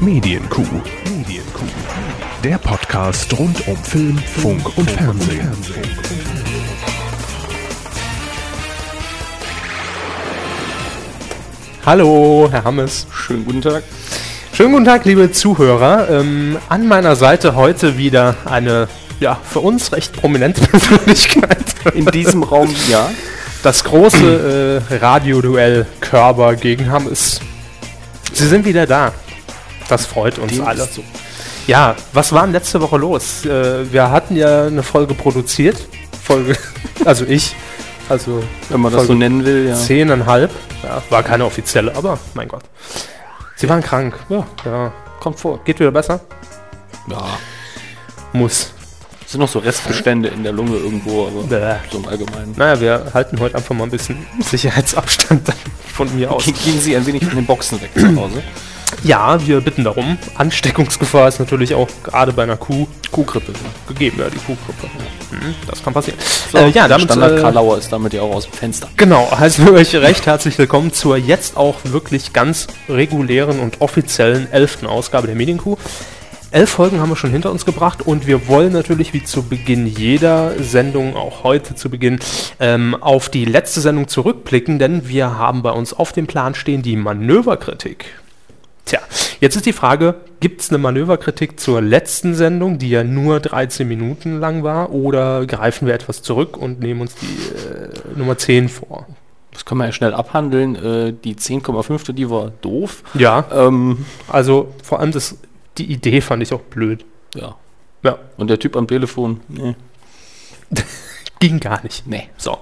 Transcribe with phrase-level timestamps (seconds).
[0.00, 0.66] Medienkuh.
[1.04, 1.64] Medienkuh.
[2.42, 5.50] Der Podcast rund um Film, Funk und Fernsehen.
[11.86, 13.06] Hallo, Herr Hammes.
[13.12, 13.84] Schönen guten Tag.
[14.52, 16.08] Schönen guten Tag, liebe Zuhörer.
[16.10, 18.88] Ähm, an meiner Seite heute wieder eine,
[19.20, 21.64] ja, für uns recht prominente Persönlichkeit.
[21.94, 23.10] In diesem Raum, ja.
[23.62, 27.40] Das große äh, Radioduell Körber gegen Hammes.
[28.32, 29.12] Sie sind wieder da.
[29.88, 30.84] Das freut uns Dem alle.
[30.86, 31.02] so.
[31.66, 33.44] Ja, was war denn letzte Woche los?
[33.44, 35.76] Äh, wir hatten ja eine Folge produziert.
[36.22, 36.56] Folge,
[37.04, 37.54] also ich.
[38.08, 39.74] Also Wenn man das so Folge nennen will, ja.
[39.74, 40.50] zehneinhalb.
[40.82, 42.62] Ja, war keine offizielle, aber mein Gott.
[43.56, 44.14] Sie waren krank.
[44.28, 44.92] Ja, ja.
[45.20, 45.60] Kommt vor.
[45.64, 46.20] Geht wieder besser?
[47.08, 47.24] Ja.
[48.32, 48.72] Muss.
[49.24, 51.76] Es sind noch so Restbestände in der Lunge irgendwo, aber Bäh.
[51.90, 52.54] so im Allgemeinen.
[52.56, 55.48] Naja, wir halten heute einfach mal ein bisschen Sicherheitsabstand
[55.94, 56.44] von mir aus.
[56.44, 58.42] Ge- Gehen Sie ein wenig von den Boxen weg zu Hause.
[59.02, 60.18] Ja, wir bitten darum.
[60.36, 63.52] Ansteckungsgefahr ist natürlich auch gerade bei einer Kuh Kuhgrippe.
[63.86, 64.88] gegeben, ja, die Kuhgrippe.
[65.30, 66.18] Mhm, das kann passieren.
[66.54, 68.88] äh, ja, damit, Standard äh, Karl Lauer ist damit ja auch aus dem Fenster.
[68.96, 74.50] Genau, heißen wir euch recht herzlich willkommen zur jetzt auch wirklich ganz regulären und offiziellen
[74.50, 75.76] elften Ausgabe der Medienkuh.
[76.54, 79.88] Elf Folgen haben wir schon hinter uns gebracht und wir wollen natürlich wie zu Beginn
[79.88, 82.20] jeder Sendung, auch heute zu Beginn,
[82.60, 86.82] ähm, auf die letzte Sendung zurückblicken, denn wir haben bei uns auf dem Plan stehen
[86.82, 88.06] die Manöverkritik.
[88.84, 89.00] Tja,
[89.40, 93.88] jetzt ist die Frage, gibt es eine Manöverkritik zur letzten Sendung, die ja nur 13
[93.88, 98.68] Minuten lang war, oder greifen wir etwas zurück und nehmen uns die äh, Nummer 10
[98.68, 99.06] vor?
[99.52, 100.76] Das können wir ja schnell abhandeln.
[100.76, 103.02] Äh, die 10,5, die war doof.
[103.14, 105.38] Ja, Ähm, also vor allem das,
[105.78, 107.04] die Idee fand ich auch blöd.
[107.34, 107.54] ja.
[108.02, 109.74] Ja, Und der Typ am Telefon, nee.
[111.48, 112.06] ging gar nicht.
[112.06, 112.28] nee.
[112.36, 112.58] So,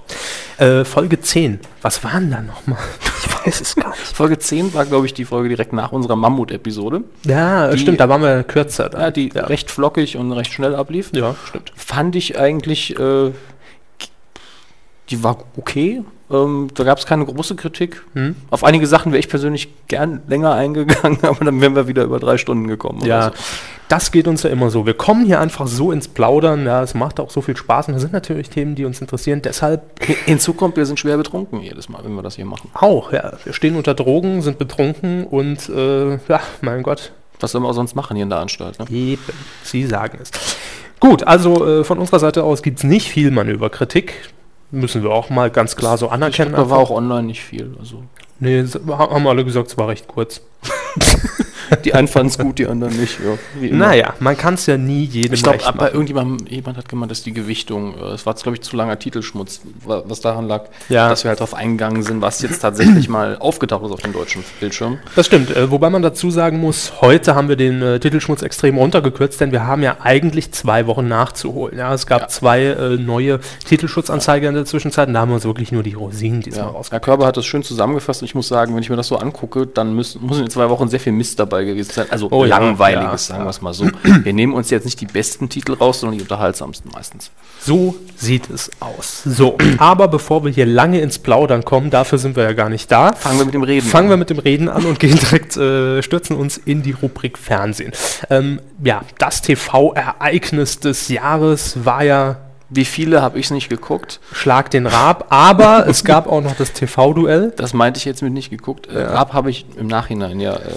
[0.59, 2.79] äh, Folge 10, was waren da nochmal?
[3.25, 4.01] Ich weiß es gar nicht.
[4.01, 7.03] Folge 10 war, glaube ich, die Folge direkt nach unserer Mammut-Episode.
[7.27, 8.89] Ja, Die- stimmt, da waren wir kürzer.
[8.89, 9.01] dann.
[9.01, 9.47] Ja, die ja.
[9.47, 11.11] recht flockig und recht schnell ablief.
[11.13, 11.73] ja, stimmt.
[11.75, 13.33] fand ich eigentlich, äh,
[15.11, 16.03] die war okay.
[16.31, 18.03] Ähm, da gab es keine große Kritik.
[18.15, 18.37] Hm?
[18.51, 22.19] Auf einige Sachen wäre ich persönlich gern länger eingegangen, aber dann wären wir wieder über
[22.21, 23.05] drei Stunden gekommen.
[23.05, 23.33] Ja, so.
[23.93, 24.87] Das geht uns ja immer so.
[24.87, 26.65] Wir kommen hier einfach so ins Plaudern.
[26.67, 29.43] Ja, es macht auch so viel Spaß und das sind natürlich Themen, die uns interessieren.
[29.43, 32.71] Deshalb Hin- Hinzu kommt, wir sind schwer betrunken jedes Mal, wenn wir das hier machen.
[32.75, 33.33] auch, ja.
[33.45, 37.75] Wir stehen unter Drogen, sind betrunken und äh, ja, mein Gott, Was sollen wir auch
[37.75, 38.79] sonst machen hier in der Anstalt?
[38.79, 38.87] Ne?
[38.91, 39.23] Eben,
[39.65, 40.31] Sie sagen es.
[41.01, 44.15] Gut, also äh, von unserer Seite aus gibt es nicht viel Manöverkritik.
[44.71, 46.53] Müssen wir auch mal ganz klar so anerkennen.
[46.53, 47.75] Da war auch online nicht viel.
[47.79, 48.05] Also
[48.41, 50.41] nee, haben alle gesagt, es war recht kurz.
[51.85, 53.19] Die einen fanden es gut, die anderen nicht.
[53.25, 53.71] Ja.
[53.71, 55.87] Naja, man kann es ja nie jedem Ich glaube, bei machen.
[55.93, 59.61] irgendjemandem, jemand hat gemeint, dass die Gewichtung, äh, es war, glaube ich, zu langer Titelschmutz,
[59.85, 61.09] wa- was daran lag, Ja.
[61.09, 64.45] dass wir halt darauf eingegangen sind, was jetzt tatsächlich mal aufgetaucht ist auf dem deutschen
[64.61, 64.99] Bildschirm.
[65.17, 68.77] Das stimmt, äh, wobei man dazu sagen muss, heute haben wir den äh, Titelschmutz extrem
[68.77, 71.79] runtergekürzt, denn wir haben ja eigentlich zwei Wochen nachzuholen.
[71.79, 72.29] Ja, es gab Ja.
[72.29, 75.95] zwei äh, neue Titelschutzanzeiger in der Zwischenzeit und da haben wir uns wirklich nur die
[75.95, 76.93] Rosinen diesmal Ja, rausgeholt.
[76.93, 79.17] Herr Körber hat das schön zusammengefasst und ich muss sagen, wenn ich mir das so
[79.17, 82.07] angucke, dann müssen, muss in den zwei Wochen sehr viel Mist dabei gewesen sein.
[82.11, 83.47] Also Oh langweiliges, ja, sagen ja.
[83.47, 83.87] wir es mal so.
[84.23, 87.31] Wir nehmen uns jetzt nicht die besten Titel raus, sondern die unterhaltsamsten meistens.
[87.61, 89.23] So sieht es aus.
[89.25, 92.91] So, aber bevor wir hier lange ins Plaudern kommen, dafür sind wir ja gar nicht
[92.91, 93.13] da.
[93.13, 94.19] Fangen wir mit dem Reden Fangen wir an.
[94.19, 97.93] mit dem Reden an und gehen direkt, äh, stürzen uns in die Rubrik Fernsehen.
[98.31, 102.37] Ähm, ja, das TV-Ereignis des Jahres war ja
[102.75, 104.19] Wie viele habe ich es nicht geguckt?
[104.33, 107.53] Schlag den Raab, aber es gab auch noch das TV-Duell.
[107.55, 108.87] Das meinte ich jetzt mit nicht geguckt.
[108.87, 110.73] Äh, Raab habe ich im Nachhinein ja äh,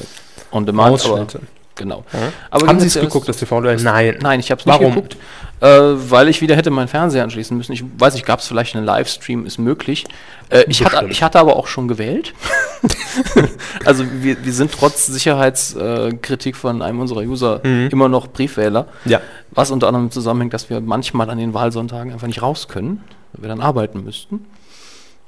[0.52, 0.94] on demand.
[0.94, 1.40] Ausschnitte.
[1.76, 2.04] Genau.
[2.50, 3.78] Aber Haben Sie es geguckt, das TV-Duell?
[3.82, 4.18] Nein.
[4.22, 4.96] Nein, ich habe es nicht Warum?
[4.96, 5.18] geguckt,
[5.60, 7.74] äh, weil ich wieder hätte meinen Fernseher anschließen müssen.
[7.74, 10.06] Ich weiß nicht, gab es vielleicht einen Livestream, ist möglich.
[10.50, 12.34] Äh, ich, hatte, ich hatte aber auch schon gewählt.
[13.86, 17.90] also wir, wir sind trotz Sicherheitskritik von einem unserer User Mhm.
[17.92, 18.88] immer noch Briefwähler.
[19.06, 19.22] Ja.
[19.52, 23.04] Was unter anderem zusammenhängt, dass wir manchmal an den Wahlsonntagen einfach nicht raus können,
[23.34, 24.46] weil wir dann arbeiten müssten.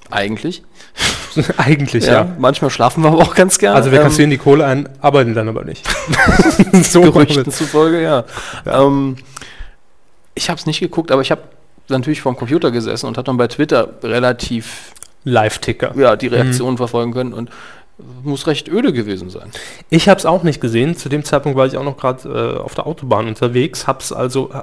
[0.09, 0.63] Eigentlich.
[1.57, 2.27] Eigentlich, ja.
[2.37, 3.75] Manchmal schlafen wir aber auch ganz gerne.
[3.75, 5.85] Also wir Ähm, kassieren die Kohle ein, arbeiten dann aber nicht.
[6.83, 8.23] so Gerüchten zufolge, ja.
[8.65, 9.17] Ähm,
[10.33, 11.41] ich habe es nicht geguckt, aber ich habe
[11.89, 14.91] natürlich vorm Computer gesessen und habe dann bei Twitter relativ
[15.23, 15.93] Live-Ticker.
[15.97, 17.49] ja, die Reaktionen verfolgen können und
[18.23, 19.51] muss recht öde gewesen sein.
[19.89, 20.95] Ich habe es auch nicht gesehen.
[20.95, 23.87] Zu dem Zeitpunkt war ich auch noch gerade äh, auf der Autobahn unterwegs.
[23.87, 24.61] Hab's also, äh,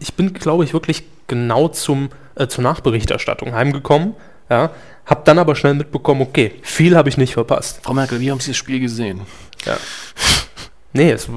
[0.00, 4.14] ich bin, glaube ich, wirklich genau zum, äh, zur Nachberichterstattung heimgekommen.
[4.50, 4.70] Ja,
[5.06, 7.80] hab dann aber schnell mitbekommen, okay, viel habe ich nicht verpasst.
[7.82, 9.22] Frau Merkel, wie haben Sie das Spiel gesehen?
[9.64, 9.76] Ja.
[10.92, 11.28] Nee, es,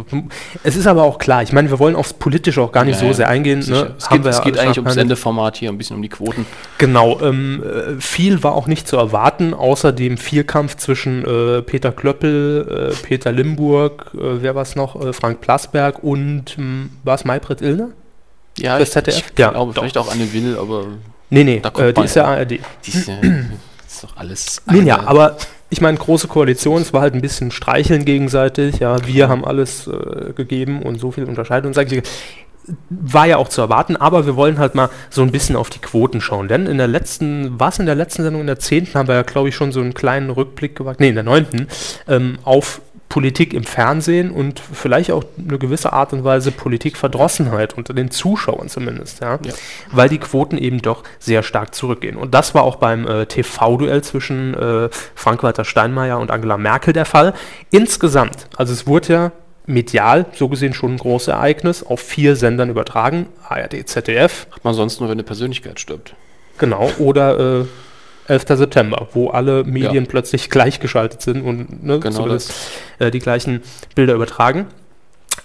[0.64, 1.44] es ist aber auch klar.
[1.44, 3.60] Ich meine, wir wollen aufs Politische auch gar nicht Ja, so sehr eingehen.
[3.60, 3.94] Ne?
[4.00, 4.96] Es geht, es geht eigentlich ums.
[4.96, 6.48] Sendeformat hier, ein bisschen um die Quoten.
[6.80, 11.92] Genau, ähm, äh, viel war auch nicht zu erwarten, außer dem Vierkampf zwischen äh, Peter
[11.92, 17.14] Klöppel, äh, Peter Limburg, äh, wer war es noch, äh, Frank Plasberg und ähm, war
[17.14, 17.90] es Maybrit Illner?
[18.58, 19.18] Ja, ich, ZDF?
[19.18, 20.86] ich Ja, glaube, vielleicht auch Anne Will, aber
[21.34, 22.26] Nee, nee, äh, die ist ja.
[22.26, 22.52] ARD.
[22.52, 23.16] die ist, ja,
[23.88, 24.62] ist doch alles.
[24.72, 25.38] Nun ja, aber
[25.70, 29.88] ich meine, große Koalition, es war halt ein bisschen streicheln gegenseitig, ja, wir haben alles
[29.88, 32.04] äh, gegeben und so viel Unterscheidung, sag ich,
[32.92, 35.80] war ja auch zu erwarten, aber wir wollen halt mal so ein bisschen auf die
[35.80, 39.08] Quoten schauen, denn in der letzten, was in der letzten Sendung, in der zehnten, haben
[39.08, 41.68] wir ja, glaube ich, schon so einen kleinen Rückblick gewagt, nee, in der neunten,
[42.08, 42.82] ähm, auf
[43.14, 48.70] Politik im Fernsehen und vielleicht auch eine gewisse Art und Weise Politikverdrossenheit unter den Zuschauern
[48.70, 49.54] zumindest, ja, Ja.
[49.92, 52.18] weil die Quoten eben doch sehr stark zurückgehen.
[52.18, 57.06] Und das war auch beim äh, TV-Duell zwischen äh, Frank-Walter Steinmeier und Angela Merkel der
[57.06, 57.34] Fall.
[57.70, 59.32] Insgesamt, also es wurde ja
[59.68, 64.74] medial, so gesehen schon ein großes Ereignis, auf vier Sendern übertragen, ARD, ZDF, Macht man
[64.74, 66.16] sonst nur, wenn eine Persönlichkeit stirbt.
[66.58, 67.66] genau, oder äh,
[68.28, 68.46] 11.
[68.58, 70.10] September, wo alle Medien Ja.
[70.10, 72.54] plötzlich gleichgeschaltet sind und ne, Genau zumindest,
[73.00, 73.62] äh, die gleichen
[73.96, 74.68] Bilder übertragen.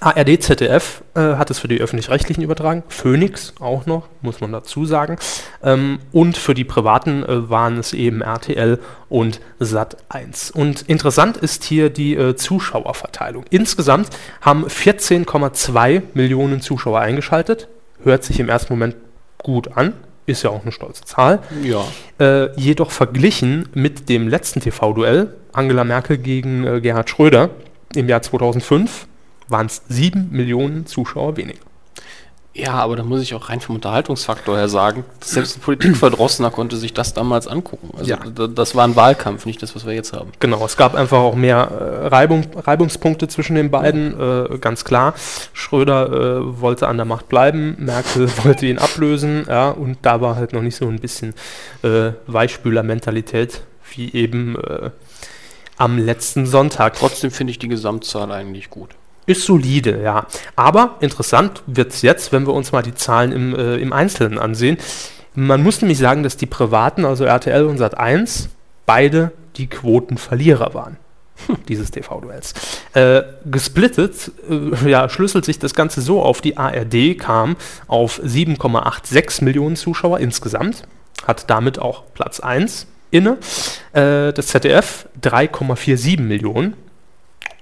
[0.00, 4.84] ARD, ZDF äh, hat es für die öffentlich-rechtlichen übertragen, Phoenix auch noch, muss man dazu
[4.84, 5.16] sagen.
[5.62, 8.78] Ähm, und für die privaten äh, waren es eben RTL
[9.08, 10.52] und Sat1.
[10.52, 13.44] Und interessant ist hier die äh, Zuschauerverteilung.
[13.50, 14.10] Insgesamt
[14.40, 17.66] haben 14,2 Millionen Zuschauer eingeschaltet.
[18.04, 18.94] Hört sich im ersten Moment
[19.38, 19.94] gut an,
[20.28, 21.40] ist ja auch eine stolze Zahl.
[21.62, 21.84] Ja.
[22.20, 27.50] Äh, jedoch verglichen mit dem letzten TV-Duell, Angela Merkel gegen äh, Gerhard Schröder
[27.94, 29.06] im Jahr 2005,
[29.48, 31.67] waren es 7 Millionen Zuschauer weniger.
[32.58, 36.76] Ja, aber da muss ich auch rein vom Unterhaltungsfaktor her sagen, selbst ein Politikverdrossener konnte
[36.76, 37.90] sich das damals angucken.
[37.96, 38.18] Also Ja.
[38.48, 40.32] das war ein Wahlkampf, nicht das, was wir jetzt haben.
[40.40, 45.14] Genau, es gab einfach auch mehr äh, Reibung, Reibungspunkte zwischen den beiden, äh, ganz klar.
[45.52, 46.08] Schröder
[46.40, 50.52] äh, wollte an der Macht bleiben, Merkel wollte ihn ablösen, ja, und da war halt
[50.52, 51.34] noch nicht so ein bisschen
[51.84, 53.60] äh, Weichspüler-Mentalität,
[53.94, 54.90] wie eben äh,
[55.76, 56.94] am letzten Sonntag.
[56.94, 58.90] Trotzdem finde ich die Gesamtzahl eigentlich gut.
[59.28, 60.26] Ist solide, ja.
[60.56, 64.38] Aber interessant wird es jetzt, wenn wir uns mal die Zahlen im, äh, im Einzelnen
[64.38, 64.78] ansehen.
[65.34, 68.48] Man muss nämlich sagen, dass die Privaten, also RTL und Sat1,
[68.86, 70.96] beide die Quotenverlierer waren.
[71.68, 72.54] Dieses TV-Duells.
[72.94, 76.40] Äh, gesplittet, äh, ja, schlüsselt sich das Ganze so auf.
[76.40, 80.84] Die ARD kam auf 7,86 Millionen Zuschauer insgesamt,
[81.26, 83.36] hat damit auch Platz 1 inne.
[83.92, 86.74] Äh, das ZDF 3,47 Millionen,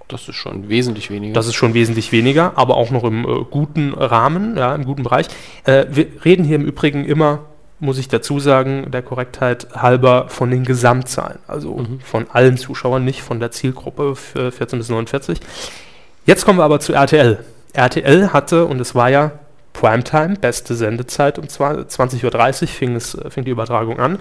[0.08, 1.34] Das ist schon wesentlich weniger.
[1.34, 5.02] das ist schon wesentlich weniger, aber auch noch im äh, guten Rahmen, ja, im guten
[5.02, 5.26] Bereich.
[5.64, 7.40] Äh, wir reden hier im Übrigen immer,
[7.80, 12.00] muss ich dazu sagen, der Korrektheit halber von den Gesamtzahlen, also Mhm.
[12.00, 15.40] von allen Zuschauern, nicht von der Zielgruppe für 14 bis 49.
[16.24, 17.44] Jetzt kommen wir aber zu RTL.
[17.72, 19.32] RTL hatte, und es war ja
[19.72, 24.18] Primetime, beste Sendezeit, um zwa- 20.30 Uhr fing, es, äh, fing die Übertragung an,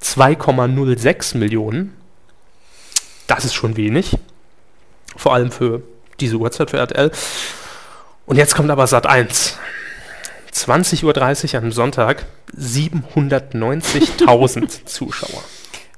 [0.00, 1.94] 2,06 Millionen.
[3.26, 4.16] Das ist schon wenig.
[5.16, 5.82] Vor allem für
[6.20, 7.10] diese Uhrzeit für RTL.
[8.26, 9.58] Und jetzt kommt aber Sat 1.
[10.52, 12.26] 20.30 Uhr am Sonntag,
[12.58, 15.42] 790.000 Zuschauer.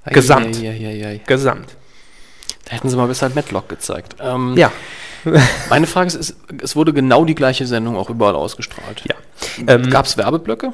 [0.07, 0.57] Gesamt.
[0.59, 1.21] ei, ei, ei.
[1.27, 1.77] Gesamt.
[2.65, 4.17] Da hätten sie mal besser Matlock gezeigt.
[4.21, 4.73] Ähm, Ja.
[5.69, 9.03] Meine Frage ist, es wurde genau die gleiche Sendung auch überall ausgestrahlt.
[9.09, 9.17] Ja.
[9.67, 10.73] Ähm, Gab es Werbeblöcke?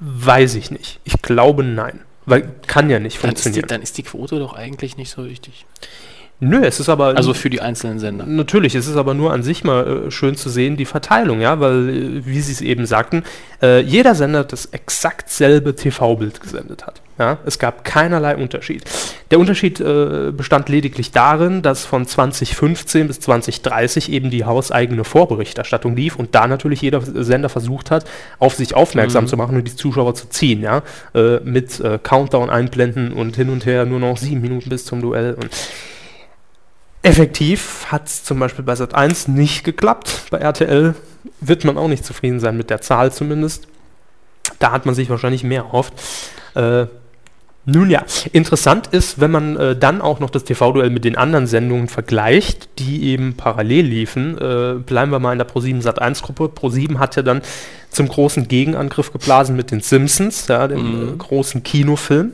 [0.00, 0.98] Weiß ich nicht.
[1.04, 2.00] Ich glaube nein.
[2.26, 3.68] Weil kann ja nicht Dann ist, die, funktionieren.
[3.68, 5.66] dann ist die Quote doch eigentlich nicht so wichtig.
[6.40, 7.16] Nö, es ist aber.
[7.16, 8.24] Also für die einzelnen Sender.
[8.26, 11.60] Natürlich, es ist aber nur an sich mal äh, schön zu sehen, die Verteilung, ja,
[11.60, 13.24] weil, äh, wie Sie es eben sagten,
[13.60, 17.02] äh, jeder Sender das exakt selbe TV-Bild gesendet hat.
[17.18, 17.36] Ja?
[17.44, 18.84] Es gab keinerlei Unterschied.
[19.30, 25.94] Der Unterschied äh, bestand lediglich darin, dass von 2015 bis 2030 eben die hauseigene Vorberichterstattung
[25.94, 28.06] lief und da natürlich jeder Sender versucht hat,
[28.38, 29.28] auf sich aufmerksam Mhm.
[29.28, 30.82] zu machen und die Zuschauer zu ziehen, ja,
[31.14, 35.02] äh, mit äh, Countdown einblenden und hin und her nur noch sieben Minuten bis zum
[35.02, 35.50] Duell und
[37.02, 40.24] Effektiv hat es zum Beispiel bei Sat 1 nicht geklappt.
[40.30, 40.94] Bei RTL
[41.40, 43.68] wird man auch nicht zufrieden sein mit der Zahl zumindest.
[44.58, 45.94] Da hat man sich wahrscheinlich mehr erhofft.
[46.54, 46.86] Äh,
[47.66, 51.46] nun ja, interessant ist, wenn man äh, dann auch noch das TV-Duell mit den anderen
[51.46, 54.36] Sendungen vergleicht, die eben parallel liefen.
[54.38, 56.50] Äh, bleiben wir mal in der Pro7 Sat1-Gruppe.
[56.54, 57.42] Pro7 hat ja dann
[57.90, 61.14] zum großen Gegenangriff geblasen mit den Simpsons, ja, dem Mhm.
[61.14, 62.32] äh, großen Kinofilm.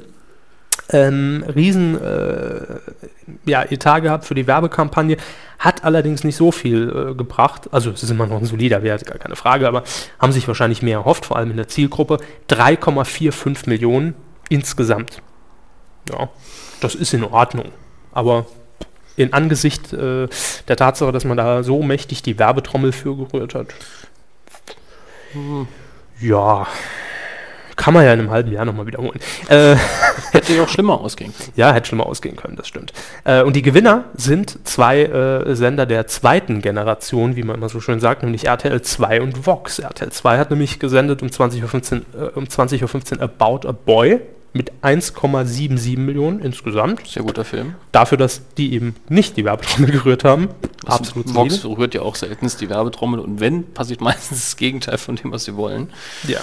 [0.90, 2.78] Ähm, riesen äh,
[3.44, 5.16] ja, Etat gehabt für die Werbekampagne,
[5.58, 7.68] hat allerdings nicht so viel äh, gebracht.
[7.72, 9.82] Also es ist immer noch ein solider Wert, gar keine Frage, aber
[10.18, 12.18] haben sich wahrscheinlich mehr erhofft, vor allem in der Zielgruppe.
[12.50, 14.14] 3,45 Millionen
[14.48, 15.22] insgesamt.
[16.10, 16.28] Ja,
[16.80, 17.72] das ist in Ordnung.
[18.12, 18.46] Aber
[19.16, 20.28] in Angesicht äh,
[20.68, 23.68] der Tatsache, dass man da so mächtig die Werbetrommel für gerührt hat.
[26.20, 26.66] Ja,
[27.76, 29.20] kann man ja in einem halben Jahr nochmal wiederholen.
[29.48, 29.76] Äh,
[30.32, 31.52] Hätte ja auch schlimmer ausgehen können.
[31.56, 32.92] ja, hätte schlimmer ausgehen können, das stimmt.
[33.24, 37.80] Äh, und die Gewinner sind zwei äh, Sender der zweiten Generation, wie man immer so
[37.80, 39.78] schön sagt, nämlich RTL 2 und Vox.
[39.78, 44.20] RTL 2 hat nämlich gesendet um 20.15 Uhr, äh, um 20.15 Uhr About a Boy
[44.56, 47.06] mit 1,77 Millionen insgesamt.
[47.06, 47.74] Sehr guter Film.
[47.92, 50.48] Dafür, dass die eben nicht die Werbetrommel gerührt haben.
[50.86, 55.16] Absolut Vox rührt ja auch seltenst die Werbetrommel und wenn, passiert meistens das Gegenteil von
[55.16, 55.90] dem, was sie wollen.
[56.26, 56.40] Ja,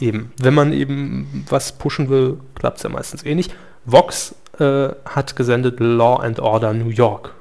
[0.00, 0.32] eben.
[0.40, 3.54] Wenn man eben was pushen will, klappt es ja meistens eh nicht.
[3.84, 7.34] Vox äh, hat gesendet Law and Order New York.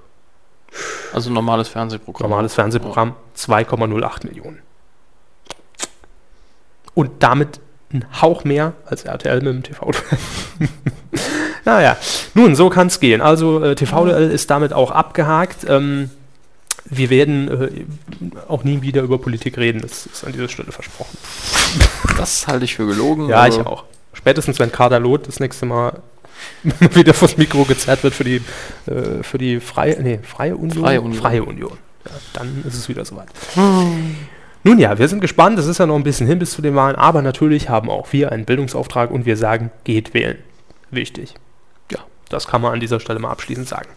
[1.14, 2.30] Also normales Fernsehprogramm.
[2.30, 4.62] Normales Fernsehprogramm, 2,08 Millionen.
[6.94, 7.60] Und damit
[7.94, 9.92] ein Hauch mehr als RTL mit dem TV.
[11.66, 11.96] naja,
[12.34, 13.22] nun, so kann es gehen.
[13.22, 15.66] Also äh, TV-Duell ist damit auch abgehakt.
[15.70, 16.10] Ähm,
[16.90, 21.18] wir werden äh, auch nie wieder über Politik reden, das ist an dieser Stelle versprochen.
[22.18, 23.30] Das halte ich für gelogen.
[23.30, 23.84] Ja, also ich auch.
[24.14, 26.02] Spätestens, wenn Kader Loth das nächste Mal
[26.94, 28.42] wieder vors Mikro gezerrt wird für die,
[28.86, 30.84] äh, für die Freie, nee, Freie Union?
[30.84, 31.22] Freie Union.
[31.22, 31.78] Freie Union.
[32.06, 33.28] Ja, dann ist es wieder soweit.
[34.64, 35.60] Nun ja, wir sind gespannt.
[35.60, 38.12] Es ist ja noch ein bisschen hin bis zu den Wahlen, aber natürlich haben auch
[38.12, 40.38] wir einen Bildungsauftrag und wir sagen, geht wählen.
[40.90, 41.36] Wichtig.
[41.92, 43.90] Ja, das kann man an dieser Stelle mal abschließend sagen.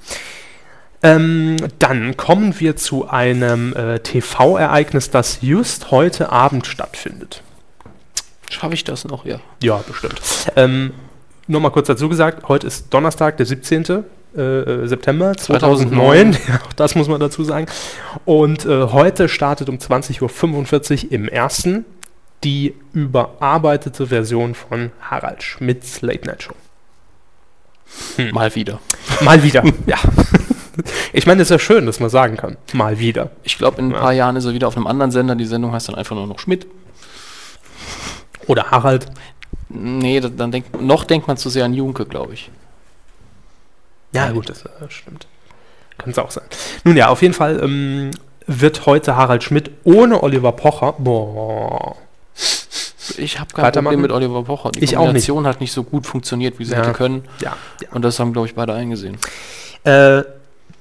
[1.02, 7.42] Ähm, dann kommen wir zu einem äh, TV-Ereignis, das just heute Abend stattfindet.
[8.50, 9.24] Schaffe ich das noch?
[9.24, 9.40] Ja.
[9.62, 10.20] Ja, bestimmt.
[10.56, 10.92] Ähm,
[11.46, 14.04] nur mal kurz dazu gesagt, heute ist Donnerstag, der 17.
[14.36, 16.34] Äh, September 2009.
[16.34, 16.38] 2009.
[16.48, 17.66] Ja, auch das muss man dazu sagen.
[18.24, 21.84] Und äh, heute startet um 20.45 Uhr im ersten
[22.44, 26.54] die überarbeitete Version von Harald Schmidts Late Night Show.
[28.32, 28.80] Mal wieder.
[29.20, 29.98] Mal wieder, ja.
[31.12, 32.56] Ich meine, es ist ja schön, dass man sagen kann.
[32.72, 33.30] Mal wieder.
[33.42, 33.98] Ich glaube, in ein Ja.
[34.00, 35.34] paar Jahren ist er wieder auf einem anderen Sender.
[35.34, 36.66] Die Sendung heißt dann einfach nur noch Schmidt.
[38.46, 39.06] Oder Harald.
[39.68, 42.50] Nee, da- dann denkt, noch denkt man zu sehr an Junke, glaube ich.
[44.12, 45.26] Ja, gut, das äh, stimmt.
[45.98, 46.44] Kann es auch sein.
[46.84, 48.10] Nun ja, auf jeden Fall ähm,
[48.46, 50.94] wird heute Harald Schmidt ohne Oliver Pocher.
[50.98, 51.96] Boah.
[53.16, 53.70] Ich habe kein?
[53.72, 54.70] Problem mit Oliver Pocher.
[54.72, 55.26] Die Ich auch nicht.
[55.28, 56.78] Kombination hat nicht so gut funktioniert, wie sie Ja.
[56.78, 57.24] hätte können.
[57.40, 57.88] Ja, ja.
[57.92, 59.18] Und das haben, glaube ich, beide eingesehen.
[59.84, 60.22] Äh,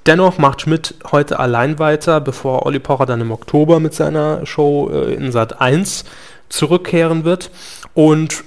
[0.05, 4.89] dennoch macht Schmidt heute allein weiter, bevor Olli Pocher dann im Oktober mit seiner Show
[4.91, 6.05] äh, in Sat 1
[6.49, 7.51] zurückkehren wird.
[7.93, 8.43] Und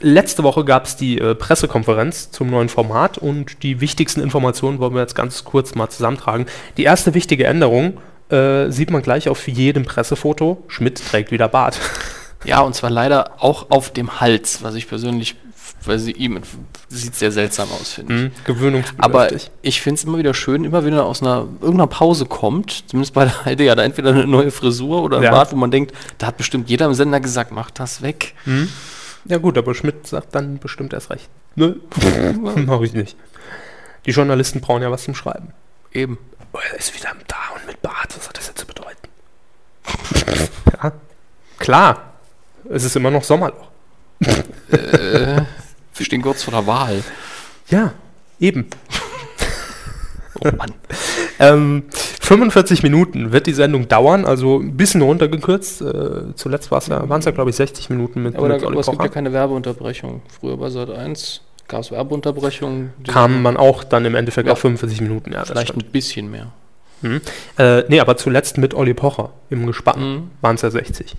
[0.00, 4.94] letzte Woche gab es die äh, Pressekonferenz zum neuen Format und die wichtigsten Informationen wollen
[4.94, 6.46] wir jetzt ganz kurz mal zusammentragen.
[6.76, 7.98] Die erste wichtige Änderung
[8.30, 10.62] äh, sieht man gleich auf jedem Pressefoto.
[10.68, 11.78] Schmidt trägt wieder Bart.
[12.44, 15.34] Ja, und zwar leider auch auf dem Hals, was ich persönlich,
[15.84, 16.40] weil sie ihm
[16.88, 18.20] sieht sehr seltsam aus, finde ich.
[18.22, 19.04] Hm, gewöhnungsbedürftig.
[19.04, 19.28] Aber
[19.62, 23.14] ich finde es immer wieder schön, immer wenn er aus einer irgendeiner Pause kommt, zumindest
[23.14, 25.30] bei der Heide, ja, da entweder eine neue Frisur oder ein Ja.
[25.30, 28.34] Bart, wo man denkt, da hat bestimmt jeder im Sender gesagt, mach das weg.
[28.44, 28.68] Hm?
[29.24, 31.28] Ja gut, aber Schmidt sagt dann bestimmt erst recht.
[31.54, 31.74] Nö,
[32.66, 33.16] mach ich nicht.
[34.06, 35.52] Die Journalisten brauchen ja was zum Schreiben.
[35.92, 36.18] Eben.
[36.52, 39.08] Oh, er ist wieder da und mit Bart, was hat das jetzt zu bedeuten?
[40.82, 40.92] ja,
[41.58, 42.12] klar.
[42.70, 43.68] Es ist immer noch Sommerloch.
[44.20, 45.42] äh,
[45.98, 47.02] wir stehen kurz vor der Wahl.
[47.68, 47.92] Ja,
[48.40, 48.66] eben.
[50.40, 50.72] Oh Mann.
[51.40, 51.84] Ähm,
[52.20, 55.82] 45 Minuten wird die Sendung dauern, also ein bisschen runtergekürzt.
[55.82, 58.72] Äh, zuletzt ja, waren es ja, glaube ich, 60 Minuten mit, Aber, da, mit aber
[58.72, 60.20] Olli es gibt ja keine Werbeunterbrechung.
[60.40, 62.92] Früher bei Sat 1 gab es Werbeunterbrechungen.
[63.06, 64.54] Kam man auch dann im Endeffekt Ja.
[64.54, 65.32] auf 45 Minuten.
[65.32, 66.48] Ja, vielleicht ein bisschen mehr.
[67.02, 67.20] Mhm.
[67.56, 70.30] Äh, nee, aber zuletzt mit Olli Pocher im Gespann Mhm.
[70.40, 71.14] waren es ja 60.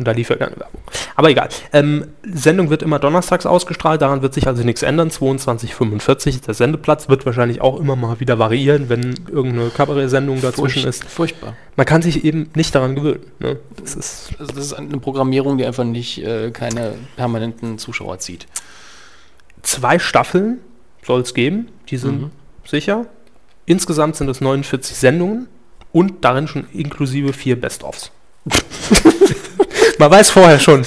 [0.00, 0.80] Und da lief ja keine Werbung.
[1.14, 1.50] Aber egal.
[1.74, 5.10] Ähm, Sendung wird immer donnerstags ausgestrahlt, daran wird sich also nichts ändern.
[5.10, 10.84] 22.45 ist der Sendeplatz, wird wahrscheinlich auch immer mal wieder variieren, wenn irgendeine Kabarett-Sendung dazwischen
[10.84, 11.04] Furcht- ist.
[11.04, 11.54] Furchtbar.
[11.76, 13.26] Man kann sich eben nicht daran gewöhnen.
[13.40, 13.58] Ne?
[13.78, 18.46] Das ist Also das ist eine Programmierung, die einfach nicht äh, keine permanenten Zuschauer zieht.
[19.60, 20.60] zwei Staffeln
[21.06, 22.30] soll es geben, die sind Mhm.
[22.64, 23.04] sicher.
[23.66, 25.46] Insgesamt sind es 49 Sendungen
[25.92, 28.10] und darin schon inklusive vier Best-ofs.
[30.00, 30.82] Man weiß vorher schon.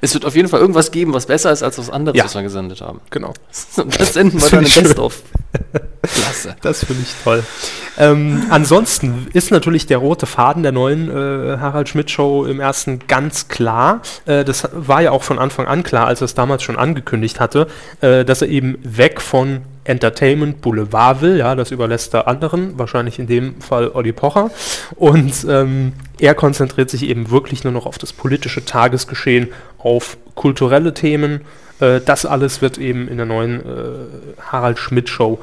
[0.00, 2.24] Es wird auf jeden Fall irgendwas geben, was besser ist als das andere, Ja.
[2.24, 3.02] was wir gesendet haben.
[3.10, 3.34] Genau.
[3.98, 4.72] Das senden wir dann im.
[4.84, 5.22] Best-of.
[6.02, 6.56] Klasse.
[6.62, 7.44] Das finde ich toll.
[7.98, 13.00] Ähm, ansonsten ist natürlich der rote Faden der neuen äh, Harald Schmidt Show im ersten
[13.06, 14.00] ganz klar.
[14.24, 17.40] Äh, das war ja auch von Anfang an klar, als er es damals schon angekündigt
[17.40, 17.66] hatte,
[18.00, 21.36] äh, dass er eben weg von Entertainment Boulevard will.
[21.36, 24.50] Ja, das überlässt er anderen, wahrscheinlich in dem Fall Olli Pocher.
[24.96, 30.94] Und ähm, er konzentriert sich eben wirklich nur noch auf das politische Tagesgeschehen, auf kulturelle
[30.94, 31.40] Themen.
[31.80, 35.40] Äh, das alles wird eben in der neuen äh, Harald Schmidt Show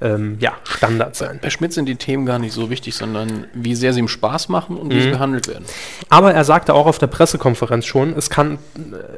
[0.00, 1.38] ähm, ja, Standard sein.
[1.40, 4.48] Bei Schmidt sind die Themen gar nicht so wichtig, sondern wie sehr sie ihm Spaß
[4.48, 5.12] machen und wie sie Mhm.
[5.12, 5.64] behandelt werden.
[6.08, 8.58] Aber er sagte auch auf der Pressekonferenz schon, es kann,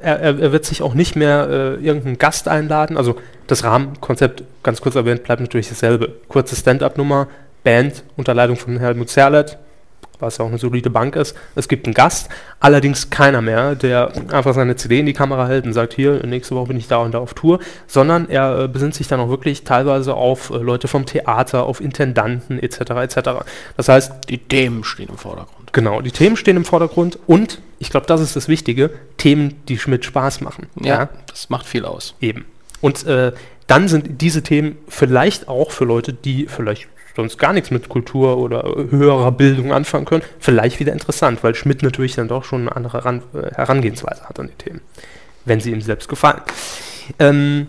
[0.00, 2.96] er, er er wird sich auch nicht mehr äh, irgendeinen Gast einladen.
[2.96, 3.16] Also
[3.46, 6.12] das Rahmenkonzept, ganz kurz erwähnt, bleibt natürlich dasselbe.
[6.28, 7.28] Kurze Stand-up-Nummer,
[7.64, 9.58] Band unter Leitung von Helmut Zerlett,
[10.20, 11.36] was ja auch eine solide Bank ist.
[11.54, 12.28] Es gibt einen Gast,
[12.60, 16.54] allerdings keiner mehr, der einfach seine CD in die Kamera hält und sagt, hier, nächste
[16.54, 19.28] Woche bin ich da und da auf Tour, sondern er äh, besinnt sich dann auch
[19.28, 22.80] wirklich teilweise auf äh, Leute vom Theater, auf Intendanten etc.
[22.80, 23.30] etc.
[23.76, 25.72] Das heißt, Die Themen stehen im Vordergrund.
[25.72, 29.78] Genau, die Themen stehen im Vordergrund und ich glaube, das ist das Wichtige, Themen, die
[29.78, 30.66] Schmidt Spaß machen.
[30.80, 32.14] Ja, das macht viel aus.
[32.20, 32.46] eben.
[32.80, 33.32] Und äh,
[33.66, 38.38] dann sind diese Themen vielleicht auch für Leute, die vielleicht sonst gar nichts mit Kultur
[38.38, 42.76] oder höherer Bildung anfangen können, vielleicht wieder interessant, weil Schmidt natürlich dann doch schon eine
[42.76, 44.80] andere Ran äh, Herangehensweise hat an die Themen,
[45.44, 46.42] wenn sie ihm selbst gefallen.
[47.18, 47.66] Ähm,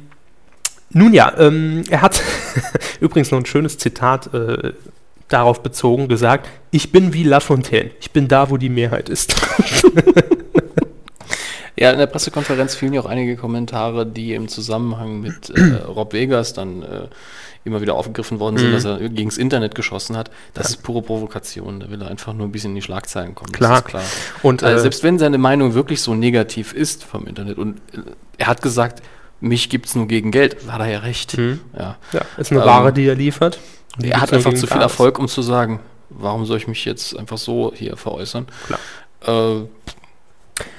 [0.92, 2.22] nun ja, ähm, er hat
[3.00, 4.74] übrigens noch ein schönes Zitat äh,
[5.30, 9.36] darauf bezogen gesagt, ich bin wie Lafontaine, ich bin da, wo die Mehrheit ist.
[11.80, 16.12] Ja, in der Pressekonferenz fielen ja auch einige Kommentare, die im Zusammenhang mit äh, Rob
[16.12, 17.08] Vegas dann äh,
[17.68, 18.74] immer wieder aufgegriffen worden sind, Mhm.
[18.74, 20.32] dass er gegens Internet geschossen hat.
[20.56, 21.80] Das ist pure Provokation.
[21.80, 23.52] Da will er einfach nur ein bisschen in die Schlagzeilen kommen.
[23.52, 23.70] Klar.
[23.74, 24.04] Das ist klar.
[24.42, 28.00] Und Also äh, selbst wenn seine Meinung wirklich so negativ ist vom Internet und äh,
[28.40, 29.04] er hat gesagt,
[29.40, 31.38] mich gibt's nur gegen Geld, hat er ja recht.
[31.38, 31.60] Mhm.
[31.78, 31.98] Ja.
[32.12, 33.60] ja, ist eine ähm, Ware, die er liefert.
[34.00, 34.82] Die Er hat einfach gegen zu viel.
[34.82, 38.48] Erfolg, um zu sagen, warum soll ich mich jetzt einfach so hier veräußern?
[38.66, 38.80] Klar.
[39.60, 39.66] Äh,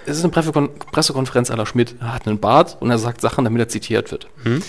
[0.07, 1.95] es ist eine Pressekon Pressekonferenz aller Schmidt.
[2.01, 4.27] Er hat einen Bart und er sagt Sachen, damit er zitiert wird.
[4.43, 4.63] Mhm.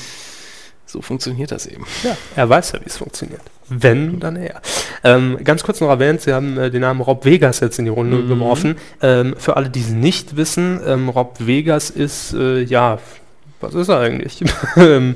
[0.91, 1.85] So funktioniert das eben.
[2.03, 3.41] Ja, er weiß ja, wie es funktioniert.
[3.67, 4.59] Wenn, dann er.
[5.03, 7.91] Ähm, ganz kurz noch erwähnt, Sie haben äh, den Namen Rob Vegas jetzt in die
[7.91, 8.27] Runde Mhm.
[8.27, 8.75] geworfen.
[8.99, 12.97] Ähm, für alle, die es nicht wissen, ähm, Rob Vegas ist, äh, ja,
[13.61, 14.43] was ist er eigentlich?
[14.77, 15.15] Ähm,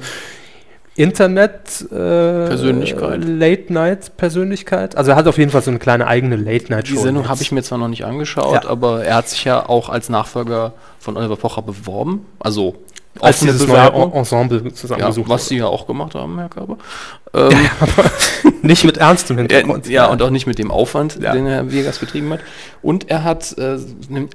[0.96, 3.24] Internet äh, Persönlichkeit.
[3.26, 4.96] Late-Night-Persönlichkeit.
[4.96, 6.94] Also er hat auf jeden Fall so eine kleine eigene Late-Night-Show.
[6.96, 8.70] Die Sendung habe ich mir zwar noch nicht angeschaut, Ja.
[8.70, 12.28] aber er hat sich ja auch als Nachfolger von Oliver Pocher beworben.
[12.40, 12.76] Also
[13.20, 14.12] als dieses neue Bewerbung.
[14.12, 15.50] En- Ensemble Ja, zusammengesucht was wurde.
[15.50, 16.78] sie ja auch gemacht haben, Herr Körber.
[17.36, 17.50] Ähm,
[18.62, 19.88] Nicht mit Ernst im er, Hintergrund.
[19.90, 21.34] ja, und auch nicht mit dem Aufwand, Ja.
[21.34, 22.42] den Herr Vegas betrieben hat.
[22.84, 23.80] Und er hat, äh,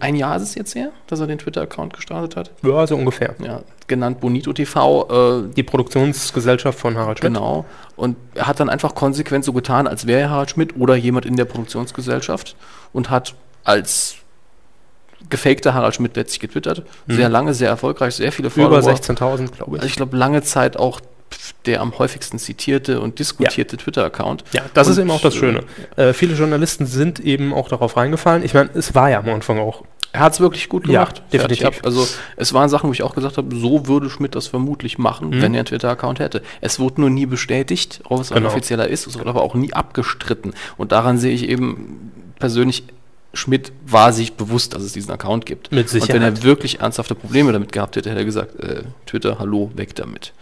[0.01, 2.51] ein Jahr ist es jetzt her, dass er den Twitter-Account gestartet hat.
[2.65, 3.37] ja, so ungefähr.
[3.39, 5.45] Ja, genannt Bonito TV.
[5.45, 7.35] Äh, Die Produktionsgesellschaft von Harald Schmidt.
[7.35, 7.65] Genau.
[7.95, 11.25] Und er hat dann einfach konsequent so getan, als wäre er Harald Schmidt oder jemand
[11.25, 12.57] in der Produktionsgesellschaft
[12.93, 14.17] und hat als
[15.31, 16.85] gefakter Harald Schmidt letztlich getwittert.
[17.07, 17.17] Mhm.
[17.17, 18.93] Sehr lange, sehr erfolgreich, sehr viele Über Follower.
[18.95, 19.83] 16.000, glaube ich.
[19.83, 21.01] Also ich glaube, lange Zeit auch
[21.67, 24.45] der am häufigsten zitierte und diskutierte Twitter-Account.
[24.53, 25.63] Ja, das ist Und, eben auch das Schöne.
[25.97, 28.43] Äh, viele Journalisten sind eben auch darauf reingefallen.
[28.45, 29.85] Ich meine, es war ja am Anfang auch.
[30.13, 31.23] Er hat es wirklich gut Ja, gemacht.
[31.31, 31.59] definitiv.
[31.65, 31.85] Fertig ab.
[31.87, 35.29] Also es waren Sachen, wo ich auch gesagt habe, so würde Schmidt das vermutlich machen,
[35.29, 35.43] Mhm.
[35.43, 36.41] wenn er einen Twitter-Account hätte.
[36.63, 38.49] Es wurde nur nie bestätigt, ob es ein Genau.
[38.49, 40.55] offizieller ist, es wurde aber auch nie abgestritten.
[40.79, 42.85] Und daran sehe ich eben persönlich,
[43.39, 45.71] Schmidt war sich bewusst, dass es diesen Account gibt.
[45.71, 46.39] Mit Und wenn Sicherheit.
[46.39, 50.33] er wirklich ernsthafte Probleme damit gehabt hätte, hätte er gesagt, äh, Twitter, hallo, weg damit.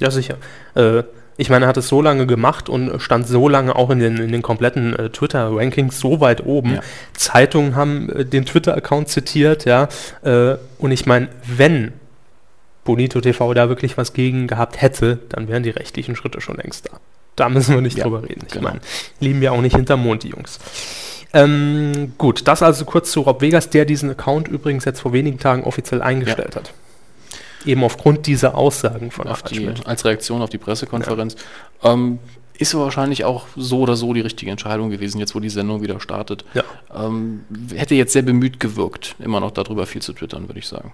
[0.00, 0.36] Ja, sicher.
[0.74, 1.02] Äh,
[1.36, 4.16] ich meine, er hat es so lange gemacht und stand so lange auch in den,
[4.16, 6.74] in den kompletten äh, Twitter-Rankings so weit oben.
[6.74, 6.80] Ja.
[7.12, 9.88] Zeitungen haben äh, den Twitter-Account zitiert, ja.
[10.22, 11.92] Äh, und ich meine, wenn
[12.84, 16.86] Bonito TV da wirklich was gegen gehabt hätte, dann wären die rechtlichen Schritte schon längst
[16.86, 16.98] da.
[17.38, 18.42] Da müssen wir nicht Ja, drüber reden.
[18.46, 18.68] Ich genau.
[18.68, 18.80] meine,
[19.20, 20.58] lieben wir auch nicht hinterm Mond, die Jungs.
[21.32, 25.38] Ähm, gut, das also kurz zu Rob Vegas, der diesen Account übrigens jetzt vor wenigen
[25.38, 26.72] Tagen offiziell eingestellt hat.
[27.64, 31.36] Eben aufgrund dieser Aussagen von auf die, als Reaktion auf die Pressekonferenz.
[31.82, 32.18] Ähm,
[32.56, 36.00] ist wahrscheinlich auch so oder so die richtige Entscheidung gewesen, jetzt wo die Sendung wieder
[36.00, 36.44] startet.
[36.54, 36.64] Ja.
[36.92, 40.92] Ähm, hätte jetzt sehr bemüht gewirkt, immer noch darüber viel zu twittern, würde ich sagen.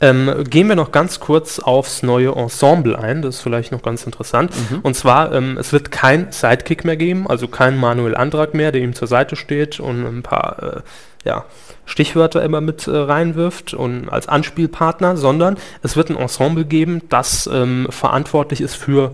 [0.00, 4.04] Ähm, gehen wir noch ganz kurz aufs neue Ensemble ein, das ist vielleicht noch ganz
[4.04, 4.52] interessant.
[4.70, 4.80] Mhm.
[4.80, 8.82] Und zwar, ähm, es wird kein Sidekick mehr geben, also kein Manuel Antrag mehr, der
[8.82, 10.80] ihm zur Seite steht und ein paar äh,
[11.24, 11.44] ja,
[11.86, 17.48] Stichwörter immer mit äh, reinwirft und als Anspielpartner, sondern es wird ein Ensemble geben, das
[17.50, 19.12] ähm, verantwortlich ist für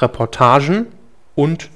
[0.00, 0.86] Reportagen
[1.36, 1.70] und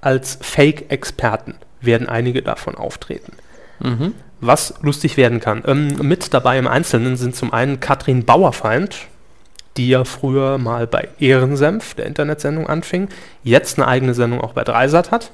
[0.00, 3.32] als Fake-Experten werden einige davon auftreten
[3.80, 4.14] Mhm.
[4.40, 5.62] Was lustig werden kann.
[5.66, 9.06] Ähm, mit dabei im Einzelnen sind zum einen Katrin Bauerfeind,
[9.76, 13.08] die ja früher mal bei Ehrensenf, der Internetsendung, anfing,
[13.42, 15.30] jetzt eine eigene Sendung auch bei Dreisat hat.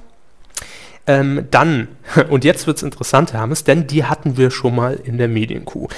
[1.05, 1.89] Ähm, dann,
[2.31, 5.89] und jetzt wird es interessant, Hermes, denn die hatten wir schon mal in der Medienkuh.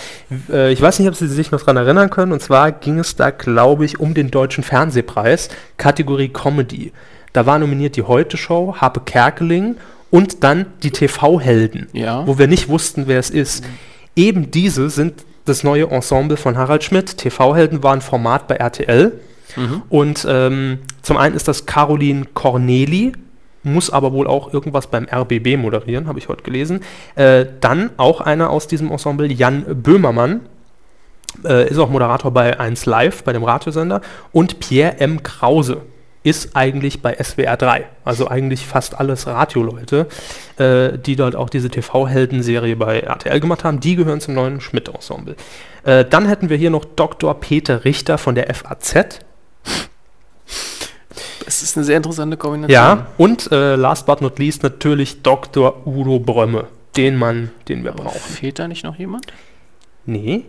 [0.50, 3.16] Äh, ich weiß nicht, ob Sie sich noch daran erinnern können, und zwar ging es
[3.16, 6.92] da, glaube ich, um den Deutschen Fernsehpreis, Kategorie Comedy.
[7.34, 9.76] Da war nominiert die Heute-Show, Harpe Kerkeling
[10.14, 12.24] und dann die TV-Helden Ja.
[12.24, 13.64] wo wir nicht wussten, wer es ist.
[14.14, 17.16] Eben diese sind das neue Ensemble von Harald Schmidt.
[17.18, 19.12] TV-Helden war ein Format bei RTL
[19.56, 19.82] Mhm.
[19.88, 23.12] und ähm, Zum einen ist das Caroline Corneli,
[23.64, 26.80] muss aber wohl auch irgendwas beim RBB moderieren, habe ich heute gelesen.
[27.16, 30.40] Äh, dann auch einer aus diesem Ensemble, Jan Böhmermann,
[31.44, 34.00] äh, ist auch Moderator bei 1 Live, bei dem Radiosender.
[34.32, 35.22] Und Pierre M.
[35.24, 35.82] Krause
[36.24, 37.84] ist eigentlich bei SWR 3.
[38.04, 40.08] Also eigentlich fast alles Radioleute,
[40.56, 43.78] äh, die dort auch diese TV-Helden-Serie bei RTL gemacht haben.
[43.78, 45.36] Die gehören zum neuen Schmidt-Ensemble.
[45.84, 47.38] Äh, dann hätten wir hier noch Dr.
[47.38, 49.20] Peter Richter von der FAZ.
[51.44, 52.72] Das ist eine sehr interessante Kombination.
[52.72, 55.86] Ja, und äh, last but not least natürlich Dr.
[55.86, 56.68] Udo Brömme.
[56.96, 58.18] Den Mann, den wir Aber brauchen.
[58.18, 59.26] Fehlt da nicht noch jemand?
[60.06, 60.46] Nee.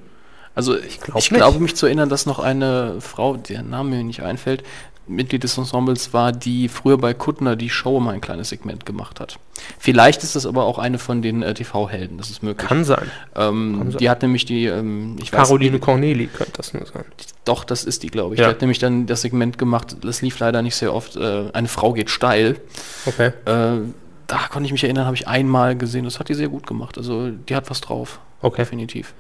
[0.54, 4.04] Also ich, glaub ich glaube mich zu erinnern, dass noch eine Frau, deren Name mir
[4.04, 4.64] nicht einfällt,
[5.08, 9.20] Mitglied des Ensembles war, die früher bei Kuttner die Show mal ein kleines Segment gemacht
[9.20, 9.38] hat.
[9.80, 12.68] Vielleicht ist das aber auch eine von den äh, TV-Helden, das ist möglich.
[12.68, 13.10] Kann sein.
[13.36, 14.00] ähm, kann sein.
[14.00, 17.06] die hat nämlich die, ähm, ich Caroline nicht, Corneli könnte das nur sein.
[17.46, 18.40] doch, das ist die, glaube ich.
[18.40, 18.48] Ja.
[18.48, 21.68] Die hat nämlich dann das Segment gemacht, das lief leider nicht sehr oft, äh, eine
[21.68, 22.60] Frau geht steil.
[23.06, 23.32] Okay.
[23.46, 23.82] Äh,
[24.28, 26.98] da konnte ich mich erinnern, habe ich einmal gesehen, das hat die sehr gut gemacht.
[26.98, 28.64] Also die hat was drauf, Okay.
[28.64, 29.14] definitiv.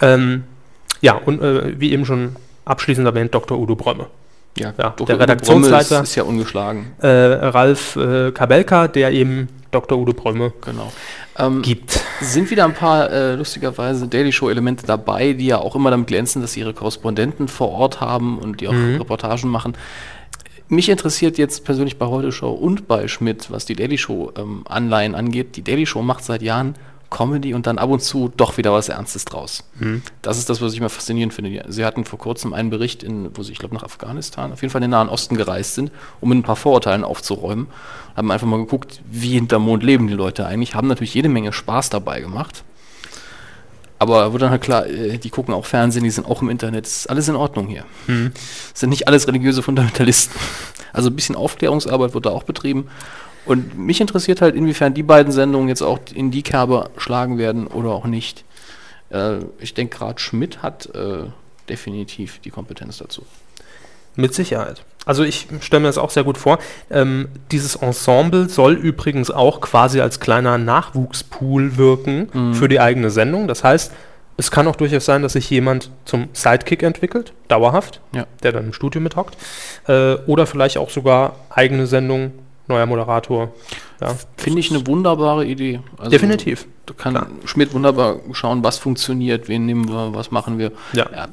[0.00, 0.44] Ähm,
[1.02, 3.58] ja, und äh, wie eben schon abschließend erwähnt, Dr.
[3.58, 4.06] Udo Brömme.
[4.58, 5.06] Ja, Ja, Dr.
[5.06, 9.96] der Redaktionsleiter- ist, ist ja ungeschlagen, Äh, Ralf äh, Kabelka, der eben Dr.
[9.98, 10.92] Udo Brömme genau.
[11.38, 12.00] Ähm, gibt.
[12.20, 16.08] sind wieder ein paar äh, lustigerweise Daily Show Elemente dabei, die ja auch immer damit
[16.08, 18.96] glänzen, dass sie ihre Korrespondenten vor Ort haben und die auch Mhm.
[18.96, 19.74] Reportagen machen.
[20.68, 24.62] Mich interessiert jetzt persönlich bei Heute Show und bei Schmidt, was die Daily Show ähm,
[24.68, 25.56] Anleihen angeht.
[25.56, 26.74] Die Daily Show macht seit Jahren
[27.10, 29.64] Comedy und dann ab und zu doch wieder was Ernstes draus.
[29.78, 30.02] Mhm.
[30.22, 31.64] Das ist das, was ich immer faszinierend finde.
[31.68, 34.70] Sie hatten vor kurzem einen Bericht, in, wo sie, ich glaube, nach Afghanistan, auf jeden
[34.70, 37.66] Fall in den Nahen Osten gereist sind, um mit ein paar Vorurteilen aufzuräumen.
[38.16, 40.74] Haben einfach mal geguckt, wie hinterm Mond leben die Leute eigentlich.
[40.74, 42.62] Haben natürlich jede Menge Spaß dabei gemacht.
[43.98, 46.86] Aber wurde dann halt klar, äh, die gucken auch Fernsehen, die sind auch im Internet,
[46.86, 47.84] ist alles in Ordnung hier.
[48.06, 48.32] Mhm.
[48.72, 50.34] Sind nicht alles religiöse Fundamentalisten.
[50.92, 52.88] Also ein bisschen Aufklärungsarbeit wird da auch betrieben.
[53.50, 57.66] Und mich interessiert halt, inwiefern die beiden Sendungen jetzt auch in die Kerbe schlagen werden
[57.66, 58.44] oder auch nicht.
[59.10, 61.24] Äh, ich denke, gerade Schmidt hat äh,
[61.68, 63.22] definitiv die Kompetenz dazu.
[64.14, 64.84] Mit Sicherheit.
[65.04, 66.60] Also ich stelle mir das auch sehr gut vor.
[66.92, 72.54] Ähm, dieses Ensemble soll übrigens auch quasi als kleiner Nachwuchspool wirken Mhm.
[72.54, 73.48] für die eigene Sendung.
[73.48, 73.90] Das heißt,
[74.36, 78.26] es kann auch durchaus sein, dass sich jemand zum Sidekick entwickelt, dauerhaft, Ja.
[78.44, 79.36] der dann im Studio mithockt.
[79.88, 82.30] Äh, oder vielleicht auch sogar eigene Sendung,
[82.70, 83.52] neuer Moderator.
[84.00, 85.80] Ja, Finde ich eine wunderbare Idee.
[85.98, 86.66] Also, definitiv.
[86.86, 87.26] Da kann Klar.
[87.44, 90.72] Schmidt wunderbar schauen, was funktioniert, wen nehmen wir, was machen wir.
[90.94, 91.06] Ja.
[91.12, 91.28] Ja.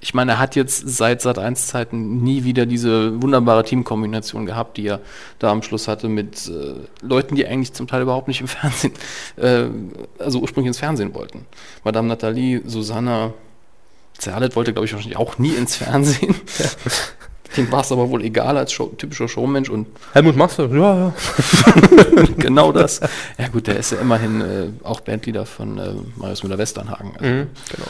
[0.00, 4.76] Ich meine, er hat jetzt seit seit 1 Zeiten nie wieder diese wunderbare Teamkombination gehabt,
[4.76, 5.00] die er
[5.38, 8.92] da am Schluss hatte mit äh, Leuten, die eigentlich zum Teil überhaupt nicht im Fernsehen,
[9.36, 9.64] äh,
[10.18, 11.46] also ursprünglich ins Fernsehen wollten.
[11.82, 13.32] Madame Nathalie, Susanna,
[14.18, 16.34] Zerlet wollte, glaube ich, wahrscheinlich auch nie ins Fernsehen.
[17.56, 20.62] Dem war es aber wohl egal als Show, typischer Showmensch und Helmut machst du?
[20.64, 21.12] Ja, ja.
[22.38, 23.00] genau das.
[23.38, 27.12] Ja gut, der ist ja immerhin äh, auch Bandleader von äh, Marius Müller-Westernhagen.
[27.18, 27.86] Also, Mhm, genau.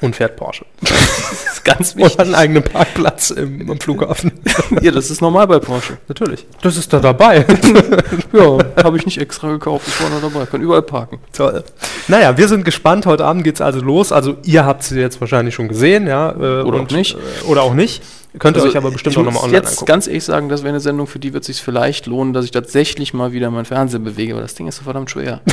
[0.00, 0.64] Und fährt Porsche.
[0.80, 4.32] Das ist ganz Und hat einen eigenen Parkplatz im, am Flughafen.
[4.80, 5.96] ja, das ist normal bei Porsche.
[6.08, 6.44] Natürlich.
[6.60, 7.46] Das ist da dabei.
[8.32, 10.46] Ja, habe ich nicht extra gekauft, ich war noch dabei.
[10.46, 11.18] Kann überall parken.
[11.32, 11.62] Toll.
[12.08, 13.04] Naja, wir sind gespannt.
[13.06, 14.10] Heute Abend geht es also los.
[14.10, 16.30] Also ihr habt sie jetzt wahrscheinlich schon gesehen, ja.
[16.32, 17.14] Äh, Oder auch nicht.
[17.14, 18.02] Äh, oder auch nicht.
[18.38, 19.86] Könnt ihr euch aber bestimmt ich auch nochmal online jetzt angucken.
[19.86, 22.44] ganz ehrlich sagen, das wäre eine Sendung, für die wird es sich vielleicht lohnen, dass
[22.46, 25.40] ich tatsächlich mal wieder meinen Fernseher bewege, weil das Ding ist so verdammt schwer.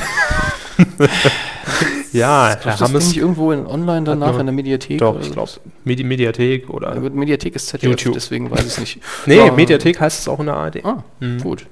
[2.11, 3.07] Ja, Ist Herr das Hammes.
[3.09, 4.97] nicht irgendwo in, online danach in der Mediathek?
[4.97, 5.51] Doch, ich glaube.
[5.83, 6.95] Medi Mediathek oder.
[6.95, 8.13] Ja, Mediathek ist ZDF, YouTube.
[8.15, 8.99] deswegen weiß ich es nicht.
[9.27, 9.51] nee, Ja.
[9.51, 10.83] Mediathek heißt es auch in der ARD.
[10.85, 11.39] Ah, Mhm.
[11.41, 11.67] gut.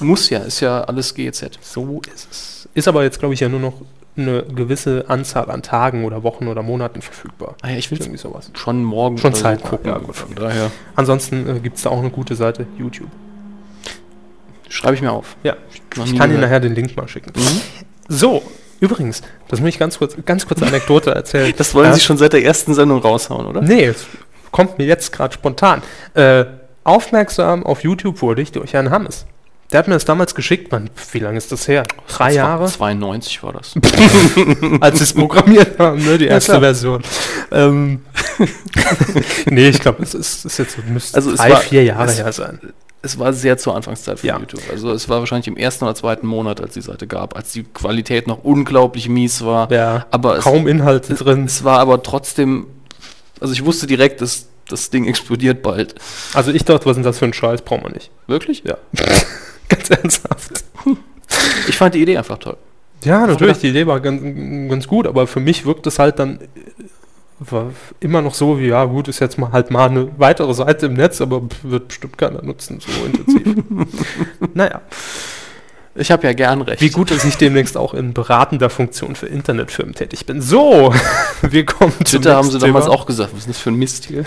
[0.00, 1.52] Muss ja, ist ja alles GEZ.
[1.62, 2.68] So ist es.
[2.74, 3.74] Ist aber jetzt, glaube ich, ja nur noch
[4.18, 7.54] eine gewisse Anzahl an Tagen oder Wochen oder Monaten verfügbar.
[7.62, 8.50] Ah ja, ich will Irgendwie sowas.
[8.54, 9.90] schon morgen Schon so Zeit gucken.
[9.90, 10.16] ja, gut.
[10.16, 13.08] Von daher Ansonsten äh, gibt es da auch eine gute Seite, YouTube.
[14.68, 15.36] schreibe ich mir auf.
[15.42, 17.32] Ja, ich nie kann Ihnen nachher den Link mal schicken.
[17.36, 17.60] Mhm.
[18.08, 18.42] So,
[18.80, 21.52] übrigens, das muss ich ganz kurz, ganz kurze Anekdote erzählen.
[21.56, 21.94] Das wollen Ja?
[21.94, 23.60] Sie schon seit der ersten Sendung raushauen, oder?
[23.62, 24.06] Nee, es
[24.50, 25.82] kommt mir jetzt gerade spontan.
[26.14, 26.44] Äh,
[26.84, 29.26] aufmerksam auf YouTube wurde ich durch Herrn Hammes.
[29.70, 31.82] Der hat mir das damals geschickt, man, wie lange ist das her?
[32.06, 33.74] Drei Zwei- Jahre, 92 war das.
[34.80, 36.60] als sie es programmiert haben, ne, die erste klar.
[36.62, 37.02] Version.
[37.52, 38.00] Ähm,
[39.50, 42.18] nee, ich glaube, es ist, ist jetzt müsste Also es drei, war- vier Jahre es-
[42.18, 42.60] her sein.
[43.00, 44.38] Es war sehr zur Anfangszeit von Ja.
[44.38, 44.60] YouTube.
[44.72, 47.62] Also es war wahrscheinlich im ersten oder zweiten Monat, als die Seite gab, als die
[47.62, 49.70] Qualität noch unglaublich mies war.
[49.70, 51.44] Ja, aber es, kaum Inhalte drin.
[51.44, 52.66] es war aber trotzdem,
[53.40, 55.94] also ich wusste direkt, dass das Ding explodiert bald.
[56.34, 58.10] Also ich dachte, was ist das für ein Scheiß, brauchen wir nicht.
[58.26, 58.64] Wirklich?
[58.64, 58.78] Ja.
[59.68, 60.64] Ganz ernsthaft.
[61.68, 62.56] Ich fand die Idee einfach toll.
[63.04, 64.22] Ja, natürlich, die Idee war ganz,
[64.70, 66.40] ganz gut, aber für mich wirkt es halt dann
[67.40, 70.86] war immer noch so wie, ja gut, ist jetzt mal halt mal eine weitere Seite
[70.86, 73.64] im Netz, aber wird bestimmt keiner nutzen, so intensiv.
[74.54, 74.80] naja.
[75.94, 76.80] Ich habe ja gern recht.
[76.80, 80.40] Wie gut, dass ich demnächst auch in beratender Funktion für Internetfirmen tätig bin.
[80.40, 80.94] So,
[81.42, 84.04] wir kommen zum Twitter haben sie damals auch gesagt, was ist das für ein Mist
[84.04, 84.24] hier?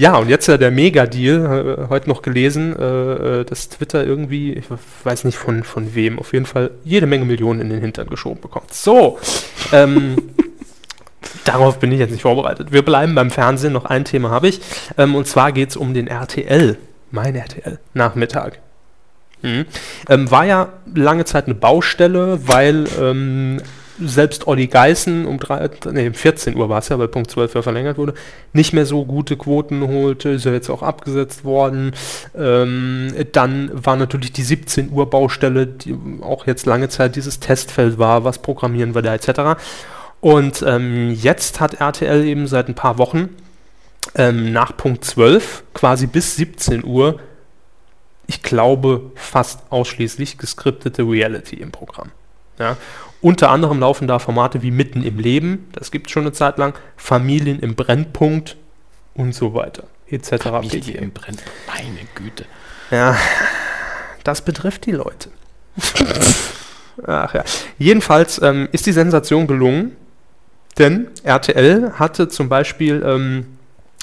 [0.00, 4.54] Ja, und jetzt ja der Mega-Deal, äh, heute noch gelesen, äh, äh, dass Twitter irgendwie,
[4.54, 4.64] ich
[5.04, 8.40] weiß nicht von, von wem, auf jeden Fall jede Menge Millionen in den Hintern geschoben
[8.40, 8.72] bekommt.
[8.72, 9.18] So,
[9.72, 10.16] ähm,
[11.44, 12.72] darauf bin ich jetzt nicht vorbereitet.
[12.72, 14.62] Wir bleiben beim Fernsehen, noch ein Thema habe ich,
[14.96, 16.78] ähm, und zwar geht es um den RTL,
[17.10, 18.58] mein RTL, Nachmittag.
[19.42, 19.66] Mhm.
[20.08, 23.60] Ähm, war ja lange Zeit eine Baustelle, weil ähm,
[24.00, 27.62] selbst Olli Geißen um drei, nee, 14 Uhr war es ja, weil Punkt 12 ja
[27.62, 28.14] verlängert wurde,
[28.52, 31.92] nicht mehr so gute Quoten holte, ist ja jetzt auch abgesetzt worden.
[32.36, 37.98] Ähm, dann war natürlich die 17 Uhr Baustelle, die auch jetzt lange Zeit dieses Testfeld
[37.98, 39.60] war, was programmieren wir da etc.
[40.20, 43.30] Und ähm, jetzt hat RTL eben seit ein paar Wochen
[44.14, 47.20] ähm, nach Punkt 12 quasi bis 17 Uhr
[48.30, 52.12] ich glaube, fast ausschließlich geskriptete Reality im Programm.
[52.60, 52.76] Ja.
[53.20, 56.58] Unter anderem laufen da Formate wie Mitten im Leben, das gibt es schon eine Zeit
[56.58, 58.56] lang, Familien im Brennpunkt
[59.14, 60.44] und so weiter, etc.
[60.44, 62.46] Familie im Brennpunkt, meine Güte.
[62.90, 63.16] Ja,
[64.24, 65.30] das betrifft die Leute.
[67.06, 67.44] Ach ja.
[67.78, 69.96] Jedenfalls ähm, ist die Sensation gelungen,
[70.78, 73.58] denn RTL hatte zum Beispiel ähm,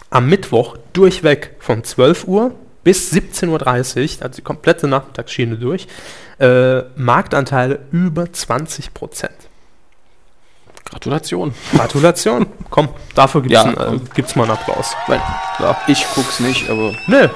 [0.10, 5.88] am Mittwoch durchweg von 12 Uhr bis 17.30 Uhr, also die komplette Nachmittagsschiene durch,
[6.39, 9.34] äh, Marktanteile über 20 Prozent.
[10.86, 11.54] Gratulation.
[11.76, 12.47] Gratulation.
[12.69, 14.95] Komm, dafür gibt es ja, äh, mal einen Applaus.
[15.08, 15.21] Nein,
[15.58, 15.78] klar.
[15.88, 16.93] Ich guck's nicht, aber.
[17.08, 17.28] Nö,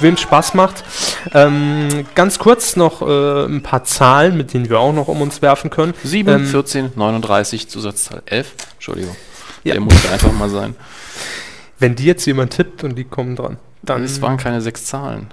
[0.00, 0.82] wem Spaß macht.
[1.34, 5.42] Ähm, ganz kurz noch äh, ein paar Zahlen, mit denen wir auch noch um uns
[5.42, 5.94] werfen können.
[6.04, 8.54] 7, ähm, 14, 39, Zusatzzahl 11.
[8.74, 9.16] Entschuldigung.
[9.64, 9.72] Ja.
[9.74, 10.74] Der musste einfach mal sein.
[11.78, 13.58] Wenn die jetzt jemand tippt und die kommen dran.
[13.82, 15.28] Dann es waren keine sechs Zahlen.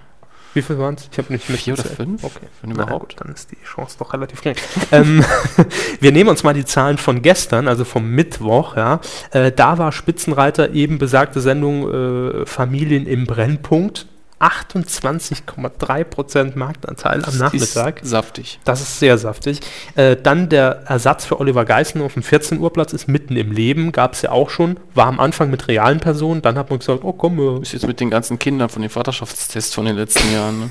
[0.54, 1.10] Wie viel waren es?
[1.12, 1.46] Ich habe nicht.
[1.46, 2.24] Vier oder fünf?
[2.24, 2.48] Okay.
[2.62, 3.10] Wenn überhaupt.
[3.10, 4.56] Gut, dann ist die Chance doch relativ klein.
[4.92, 5.24] ähm,
[6.00, 8.76] wir nehmen uns mal die Zahlen von gestern, also vom Mittwoch.
[8.78, 9.02] Ja.
[9.32, 14.08] Äh, da war Spitzenreiter eben besagte Sendung äh, Familien im Brennpunkt
[14.39, 18.02] 28,3% Marktanteil am Nachmittag.
[18.02, 18.60] Ist saftig.
[18.65, 19.60] Das ist sehr saftig.
[19.96, 23.52] Äh, dann der Ersatz für Oliver Geißen auf dem 14 Uhr Platz ist mitten im
[23.52, 26.80] Leben, gab es ja auch schon, war am Anfang mit realen Personen, dann hat man
[26.80, 27.39] gesagt, oh komm.
[27.39, 30.60] Äh, ist jetzt mit den ganzen Kindern von den Vaterschaftstests von den letzten Jahren.
[30.60, 30.69] Ne?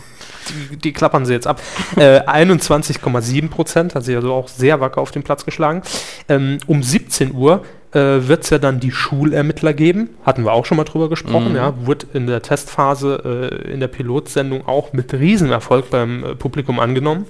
[0.48, 1.60] Die, die, klappern sie jetzt ab.
[1.96, 5.82] Äh, 21,7% hat sie also auch sehr wacker auf den Platz geschlagen.
[6.28, 10.10] Ähm, um 17 Uhr äh, wird es ja dann die Schulermittler geben.
[10.24, 11.50] Hatten wir auch schon mal drüber gesprochen.
[11.50, 11.56] Mhm.
[11.56, 16.80] Ja, wurde in der Testphase äh, in der Pilotsendung auch mit Riesenerfolg beim äh, Publikum
[16.80, 17.26] angenommen.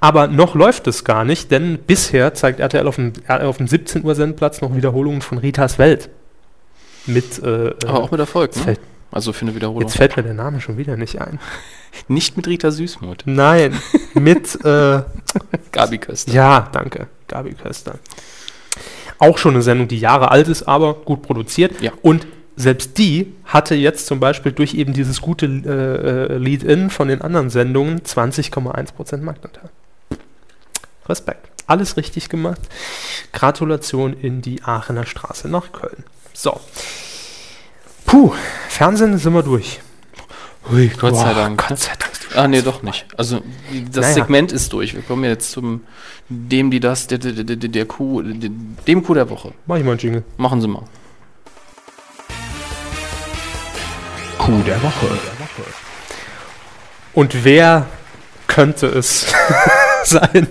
[0.00, 4.04] Aber noch läuft es gar nicht, denn bisher zeigt RTL auf dem, auf dem 17
[4.04, 6.10] Uhr Sendplatz noch Wiederholungen von Ritas Welt.
[7.06, 8.76] Mit, äh, Aber auch mit Erfolg, ne?
[9.10, 9.82] Also für eine Wiederholung.
[9.82, 11.38] Jetzt fällt mir der Name schon wieder nicht ein.
[12.08, 13.22] nicht mit Rita Süßmuth.
[13.26, 13.80] Nein,
[14.14, 15.02] mit äh,
[15.72, 16.32] Gabi Köster.
[16.32, 17.06] Ja, danke.
[17.28, 17.98] Gabi Köster.
[19.24, 21.80] Auch schon eine Sendung, die Jahre alt ist, aber gut produziert.
[21.80, 21.92] Ja.
[22.02, 27.08] Und selbst die hatte jetzt zum Beispiel durch eben dieses gute äh, äh Lead-In von
[27.08, 29.70] den anderen Sendungen 20,1% Marktanteil.
[31.08, 31.48] Respekt.
[31.66, 32.60] Alles richtig gemacht.
[33.32, 36.04] Gratulation in die Aachener Straße nach Köln.
[36.32, 36.60] So.
[38.04, 38.32] Puh,
[38.68, 39.80] Fernsehen sind wir durch.
[40.70, 41.68] Hui, Gott Boah, sei Dank.
[41.68, 42.12] Gott sei Dank.
[42.36, 43.06] Ah, nee, doch nicht.
[43.16, 43.42] Also
[43.92, 44.14] das naja.
[44.14, 44.94] Segment ist durch.
[44.94, 45.82] Wir kommen jetzt zum
[46.28, 49.52] dem, die das, der, der, der, der Kuh, dem Kuh der Woche.
[49.66, 50.24] Mach ich mal einen Jingle.
[50.36, 50.82] Machen Sie mal.
[54.38, 55.18] Kuh der Woche.
[57.12, 57.86] Und wer
[58.48, 59.32] könnte es
[60.04, 60.48] sein?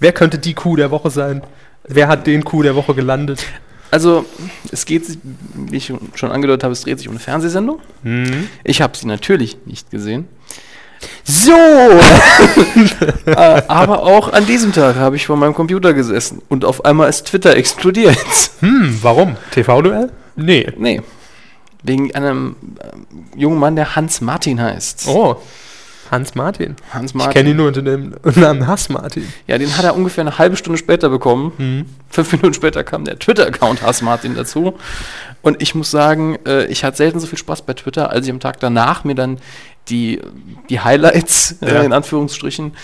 [0.00, 1.42] wer könnte die Kuh der Woche sein?
[1.88, 3.46] Wer hat den Kuh der Woche gelandet?
[3.90, 4.24] Also,
[4.72, 5.04] es geht,
[5.54, 7.80] wie ich schon angedeutet habe, es dreht sich um eine Fernsehsendung.
[8.02, 8.48] Mhm.
[8.64, 10.28] Ich habe sie natürlich nicht gesehen.
[11.24, 11.52] So!
[13.26, 17.08] Äh, aber auch an diesem Tag habe ich vor meinem Computer gesessen und auf einmal
[17.10, 18.16] ist Twitter explodiert.
[18.60, 19.36] Hm, warum?
[19.50, 20.12] TV-Duell?
[20.36, 20.68] Nee.
[20.78, 21.02] Nee.
[21.82, 25.08] Wegen einem äh, jungen Mann, der Hans Martin heißt.
[25.08, 25.36] Oh.
[26.10, 26.76] Hans Martin.
[26.90, 27.30] Hans Martin.
[27.30, 29.26] Ich kenne ihn nur unter dem Namen Hass Martin.
[29.46, 31.52] Ja, den hat er ungefähr eine halbe Stunde später bekommen.
[31.58, 31.86] Mhm.
[32.08, 34.74] Fünf Minuten später kam der Twitter-Account Hass Martin dazu.
[35.42, 38.32] Und ich muss sagen, äh, ich hatte selten so viel Spaß bei Twitter, als ich
[38.32, 39.38] am Tag danach mir dann
[39.88, 40.20] die,
[40.68, 41.82] die Highlights, äh, ja.
[41.82, 42.74] in Anführungsstrichen,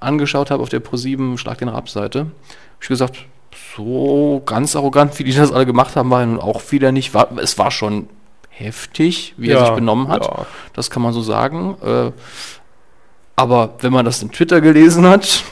[0.00, 2.20] angeschaut habe auf der Pro7 Schlag den Rab-Seite.
[2.20, 2.30] Habe
[2.80, 3.26] ich gesagt,
[3.76, 7.14] so ganz arrogant, wie die das alle gemacht haben, war er nun auch wieder nicht.
[7.14, 8.08] War, es war schon
[8.48, 10.24] heftig, wie ja, er sich benommen hat.
[10.24, 10.46] Ja.
[10.72, 11.76] Das kann man so sagen.
[11.82, 12.12] Äh,
[13.36, 15.44] aber wenn man das in Twitter gelesen hat,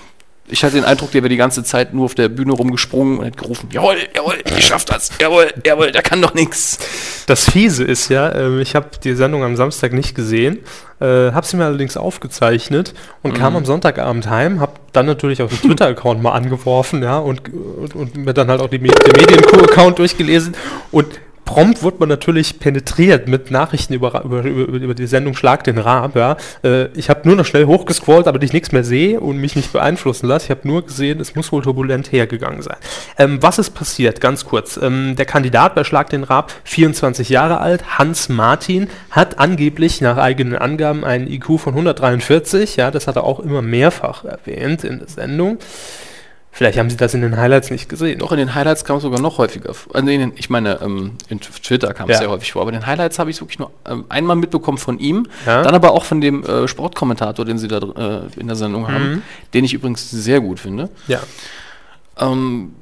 [0.48, 3.26] Ich hatte den Eindruck, der wäre die ganze Zeit nur auf der Bühne rumgesprungen und
[3.26, 6.78] hat gerufen, jawohl, jawohl, ich schaff das, jawohl, jawohl, der kann doch nichts.
[7.26, 10.58] Das Fiese ist ja, äh, ich habe die Sendung am Samstag nicht gesehen,
[11.00, 12.92] äh, habe sie mir allerdings aufgezeichnet
[13.22, 17.48] und kam am Sonntagabend heim, habe dann natürlich auf den Twitter-Account mal angeworfen, ja, und,
[17.48, 20.54] und, und mir dann halt auch die, den Medien-Account durchgelesen
[20.90, 21.06] und
[21.52, 26.16] prompt wird man natürlich penetriert mit Nachrichten über, über, über, die Sendung Schlag den Raab.
[26.16, 26.38] Ja.
[26.64, 29.70] Äh, ich habe nur noch schnell hochgescrollt, damit ich nichts mehr sehe und mich nicht
[29.70, 30.46] beeinflussen lasse.
[30.46, 32.78] Ich habe nur gesehen, es muss wohl turbulent hergegangen sein.
[33.18, 34.22] Ähm, was ist passiert?
[34.22, 34.78] Ganz kurz.
[34.78, 40.16] Ähm, der Kandidat bei Schlag den Raab, 24 Jahre alt, Hans Martin, hat angeblich nach
[40.16, 42.76] eigenen Angaben einen IQ von 143.
[42.76, 45.58] Ja, das hat er auch immer mehrfach erwähnt in der Sendung.
[46.54, 48.18] Vielleicht haben Sie das in den Highlights nicht gesehen.
[48.18, 49.94] Doch in den Highlights kam es sogar noch häufiger vor.
[49.96, 52.18] Also den, ich meine, ähm, in Twitter kam es Ja.
[52.20, 54.76] sehr häufig vor, aber in den Highlights habe ich es wirklich nur ähm, einmal mitbekommen
[54.76, 55.62] von ihm, Ja.
[55.62, 59.12] dann aber auch von dem äh, Sportkommentator, den sie da äh, in der Sendung haben,
[59.14, 59.22] Mhm.
[59.54, 60.90] den ich übrigens sehr gut finde.
[61.08, 61.20] Ja.
[62.18, 62.74] Ähm,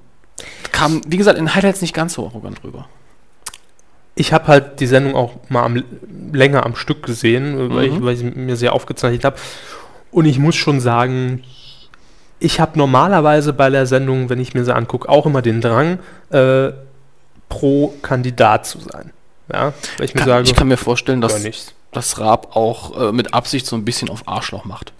[0.73, 2.89] kam, wie gesagt, in den Highlights nicht ganz so arrogant rüber.
[4.17, 5.83] Ich habe halt die Sendung auch mal am,
[6.33, 8.05] länger am Stück gesehen, weil, ich, Mhm.
[8.05, 9.37] weil ich mir sehr aufgezeichnet habe.
[10.11, 11.45] Und ich muss schon sagen,
[12.41, 15.99] ich habe normalerweise bei der Sendung, wenn ich mir sie angucke, auch immer den Drang,
[16.31, 16.71] äh,
[17.49, 19.13] pro Kandidat zu sein.
[19.53, 21.75] Ja, weil ich mir Kann, sage, ich kann mir vorstellen, dass nichts.
[21.93, 24.93] das Raab auch äh, mit Absicht so ein bisschen auf Arschloch macht.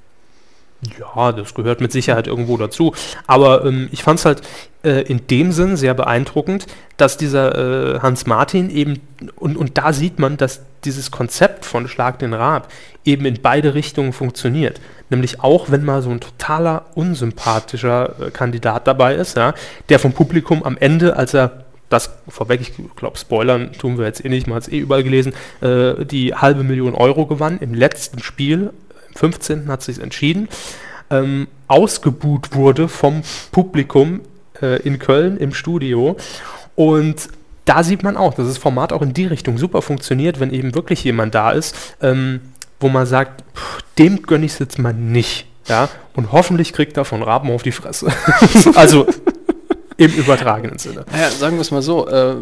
[0.99, 2.95] Ja, das gehört mit Sicherheit irgendwo dazu.
[3.27, 4.43] Aber ähm, ich fand es halt
[4.83, 6.67] äh, in dem Sinn sehr beeindruckend,
[6.97, 9.01] dass dieser äh, Hans Martin eben,
[9.37, 12.71] und, und da sieht man, dass dieses Konzept von Schlag den Raab
[13.05, 14.81] eben in beide Richtungen funktioniert.
[15.11, 19.55] Nämlich auch, wenn mal so ein totaler unsympathischer äh, Kandidat dabei ist, ja,
[19.89, 24.25] der vom Publikum am Ende, als er das vorweg, ich glaube, Spoilern tun wir jetzt
[24.25, 27.75] eh nicht, man hat es eh überall gelesen, äh, die halbe Million Euro gewann im
[27.75, 28.71] letzten Spiel,
[29.09, 29.69] im 15.
[29.69, 30.49] hat sich entschieden,
[31.11, 34.21] ähm, ausgebuht wurde vom Publikum
[34.63, 36.17] äh, in Köln im Studio.
[36.75, 37.29] Und
[37.65, 40.75] da sieht man auch, dass das Format auch in die Richtung super funktioniert, wenn eben
[40.75, 42.41] wirklich jemand da ist, ähm,
[42.81, 45.47] wo man sagt, pff, dem gönne ich es jetzt mal nicht.
[45.69, 45.89] Ja?
[46.15, 48.13] Und hoffentlich kriegt er von Raben auf die Fresse.
[48.75, 49.07] also
[49.97, 51.05] im übertragenen Sinne.
[51.13, 52.37] Naja, sagen wir es mal so, äh,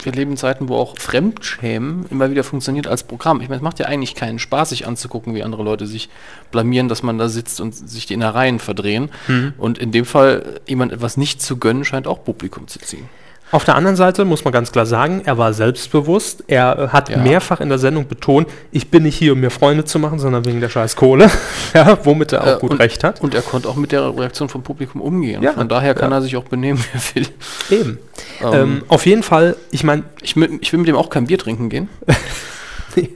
[0.00, 3.40] wir leben in Zeiten, wo auch Fremdschämen immer wieder funktioniert als Programm.
[3.40, 6.08] Ich meine, es macht ja eigentlich keinen Spaß, sich anzugucken, wie andere Leute sich
[6.50, 9.10] blamieren, dass man da sitzt und sich die Innereien verdrehen.
[9.58, 13.08] Und in dem Fall, jemand etwas nicht zu gönnen, scheint auch Publikum zu ziehen.
[13.50, 16.44] Auf der anderen Seite muss man ganz klar sagen, er war selbstbewusst.
[16.48, 17.16] Er hat Ja.
[17.18, 20.44] mehrfach in der Sendung betont, ich bin nicht hier, um mir Freunde zu machen, sondern
[20.44, 21.30] wegen der scheiß Kohle.
[21.74, 23.20] ja, womit er auch Äh, gut und, recht hat.
[23.22, 25.42] Und er konnte auch mit der Reaktion vom Publikum umgehen.
[25.42, 26.78] Ja, Von daher kann er sich auch benehmen,
[27.14, 27.26] wie er
[27.70, 27.78] will.
[27.80, 27.98] Eben.
[28.42, 31.26] Ähm, Ähm, auf jeden Fall, ich meine, ich, will- ich will mit dem auch kein
[31.26, 31.88] Bier trinken gehen.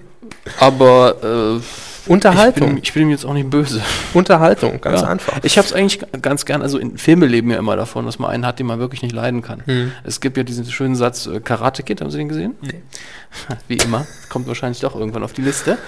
[0.59, 1.61] Aber äh,
[2.05, 2.69] ich, Unterhaltung.
[2.69, 3.81] bin, ich bin ihm jetzt auch nicht böse.
[4.15, 5.09] Unterhaltung, ganz Ja.
[5.09, 5.39] einfach.
[5.43, 8.31] Ich habe es eigentlich ganz gern, also in Filme leben ja immer davon, dass man
[8.31, 9.63] einen hat, den man wirklich nicht leiden kann.
[9.67, 9.93] Mhm.
[10.05, 12.55] Es gibt ja diesen schönen Satz, äh, Karate Kid, haben Sie den gesehen?
[12.61, 12.83] Nee.
[13.69, 15.79] Wie immer, kommt wahrscheinlich doch irgendwann auf die Liste.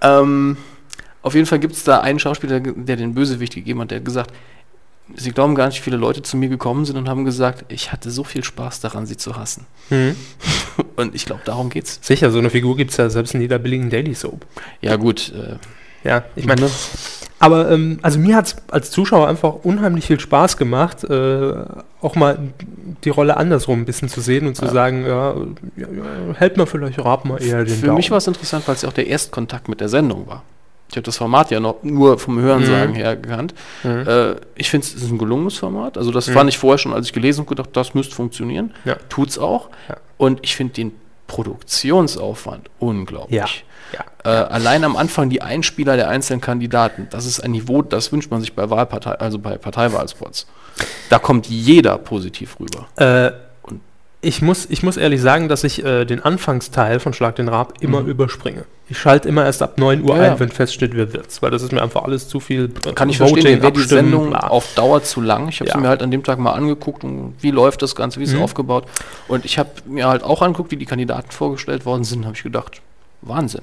[0.00, 0.56] Ähm,
[1.22, 4.04] auf jeden Fall gibt es da einen Schauspieler, der den Bösewicht gegeben hat, der hat
[4.04, 4.30] gesagt,
[5.16, 7.92] Sie glauben gar nicht, wie viele Leute zu mir gekommen sind und haben gesagt, ich
[7.92, 9.66] hatte so viel Spaß daran, sie zu hassen.
[9.90, 10.16] Mhm.
[10.96, 11.98] Und ich glaube, darum geht's.
[12.02, 14.46] Sicher, so eine Figur gibt es ja selbst in jeder billigen Daily Soap.
[14.80, 15.56] Ja gut, äh,
[16.08, 16.70] Ja, ich meine, ne?
[17.38, 21.52] aber ähm, also mir hat es als Zuschauer einfach unheimlich viel Spaß gemacht, äh,
[22.00, 22.38] auch mal
[23.04, 24.70] die Rolle andersrum ein bisschen zu sehen und zu Ja.
[24.72, 25.34] sagen, ja,
[25.76, 25.86] ja,
[26.38, 27.96] hält man vielleicht Raab mal eher den Für Daumen.
[27.98, 30.42] mich war es interessant, weil es ja auch der Erstkontakt mit der Sendung war.
[30.94, 32.94] Ich habe das Format ja noch nur vom Hörensagen Mhm.
[32.94, 33.52] her gekannt.
[33.82, 34.06] Mhm.
[34.06, 35.98] Äh, ich finde, es ist ein gelungenes Format.
[35.98, 36.32] Also das Mhm.
[36.34, 38.72] fand ich vorher schon, als ich gelesen und gedacht, das müsste funktionieren.
[38.84, 38.94] Ja.
[39.08, 39.70] Tut's auch.
[39.88, 39.96] Ja.
[40.18, 40.92] Und ich finde den
[41.26, 43.64] Produktionsaufwand unglaublich.
[43.92, 44.04] Ja.
[44.24, 44.42] Ja.
[44.44, 48.30] Äh, allein am Anfang die Einspieler der einzelnen Kandidaten, das ist ein Niveau, das wünscht
[48.30, 50.46] man sich bei Wahlpartei, also bei Parteiwahlspots.
[51.10, 52.86] Da kommt jeder positiv rüber.
[52.96, 53.32] Äh,
[54.24, 57.74] ich, muss, ich muss ehrlich sagen, dass ich äh, den Anfangsteil von Schlag den Raab
[57.80, 58.08] immer Mhm.
[58.08, 58.64] überspringe.
[58.88, 60.40] Ich schalte immer erst ab 9 Uhr Ja, ein, ja.
[60.40, 62.70] wenn feststeht, wer wird's, weil das ist mir einfach alles zu viel.
[62.86, 64.48] äh, Kann ich Voting, verstehen, wäre die Sendung bla.
[64.48, 65.48] auf Dauer zu lang.
[65.48, 65.74] Ich habe Ja.
[65.76, 68.30] sie mir halt an dem Tag mal angeguckt und wie läuft das Ganze, wie ist
[68.30, 68.42] es Mhm.
[68.42, 68.84] aufgebaut.
[69.28, 72.42] Und ich habe mir halt auch angeguckt, wie die Kandidaten vorgestellt worden sind, habe ich
[72.42, 72.82] gedacht,
[73.22, 73.62] Wahnsinn,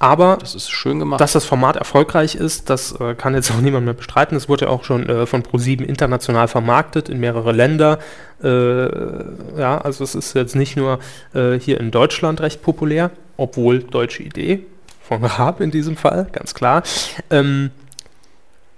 [0.00, 1.20] Aber das ist schön gemacht.
[1.20, 4.36] Dass das Format erfolgreich ist, das äh, kann jetzt auch niemand mehr bestreiten.
[4.36, 7.98] Es wurde ja auch schon äh, von ProSieben international vermarktet in mehrere Länder.
[8.42, 10.98] Äh, ja, also es ist jetzt nicht nur
[11.34, 14.64] äh, hier in Deutschland recht populär, obwohl deutsche Idee
[15.02, 16.82] von Raab in diesem Fall, ganz klar.
[17.30, 17.70] Ähm,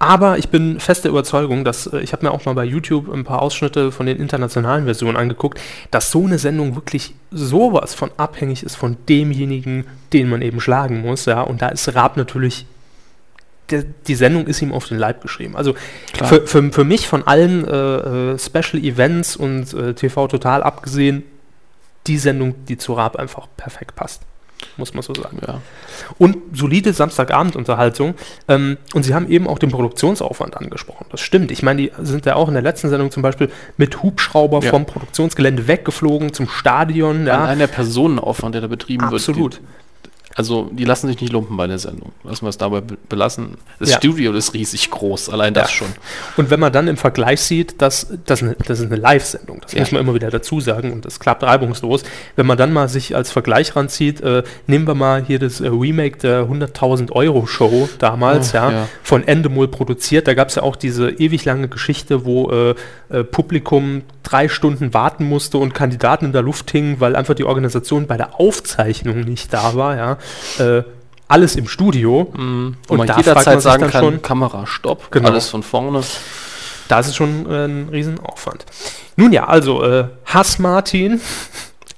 [0.07, 3.11] aber ich bin fest der Überzeugung, dass äh, ich habe mir auch mal bei YouTube
[3.11, 5.59] ein paar Ausschnitte von den internationalen Versionen angeguckt,
[5.91, 11.01] dass so eine Sendung wirklich sowas von abhängig ist von demjenigen, den man eben schlagen
[11.01, 11.41] muss, ja.
[11.41, 12.65] Und da ist Raab natürlich
[14.07, 15.55] die Sendung ist ihm auf den Leib geschrieben.
[15.55, 15.73] Also
[16.23, 21.23] für, für, für mich von allen äh, äh, Special Events und äh, TV Total abgesehen,
[22.07, 24.21] die Sendung, die zu Raab einfach perfekt passt.
[24.77, 25.37] Muss man so sagen.
[25.45, 25.61] Ja.
[26.17, 28.15] Und solide Samstagabendunterhaltung.
[28.47, 31.05] Ähm, und Sie haben eben auch den Produktionsaufwand angesprochen.
[31.11, 31.51] Das stimmt.
[31.51, 34.69] Ich meine, die sind ja auch in der letzten Sendung zum Beispiel mit Hubschrauber Ja.
[34.69, 37.27] vom Produktionsgelände weggeflogen zum Stadion.
[37.27, 39.53] Ja, Allein der Personenaufwand, der da betrieben absolut.
[39.55, 39.61] wird.
[40.35, 42.11] Also, die lassen sich nicht lumpen bei der Sendung.
[42.23, 43.55] Lassen wir es dabei be- belassen.
[43.79, 43.97] Das Ja.
[43.97, 45.75] Studio ist riesig groß, allein das Ja.
[45.77, 45.87] schon.
[46.37, 49.73] Und wenn man dann im Vergleich sieht, dass das, eine, das ist eine Live-Sendung, das
[49.73, 49.81] Ja.
[49.81, 52.03] muss man immer wieder dazu sagen und das klappt reibungslos.
[52.35, 55.67] Wenn man dann mal sich als Vergleich ranzieht, äh, nehmen wir mal hier das äh,
[55.67, 58.87] Remake der 100.000 Euro Show damals, Oh, ja, ja.
[59.03, 60.27] von Endemol produziert.
[60.27, 62.75] Da gab es ja auch diese ewig lange Geschichte, wo äh,
[63.09, 67.43] äh, Publikum drei Stunden warten musste und Kandidaten in der Luft hingen, weil einfach die
[67.43, 70.17] Organisation bei der Aufzeichnung nicht da war, ja.
[70.59, 70.83] Äh,
[71.27, 72.27] alles im Studio.
[72.33, 75.29] Wo Und fragt man jederzeit sagen kann, schon- Kamera, stopp, Genau.
[75.29, 76.01] alles von vorne.
[76.87, 78.65] Da ist es schon äh, ein Riesenaufwand.
[79.15, 81.21] Nun ja, also äh, Hass Martin.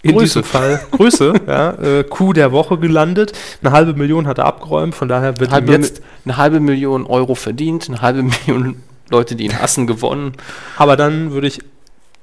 [0.04, 0.26] In Grüße.
[0.26, 3.34] diesem Fall Grüße, ja, äh, Coup der Woche gelandet.
[3.64, 7.34] Eine halbe Million hat er abgeräumt, von daher wird Halbe, jetzt, eine halbe Million Euro
[7.34, 8.76] verdient, eine halbe Million
[9.10, 10.34] Leute, die ihn hassen, gewonnen.
[10.78, 11.60] aber dann würde ich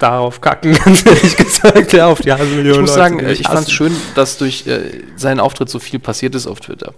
[0.03, 3.33] darauf kacken, ganz ehrlich gesagt, ja, auf die halbe Million Ich muss Leute, sagen, äh,
[3.33, 6.95] ich fand es schön, dass durch äh, seinen Auftritt so viel passiert ist auf Twitter.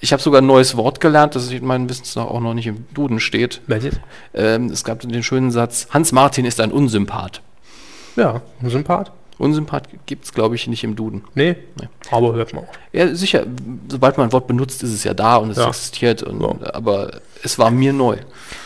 [0.00, 2.66] Ich habe sogar ein neues Wort gelernt, das in meinem Wissens nach auch noch nicht
[2.66, 3.60] im Duden steht.
[3.68, 4.00] Welches?
[4.34, 7.40] Ähm, es gab den schönen Satz, Hans Martin ist ein Unsympath.
[8.16, 9.12] Ja, ein Sympath.
[9.42, 11.24] Unsympath gibt es, glaube ich, nicht im Duden.
[11.34, 11.88] Nee, Nee.
[12.10, 12.68] aber hört mal auf.
[12.92, 13.44] Ja, sicher,
[13.88, 15.68] sobald man ein Wort benutzt, ist es ja da und es Ja.
[15.68, 16.22] existiert.
[16.22, 16.74] Und, Ja.
[16.74, 18.16] Aber es war mir neu.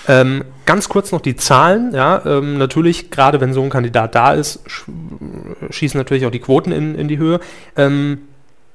[0.07, 1.93] Ähm, ganz kurz noch die Zahlen.
[1.95, 4.85] Ja, ähm, natürlich, gerade wenn so ein Kandidat da ist, sch
[5.71, 7.41] schießen natürlich auch die Quoten in, in die Höhe.
[7.77, 8.23] Ähm,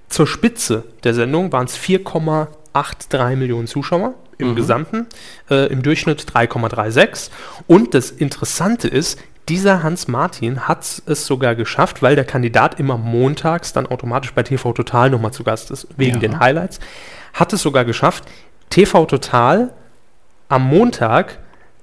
[0.10, 4.56] zur Spitze der Sendung waren es 4,83 Millionen Zuschauer im Mhm.
[4.56, 5.06] Gesamten,
[5.50, 7.30] äh, im Durchschnitt 3,36.
[7.68, 9.20] Und das Interessante ist,
[9.50, 14.44] dieser Hans Martin hat es sogar geschafft, weil der Kandidat immer montags dann automatisch bei
[14.44, 16.20] TV Total nochmal zu Gast ist, wegen Ja.
[16.20, 16.80] den Highlights,
[17.34, 18.24] hat es sogar geschafft,
[18.70, 19.72] TV Total
[20.50, 21.40] am Montag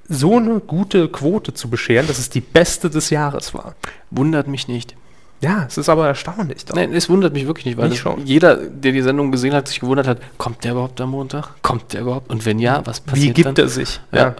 [0.09, 3.75] so eine gute Quote zu bescheren, dass es die beste des Jahres war.
[4.11, 4.95] Wundert mich nicht.
[5.41, 6.65] Ja, es ist aber erstaunlich.
[6.65, 6.75] doch.
[6.75, 9.81] Nein, es wundert mich wirklich nicht, weil Nicht jeder, der die Sendung gesehen hat, sich
[9.81, 11.51] gewundert hat, kommt der überhaupt am Montag?
[11.63, 12.29] Kommt der überhaupt?
[12.31, 13.57] Und wenn ja, was Wie passiert gibt dann?
[13.57, 14.01] er sich?
[14.11, 14.35] Ja.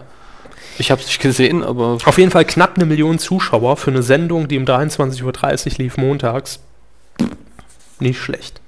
[0.79, 4.01] Ich habe es nicht gesehen, aber Auf jeden Fall knapp eine Million Zuschauer für eine
[4.01, 6.59] Sendung, die um 23.30 Uhr lief montags.
[7.99, 8.61] Nicht schlecht.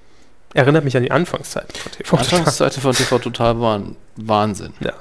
[0.53, 2.17] Erinnert mich an die Anfangszeiten von TV.
[2.17, 4.73] die Anfangsseite von TV Total war ein Wahnsinn.
[4.81, 4.93] Ja.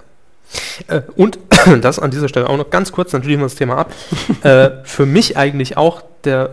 [0.86, 1.38] Äh, und
[1.80, 3.92] das an dieser Stelle auch noch ganz kurz, dann schließen wir das Thema ab.
[4.42, 6.50] äh, für mich eigentlich auch der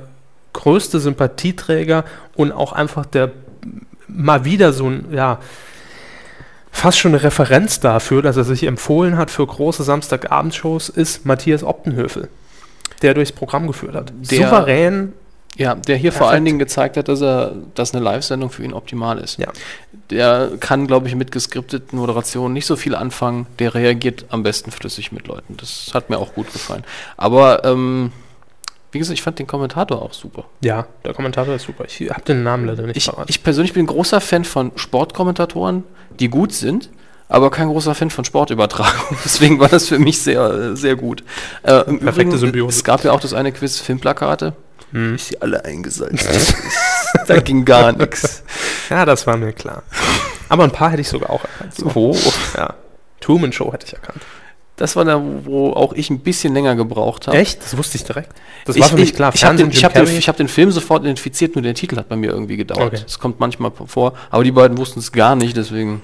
[0.54, 2.04] größte Sympathieträger
[2.36, 3.32] und auch einfach der
[4.08, 5.40] mal wieder so ein, ja,
[6.78, 11.64] fast schon eine Referenz dafür, dass er sich empfohlen hat für große Samstagabendshows, ist Matthias
[11.64, 12.30] Optenhöfel,
[13.02, 14.12] der durchs Programm geführt hat.
[14.32, 15.14] Der- Souverän,
[15.56, 18.74] Ja, der hier vor allen Dingen gezeigt hat, dass er, dass eine Live-Sendung für ihn
[18.74, 19.40] optimal ist.
[19.40, 19.48] Ja.
[20.12, 23.48] Der kann, glaube ich, mit geskripteten Moderationen nicht so viel anfangen.
[23.58, 25.58] Der reagiert am besten flüssig mit Leuten.
[25.58, 26.84] Das hat mir auch gut gefallen.
[27.18, 28.12] Aber ähm,
[28.92, 30.46] wie gesagt, ich fand den Kommentator auch super.
[30.62, 31.86] ja, der Kommentator ist super.
[31.86, 35.84] Ich habe den Namen leider nicht Ich, ich persönlich bin ein großer Fan von Sportkommentatoren,
[36.20, 36.90] die gut sind,
[37.30, 39.18] aber kein großer Fan von Sportübertragung.
[39.26, 41.24] Deswegen war das für mich sehr, sehr gut.
[41.64, 42.78] Äh, Im Perfekte Übrigen, Symbiose.
[42.78, 44.54] es gab ja auch das eine Quiz Filmplakate.
[44.92, 45.16] Hm.
[45.16, 46.56] Ich sie alle eingesalzt.
[47.28, 48.44] da ging gar nichts.
[48.90, 49.84] Ja, das war mir klar.
[50.48, 51.76] Aber ein paar hätte ich sogar auch erkannt.
[51.76, 51.92] So.
[51.94, 52.18] Oh.
[52.56, 52.76] Ja.
[53.20, 54.22] Truman Show hätte ich erkannt.
[54.78, 57.36] Das war da, wo auch ich ein bisschen länger gebraucht habe.
[57.38, 57.62] Echt?
[57.64, 58.30] Das wusste ich direkt.
[58.66, 59.32] Das ich, war für mich ich, klar.
[59.34, 61.98] Ich habe den, ich hab den, ich hab den Film sofort identifiziert, nur der Titel
[61.98, 62.94] hat bei mir irgendwie gedauert.
[62.94, 63.00] Okay.
[63.04, 66.02] Das kommt manchmal vor, aber die beiden wussten es gar nicht, deswegen.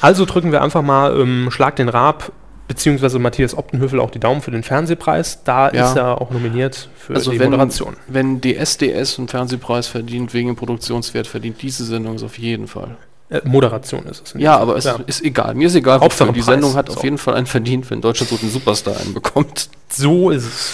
[0.00, 2.32] Also drücken wir einfach mal ähm, Schlag den Raab,
[2.66, 5.44] beziehungsweise Matthias Optenhöfel auch die Daumen für den Fernsehpreis.
[5.44, 5.90] Da Ja.
[5.90, 7.96] ist er auch nominiert für Also die wenn, Moderation.
[8.08, 12.96] wenn DSDS einen Fernsehpreis verdient wegen dem Produktionswert, verdient diese Sendung es auf jeden Fall.
[13.30, 14.40] Äh, Moderation ist es.
[14.40, 15.04] Ja, aber es Fall.
[15.06, 15.54] ist egal.
[15.54, 16.46] Mir ist egal, Hauptsache die Preis.
[16.46, 16.96] Sendung hat So.
[16.96, 19.68] auf jeden Fall einen verdient, wenn Deutschland so einen Superstar einen bekommt.
[19.88, 20.70] so ist es.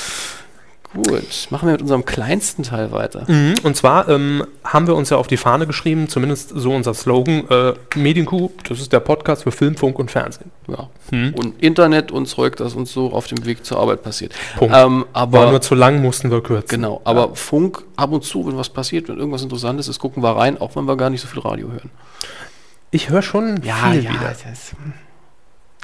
[0.95, 3.25] Gut, machen wir mit unserem kleinsten Teil weiter.
[3.31, 3.55] Mhm.
[3.65, 7.47] Und zwar ähm, haben wir uns ja auf die Fahne geschrieben, zumindest so unser Slogan,
[7.51, 10.51] äh, Medienkuh, das ist der Podcast für Film, Funk und Fernsehen.
[10.69, 10.89] Ja.
[11.11, 11.35] Mhm.
[11.35, 14.33] Und Internet und Zeug, das uns so auf dem Weg zur Arbeit passiert.
[14.57, 14.75] Punkt.
[14.75, 16.69] Ähm, War aber nur zu lang, mussten wir kürzen.
[16.69, 20.31] Genau, aber Funk ab und zu, wenn was passiert, wenn irgendwas Interessantes ist, gucken wir
[20.35, 21.91] rein, auch wenn wir gar nicht so viel Radio hören.
[22.97, 24.35] Ich höre schon viel wieder.
[24.43, 24.75] Das,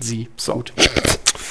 [0.01, 0.31] Sie.
[0.39, 0.55] So.
[0.55, 0.73] Gut.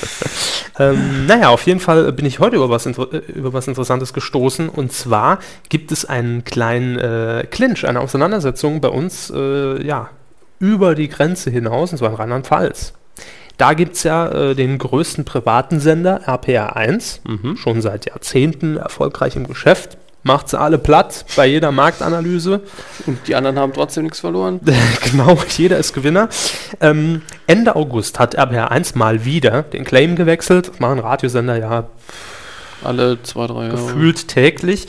[0.80, 4.70] ähm, naja, auf jeden Fall bin ich heute über was, äh, über was Interessantes gestoßen.
[4.70, 5.38] Und zwar
[5.70, 10.10] gibt es einen kleinen äh, Clinch, eine Auseinandersetzung bei uns, äh, ja,
[10.58, 12.94] über die Grenze hinaus, und zwar in Rheinland-Pfalz.
[13.58, 17.22] da gibt es ja äh, den größten privaten Sender, RPR 1,
[17.56, 20.00] schon seit Jahrzehnten erfolgreich im Geschäft.
[20.24, 22.62] Macht sie alle platt bei jeder Marktanalyse.
[23.08, 24.60] Und die anderen haben trotzdem nichts verloren.
[25.12, 26.30] genau, jeder ist Gewinner.
[26.80, 30.70] Ähm, Ende August hat RPR 1 mal wieder den Claim gewechselt.
[30.70, 31.88] Das machen Radiosender ja
[32.84, 33.78] Alle zwei, drei Jahre.
[33.78, 34.86] gefühlt täglich.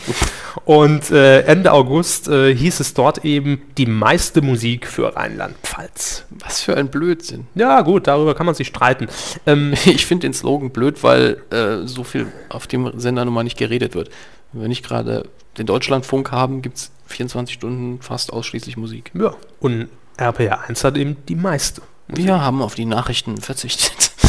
[0.66, 6.24] Und äh, Ende August äh, hieß es dort eben die meiste Musik für Rheinland-Pfalz.
[6.40, 7.46] Was für ein Blödsinn.
[7.54, 9.08] Ja, gut, darüber kann man sich streiten.
[9.46, 13.44] Ähm, Ich finde den Slogan blöd, weil äh, so viel auf dem Sender nun mal
[13.44, 14.10] nicht geredet wird.
[14.52, 15.28] Wenn wir nicht gerade
[15.58, 19.10] den Deutschlandfunk haben, gibt es 24 Stunden fast ausschließlich Musik.
[19.14, 21.82] ja, und RPR 1 hat eben die meiste.
[22.08, 24.12] Wir haben auf die Nachrichten verzichtet.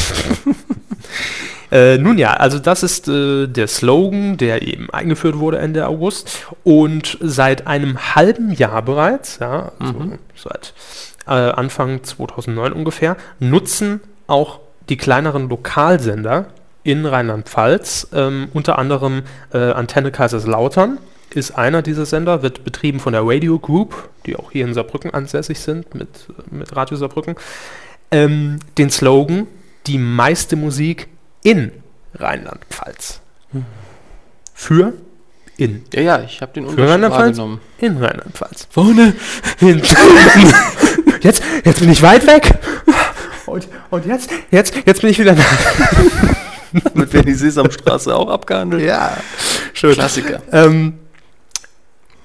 [1.74, 6.46] Äh, nun ja, also das ist äh, der Slogan, der eben eingeführt wurde Ende August
[6.64, 10.76] und seit einem halben Jahr bereits, ja, also seit
[11.26, 16.46] äh, Anfang 2009 ungefähr, nutzen auch die kleineren Lokalsender
[16.84, 19.24] in Rheinland-Pfalz, ähm, unter anderem
[19.54, 20.98] äh, Antenne Kaiserslautern
[21.34, 25.14] ist einer dieser Sender, wird betrieben von der Radio Group, die auch hier in Saarbrücken
[25.14, 27.36] ansässig sind mit, mit Radio Saarbrücken,
[28.12, 29.48] ähm, den Slogan,
[29.88, 31.08] die meiste Musik
[31.42, 31.72] in
[32.16, 33.22] Rheinland-Pfalz.
[34.54, 34.94] Für
[35.58, 35.84] in.
[35.94, 37.38] Ja, ja, ich habe den Unterschied Rheinland-Pfalz?
[37.38, 37.62] wahrgenommen.
[37.80, 38.68] In Rheinland-Pfalz.
[38.70, 39.14] Vorne.
[39.60, 39.82] Hin.
[41.22, 42.58] jetzt, jetzt bin ich weit weg.
[43.46, 45.44] Und, und jetzt, jetzt, jetzt bin ich wieder da.
[46.84, 48.84] Damit wäre die Sesamstraße auch abgehandelt.
[48.84, 49.18] Ja,
[49.74, 49.94] schön.
[49.94, 50.42] Klassiker.
[50.52, 51.00] Ähm,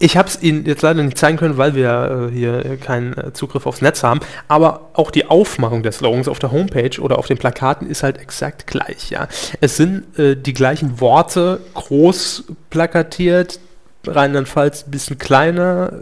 [0.00, 3.32] ich habe es Ihnen jetzt leider nicht zeigen können, weil wir äh, hier keinen äh,
[3.32, 4.20] Zugriff aufs Netz haben.
[4.46, 8.18] Aber auch die Aufmachung der Slogans auf der Homepage oder auf den Plakaten ist halt
[8.18, 9.10] exakt gleich.
[9.10, 9.28] Ja,
[9.60, 13.58] es sind äh, die gleichen Worte groß plakatiert.
[14.06, 15.92] Rheinland-Pfalz ein bisschen kleiner.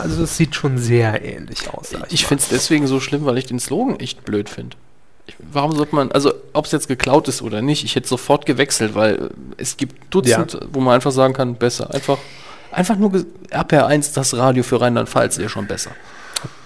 [0.00, 1.92] Also es sieht schon sehr ähnlich aus.
[2.10, 2.28] Ich mal.
[2.28, 4.76] finde es deswegen so schlimm, weil ich den Slogan echt blöd finde.
[5.52, 8.94] Warum sollte man, also ob es jetzt geklaut ist oder nicht, ich hätte sofort gewechselt,
[8.94, 11.92] weil es gibt Dutzend, wo man einfach sagen kann, besser.
[11.94, 12.18] Einfach,
[12.72, 15.90] einfach nur ge- RPR1, das Radio für Rheinland-Pfalz wäre schon besser.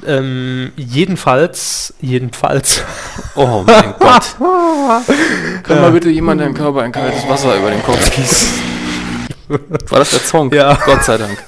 [0.06, 2.82] ähm, jedenfalls, jedenfalls.
[3.36, 4.36] Oh mein Gott.
[5.64, 8.48] Kann mal bitte jemand deinen Körper in kaltes Wasser über den Kopf gießen?
[9.88, 10.52] War das der Song?
[10.54, 10.78] Ja.
[10.86, 11.42] Gott sei Dank.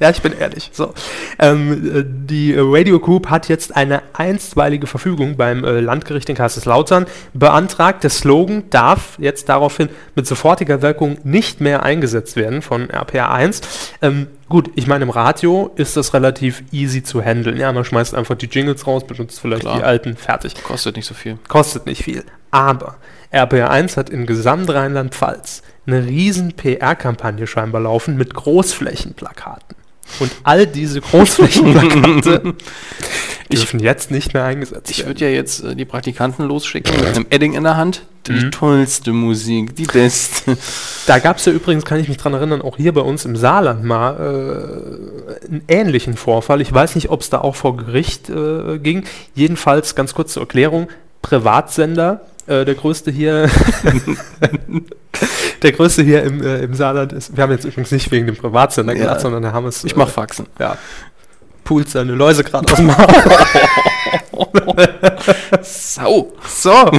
[0.00, 0.70] Ja, ich bin ehrlich.
[0.72, 0.94] So.
[1.38, 7.06] Ähm, äh, die Radio Group hat jetzt eine einstweilige Verfügung beim äh, Landgericht in Kaiserslautern
[7.34, 8.04] beantragt.
[8.04, 13.60] Der Slogan darf jetzt daraufhin mit sofortiger Wirkung nicht mehr eingesetzt werden von RPR 1.
[14.02, 17.56] Ähm, gut, ich meine, im Radio ist das relativ easy zu handeln.
[17.56, 19.78] Ja, man schmeißt einfach die Jingles raus, benutzt vielleicht Klar.
[19.78, 20.54] die alten, fertig.
[20.62, 21.38] Kostet nicht so viel.
[21.48, 22.24] Kostet nicht viel.
[22.50, 22.96] Aber
[23.30, 29.76] RPR 1 hat in gesamt Rheinland-Pfalz eine riesen PR-Kampagne scheinbar laufen mit Großflächenplakaten.
[30.20, 32.54] Und all diese Großflächenplakate
[33.52, 35.08] dürfen jetzt nicht mehr eingesetzt Ich werden.
[35.10, 38.02] würde ja jetzt äh, die Praktikanten losschicken mit einem Edding in der Hand.
[38.26, 40.58] Die tollste Musik, die beste.
[41.06, 43.36] Da gab es ja übrigens, kann ich mich dran erinnern, auch hier bei uns im
[43.36, 44.16] Saarland mal
[45.40, 46.60] äh, einen ähnlichen Vorfall.
[46.60, 49.04] Ich weiß nicht, ob es da auch vor Gericht äh, ging.
[49.34, 50.88] Jedenfalls, ganz kurz zur Erklärung,
[51.22, 53.48] Privatsender, äh, der größte hier,
[55.62, 58.36] der größte hier im, äh, im Saarland ist, wir haben jetzt übrigens nicht wegen dem
[58.36, 59.00] Privatsender Ja.
[59.00, 60.46] gelacht, sondern da haben es, Ich mach Faxen.
[60.58, 60.76] ja,
[61.64, 62.90] poolt seine Läuse gerade aus dem.
[65.62, 66.32] Sau.
[66.46, 66.90] So,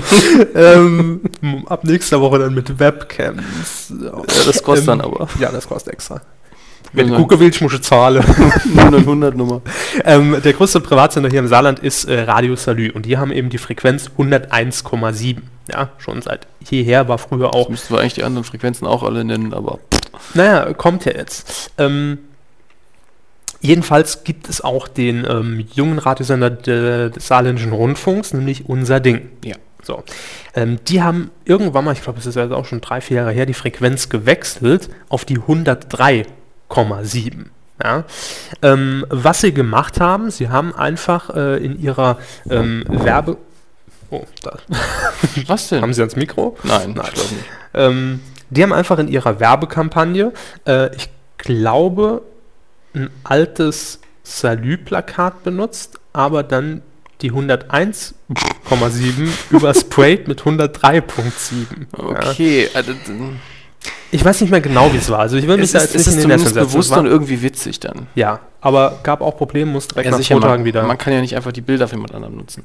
[0.56, 1.22] ähm,
[1.68, 3.94] ab nächster Woche dann mit Webcams.
[4.02, 4.12] Ja,
[4.46, 5.28] das kostet dann Ähm, aber.
[5.40, 6.22] Ja, das kostet extra.
[6.94, 8.24] Wenn du gucken willst, musst du zahlen.
[8.74, 9.62] Nur eine 100 Nummer.
[10.06, 13.50] ähm, der größte Privatsender hier im Saarland ist äh, Radio Salü und die haben eben
[13.50, 15.38] die Frequenz 101,7.
[15.72, 17.70] Ja, schon seit jeher war früher auch.
[17.70, 19.80] Müssten wir eigentlich die anderen Frequenzen auch alle nennen, aber
[20.34, 21.72] Naja, kommt ja jetzt.
[21.78, 22.18] Ähm,
[23.62, 29.30] jedenfalls gibt es auch den ähm, jungen Radiosender de, des Saarländischen Rundfunks, nämlich Unser Ding.
[29.44, 29.56] Ja.
[29.84, 30.04] So.
[30.56, 33.32] Ähm, die haben irgendwann mal, ich glaube, es ist jetzt auch schon drei, vier Jahre
[33.32, 35.38] her, die Frequenz gewechselt auf die
[36.70, 37.46] 103,7.
[37.84, 38.04] Ja.
[38.62, 42.18] Ähm, was sie gemacht haben, sie haben einfach äh, in ihrer
[42.50, 43.38] ähm, Werbe...
[44.12, 44.58] Oh, da
[45.48, 45.82] was denn?
[45.82, 46.58] haben sie ans Mikro?
[46.64, 47.06] Nein, Nein.
[47.08, 47.46] ich glaube nicht.
[47.76, 50.34] Ähm, die haben einfach in ihrer Werbekampagne,
[50.66, 52.24] äh, ich glaube,
[52.96, 56.82] ein altes Salü-Plakat benutzt, aber dann
[57.22, 58.14] die 101,7
[59.52, 61.04] übersprayt mit 103,7.
[61.98, 62.30] Ja.
[62.32, 63.00] Okay, also, d-
[64.12, 65.20] Ich weiß nicht mehr genau, wie es war.
[65.20, 67.06] Also ich will mich es da ist, jetzt es nicht ist in den bewusst und
[67.06, 68.08] irgendwie witzig dann.
[68.16, 70.84] Ja, aber gab auch Probleme, musste direkt Ja, nach sicher, man, wieder.
[70.84, 72.64] man kann ja nicht einfach die Bilder für jemand anderen nutzen.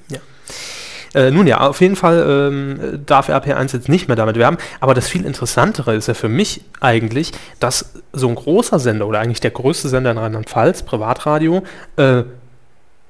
[1.14, 4.58] Äh, nun ja, auf jeden Fall ähm, darf RP1 jetzt nicht mehr damit werben.
[4.80, 7.30] Aber das viel Interessantere ist ja für mich eigentlich,
[7.60, 11.62] dass so ein großer Sender oder eigentlich der größte Sender in Rheinland-Pfalz, Privatradio,
[11.96, 12.24] äh,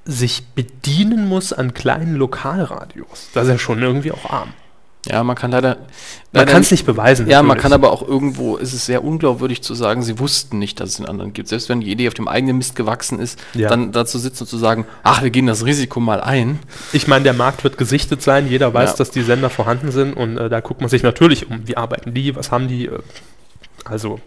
[0.05, 3.31] sich bedienen muss an kleinen Lokalradios.
[3.33, 4.51] Das ist ja schon irgendwie auch arm.
[5.07, 5.77] Ja, man kann leider.
[5.77, 5.85] Man
[6.33, 7.29] leider kann es nicht beweisen.
[7.29, 10.81] Ja, man kann aber auch irgendwo, ist es sehr unglaubwürdig zu sagen, sie wussten nicht,
[10.81, 11.49] dass es den anderen gibt.
[11.49, 13.69] Selbst wenn die Idee auf dem eigenen Mist gewachsen ist, Ja.
[13.69, 16.59] dann dazu sitzen und zu sagen, ach, wir gehen das Risiko mal ein.
[16.93, 18.97] Ich meine, der Markt wird gesichtet sein, jeder weiß, Ja.
[18.97, 22.15] dass die Sender vorhanden sind und äh, da guckt man sich natürlich um, wie arbeiten
[22.15, 22.99] die, was haben die, äh,
[23.85, 24.21] also.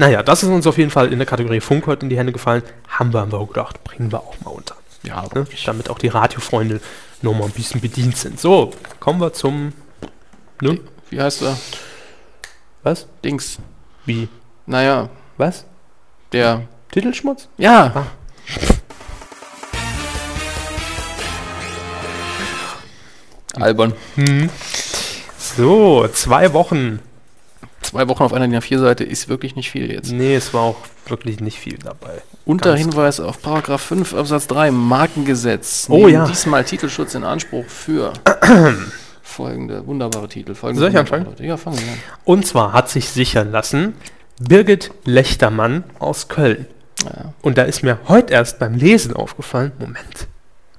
[0.00, 2.32] Naja, das ist uns auf jeden Fall in der Kategorie Funk heute in die Hände
[2.32, 2.62] gefallen.
[2.88, 4.76] Haben wir aber auch gedacht, bringen wir auch mal unter.
[5.02, 5.44] Ja, Ne?
[5.66, 6.80] Damit auch die Radiofreunde
[7.22, 8.40] noch mal ein bisschen bedient sind.
[8.40, 9.72] So, kommen wir zum.
[10.60, 10.80] Ne?
[11.10, 11.56] Wie heißt er?
[12.82, 13.06] Was?
[13.24, 13.58] Dings.
[14.06, 14.28] Wie?
[14.66, 15.64] Naja, Was?
[16.32, 16.62] der.
[16.90, 17.48] Titelschmutz?
[17.58, 17.92] Ja.
[17.94, 18.06] Ah.
[23.60, 23.92] Albern.
[25.38, 27.00] So, zwei Wochen.
[27.88, 30.12] Zwei Wochen auf einer DIN A4-Seite ist wirklich nicht viel jetzt.
[30.12, 30.76] Nee, es war auch
[31.06, 32.20] wirklich nicht viel dabei.
[32.44, 35.86] Unter Ganz Hinweis auf Paragraph 5 Absatz 3 Markengesetz.
[35.88, 36.26] Oh ja.
[36.26, 38.12] Diesmal Titelschutz in Anspruch für
[39.22, 40.54] folgende wunderbare Titel.
[40.54, 41.24] Folgende Soll ich anfangen?
[41.24, 41.46] Leute.
[41.46, 41.98] Ja, fangen wir an.
[42.26, 43.94] Und zwar hat sich sichern lassen
[44.38, 46.66] Birgit Lechtermann aus Köln.
[47.04, 47.32] Ja.
[47.40, 50.28] Und da ist mir heute erst beim Lesen aufgefallen, Moment,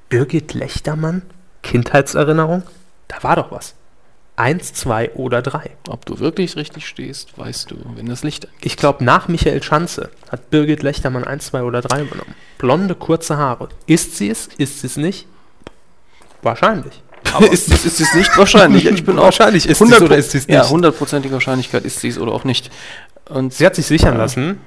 [0.10, 1.24] Birgit Lechtermann,
[1.64, 2.62] Kindheitserinnerung,
[3.08, 3.74] da war doch was.
[4.40, 5.72] Eins, zwei oder drei.
[5.90, 8.60] Ob du wirklich richtig stehst, weißt du, wenn das Licht angeht.
[8.66, 12.34] Ich glaube, nach Michael Schanze hat Birgit Lechtermann eins, zwei oder drei übernommen.
[12.58, 13.68] Blonde, kurze Haare.
[13.86, 14.48] Ist sie es?
[14.58, 15.28] Ist sie es nicht?
[16.42, 17.02] Wahrscheinlich.
[17.52, 18.86] ist, ist, ist es nicht wahrscheinlich?
[18.86, 20.70] Ich bin auch Wahrscheinlich ist sie's oder ist sie's Ja, nicht.
[20.70, 22.72] hundertprozentige Wahrscheinlichkeit ist sie es oder auch nicht.
[23.28, 24.62] Und Sie hat sich sichern lassen.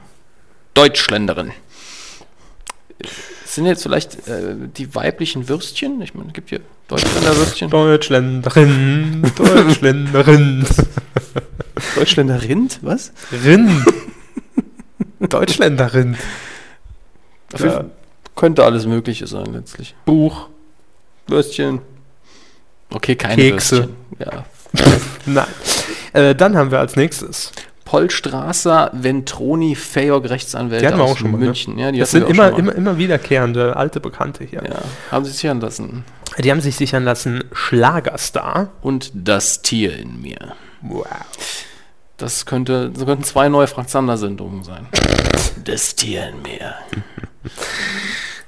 [0.75, 1.53] Deutschländerin.
[3.53, 6.01] Sind jetzt vielleicht äh, die weiblichen Würstchen?
[6.01, 7.69] Ich meine, es gibt hier Deutschländer Würstchen.
[7.69, 10.65] Deutschländerin, Deutschländerin,
[11.95, 12.79] Deutschländer Rind?
[12.81, 13.13] Was?
[13.45, 13.85] Rind.
[15.21, 16.17] Deutschländerin.
[17.59, 17.85] Ja.
[18.37, 19.95] Könnte alles Mögliche sein letztlich.
[20.07, 20.49] Buch.
[21.27, 21.83] Würstchen.
[22.89, 23.91] Okay, keine Kekse.
[23.91, 23.97] Würstchen.
[24.19, 24.47] Ja.
[25.27, 25.47] Nein.
[26.15, 27.53] Äh, dann haben wir als nächstes.
[27.93, 31.45] Paul Strasser, Ventroni, Fayog, Rechtsanwälte Die hatten wir aus auch schon mal, ne?
[31.45, 31.77] München.
[31.79, 34.63] Ja, Das sind immer, immer, immer wiederkehrende alte Bekannte hier.
[34.65, 34.81] Ja,
[35.11, 36.03] haben sie sich hören lassen.
[36.39, 38.71] Die haben sich sichern lassen Schlagerstar.
[38.81, 40.55] Und das Tier in mir.
[40.81, 41.05] Wow.
[42.17, 44.87] Das könnte, das könnten zwei neue Frank Zander-Sendungen sein.
[45.63, 46.75] Das Tier in mir.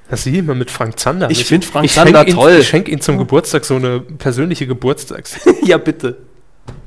[0.09, 1.29] Das sie immer mit Frank Zander.
[1.29, 2.57] Ich find Frank ich Zander schenk ihn, toll.
[2.61, 5.39] Ich schenke ihm zum Geburtstag so eine persönliche Geburtstags.
[5.63, 6.17] ja, bitte.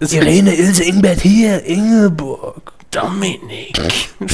[0.01, 2.73] Irene, Ilse, Ingbert hier, Ingeborg.
[2.91, 3.79] Dominik.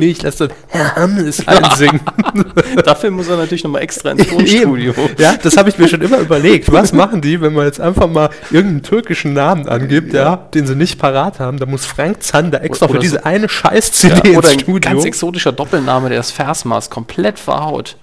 [0.00, 2.00] Nee, ich lasse Herr Hammes einsingen.
[2.84, 4.94] Dafür muss er natürlich nochmal extra ins Tonstudio.
[5.18, 6.70] Ja, das habe ich mir schon immer überlegt.
[6.70, 10.76] Was machen die, wenn man jetzt einfach mal irgendeinen türkischen Namen angibt, ja, den sie
[10.76, 11.58] nicht parat haben?
[11.58, 14.74] Da muss Frank Zander extra Oder für diese so- eine Scheiß-CD Ja, oder ins ein
[14.74, 15.02] ganz Studio.
[15.04, 17.96] exotischer Doppelname, der das Versmaß komplett verhaut.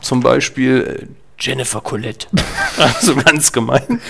[0.00, 1.06] Zum Beispiel äh,
[1.38, 2.28] Jennifer Colette.
[2.78, 4.00] Also ganz gemein.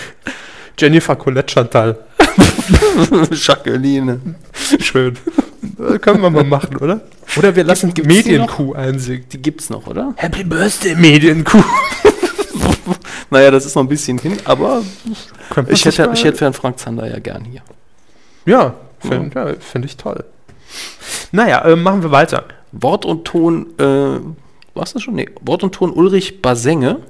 [0.79, 1.99] Jennifer Colette Chantal.
[3.33, 4.37] Jacqueline.
[4.81, 5.17] Schön.
[5.79, 7.01] Das können wir mal machen, oder?
[7.37, 9.25] Oder wir lassen Gibt's die Medienkuh einsingen.
[9.33, 10.15] Die gibt's noch, oder?
[10.17, 11.63] Happy Birthday, Medienkuh.
[13.31, 14.83] Naja, das ist noch ein bisschen hin, aber
[15.69, 17.63] ich hätte, ich hätte Herrn Frank Zander ja gern hier.
[18.47, 20.23] Ja, finde ja, find ich toll.
[21.33, 22.45] Naja, äh, machen wir weiter.
[22.71, 24.21] Wort und Ton, äh,
[24.75, 25.15] was das schon?
[25.15, 27.01] Nee, Wort und Ton Ulrich Basenge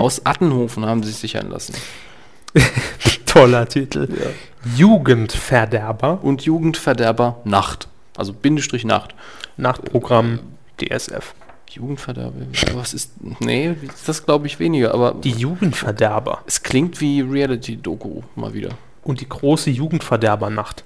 [0.00, 1.74] aus Attenhofen haben sie sich sichern lassen.
[3.26, 4.08] Toller Titel.
[4.76, 6.18] Jugendverderber.
[6.22, 7.88] Und Jugendverderber Nacht.
[8.16, 9.14] Also Bindestrich Nacht.
[9.56, 10.40] Nachtprogramm
[10.80, 11.34] DSF.
[11.68, 12.34] Jugendverderber,
[12.74, 13.12] was ist.
[13.38, 16.42] Nee, das glaube ich weniger, aber Die Jugendverderber.
[16.46, 18.70] es klingt wie Reality-Doku mal wieder.
[19.04, 20.84] Und die große Jugendverderbernacht.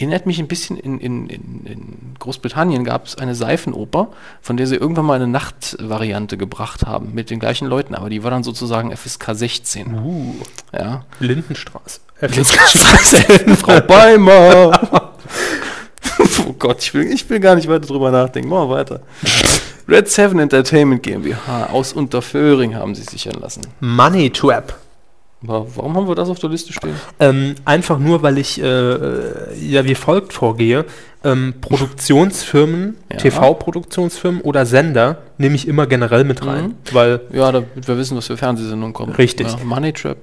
[0.00, 4.08] Erinnert mich ein bisschen, in, in, in, Großbritannien gab es eine Seifenoper,
[4.40, 8.24] von der sie irgendwann mal eine Nachtvariante gebracht haben mit den gleichen Leuten, aber die
[8.24, 9.94] war dann sozusagen FSK 16.
[9.94, 10.36] Uh,
[10.72, 11.04] Ja.
[11.18, 12.00] Lindenstraße.
[13.60, 15.12] Frau Beimer!
[16.46, 18.48] oh Gott, ich will, ich will gar nicht weiter drüber nachdenken.
[18.48, 19.02] Machen wir weiter.
[19.86, 23.60] Red Seven Entertainment GmbH aus Unterföhring haben sie sichern lassen.
[23.80, 24.74] Money Trap.
[25.42, 26.94] Warum haben wir das auf der Liste stehen?
[27.18, 30.84] Ähm, einfach nur, weil ich äh, ja wie folgt vorgehe.
[31.24, 33.16] Ähm, Produktionsfirmen, Ja.
[33.18, 36.64] TV-Produktionsfirmen oder Sender nehme ich immer generell mit rein.
[36.64, 36.74] Mhm.
[36.92, 39.12] Weil Ja, damit wir wissen, was für Fernsehsendungen kommen.
[39.14, 39.46] Richtig.
[39.48, 40.16] Ja, Money Trap.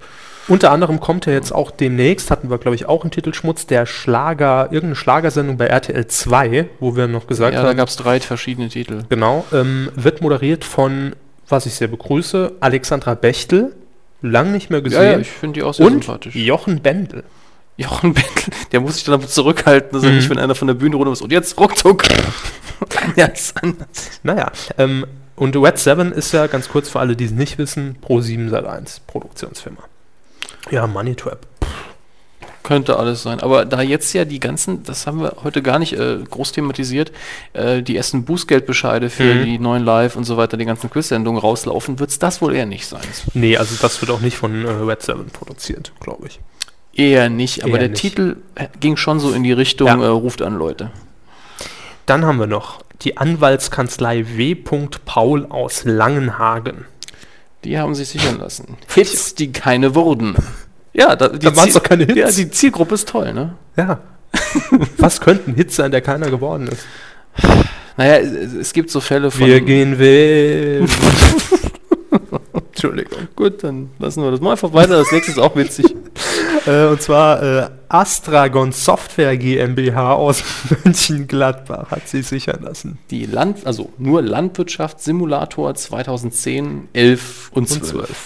[0.47, 3.86] unter anderem kommt ja jetzt auch demnächst, hatten wir glaube ich auch einen Titelschmutz, der
[3.86, 7.95] Schlager, irgendeine Schlagersendung bei RTL 2, wo wir noch gesagt Ja, da haben, gab es
[7.95, 9.03] drei verschiedene Titel.
[9.09, 11.15] genau, ähm, wird moderiert von,
[11.49, 13.76] was ich sehr begrüße, Alexandra Bechtel,
[14.22, 16.36] lang nicht mehr Ja, gesehen, ja, ich finde die auch sehr und sympathisch.
[16.36, 17.24] Jochen Bendel.
[17.78, 20.15] Jochen Bendel, der muss sich dann aber zurückhalten, dass er Mhm.
[20.18, 21.22] nicht, wenn einer von der Bühne runter ist.
[21.22, 22.03] Und jetzt ruckzuck.
[23.15, 23.88] Ja, ist anders.
[24.22, 25.05] Naja, ähm,
[25.36, 28.49] und Red 7 ist ja ganz kurz für alle, die es nicht wissen, Pro 7
[28.49, 29.80] Sat 1 Produktionsfirma.
[30.70, 31.39] Ja, Money Trap.
[32.68, 33.39] Könnte alles sein.
[33.39, 37.13] Aber da jetzt ja die ganzen, das haben wir heute gar nicht äh, groß thematisiert,
[37.53, 39.45] äh, die ersten Bußgeldbescheide für Mhm.
[39.45, 42.65] die neuen Live und so weiter, die ganzen Quiz-Sendungen rauslaufen, wird es das wohl eher
[42.65, 42.99] nicht sein.
[43.34, 46.41] Nee, also das wird auch nicht von äh, Red 7 produziert, glaube ich.
[46.93, 48.01] Eher nicht, aber Eher der nicht.
[48.01, 49.95] Titel äh, ging schon so in die Richtung, Ja.
[50.03, 50.91] äh, ruft an Leute.
[52.05, 54.55] Dann haben wir noch die Anwaltskanzlei W.
[54.55, 56.84] Paul aus Langenhagen.
[57.63, 58.76] Die haben sich sichern lassen.
[58.93, 60.36] Hits, die keine wurden.
[60.98, 62.18] Ja, da, die Da waren's Ziel- doch keine Hits.
[62.18, 63.54] Ja, die Zielgruppe ist toll, ne?
[63.78, 64.00] Ja.
[64.98, 66.86] Was könnten Hits sein, der keiner geworden ist?
[67.98, 69.45] Naja, es, gibt so Fälle von.
[69.45, 70.89] Wir gehen wählen.
[72.72, 73.28] Entschuldigung.
[73.36, 74.98] Gut, dann lassen wir das mal einfach weiter.
[74.98, 75.86] Das nächste ist auch witzig.
[76.66, 80.43] Äh, und zwar äh, Astragon Software GmbH aus
[80.84, 82.98] Mönchengladbach hat sich sichern lassen.
[83.10, 88.08] Die Land, also nur Landwirtschaftssimulator 2010, 11 und 12.
[88.10, 88.18] Das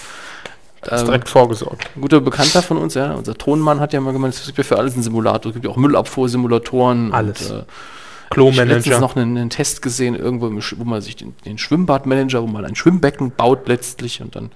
[0.82, 1.88] ist Ähm, direkt vorgesorgt.
[1.96, 4.64] Ein guter Bekannter von uns, ja, unser Tonmann hat ja mal gemeint, es gibt ja
[4.64, 5.50] für alles einen Simulator.
[5.50, 7.12] Es gibt ja auch Müllabfuhrsimulatoren.
[7.12, 7.50] Alles.
[7.50, 8.98] Und, äh, ich habe Klo-Manager.
[9.00, 12.74] noch einen, einen Test gesehen, irgendwo, wo man sich den, den Schwimmbadmanager, wo man ein
[12.74, 14.50] Schwimmbecken baut letztlich und dann.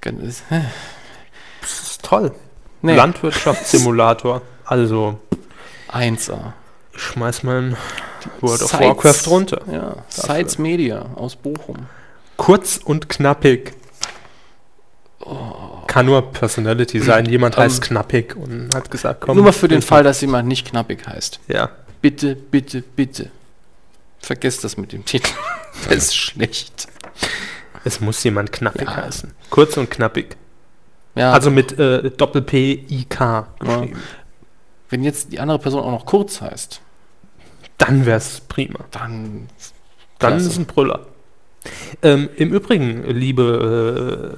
[0.00, 0.60] kann es- hä?
[1.62, 2.32] Das ist toll.
[2.82, 4.42] Nee, Landwirtschaftssimulator.
[4.64, 5.18] Also,
[5.90, 6.52] 1A.
[6.94, 7.76] ich schmeiß mein
[8.40, 9.60] World of Warcraft runter.
[9.72, 11.86] Ja, Sites Media aus Bochum.
[12.36, 13.72] Kurz und knappig.
[15.86, 17.26] Kann nur Personality sein.
[17.26, 19.36] Jemand Ähm, heißt knappig und hat gesagt, komm.
[19.36, 21.40] Nur mal für den Fall, dass jemand nicht knappig heißt.
[21.48, 21.70] Ja.
[22.02, 23.30] Bitte, bitte, bitte.
[24.20, 25.30] Vergesst das mit dem Titel.
[25.88, 26.88] Das ist schlecht.
[27.84, 28.96] Es muss jemand knappig Ja.
[28.96, 29.32] heißen.
[29.48, 30.36] Kurz und knappig.
[31.14, 33.98] Ja, Also mit äh, Doppel-P-I-K geschrieben.
[34.90, 36.80] wenn jetzt die andere Person auch noch kurz heißt,
[37.78, 38.80] Dann wär's prima.
[38.90, 39.46] dann.
[40.18, 40.48] Dann Klasse.
[40.48, 41.06] ist ein Brüller.
[42.02, 44.34] Ähm, Im Übrigen, liebe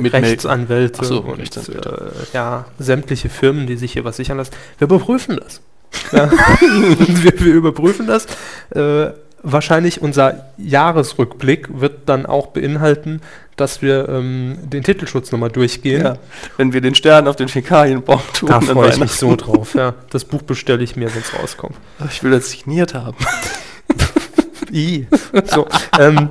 [0.00, 2.12] äh, Rechtsanwälte so, und Rechtsanwälte.
[2.32, 5.60] äh, ja, sämtliche Firmen, die sich hier was sichern lassen, wir überprüfen das.
[6.12, 6.30] Ja.
[6.60, 8.26] wir, wir überprüfen das.
[8.70, 13.20] Äh, wahrscheinlich unser Jahresrückblick wird dann auch beinhalten,
[13.56, 16.02] dass wir ähm, den Titelschutz nochmal durchgehen.
[16.02, 16.16] Ja,
[16.56, 19.74] wenn wir den Stern auf den Fäkalienbaum tun, Da freue ich mich so drauf.
[19.74, 19.94] Ja.
[20.10, 21.76] Das Buch bestelle ich mir, wenn es rauskommt.
[22.08, 23.16] Ich will das signiert haben.
[24.72, 25.06] I.
[25.44, 25.66] So,
[25.98, 26.30] ähm,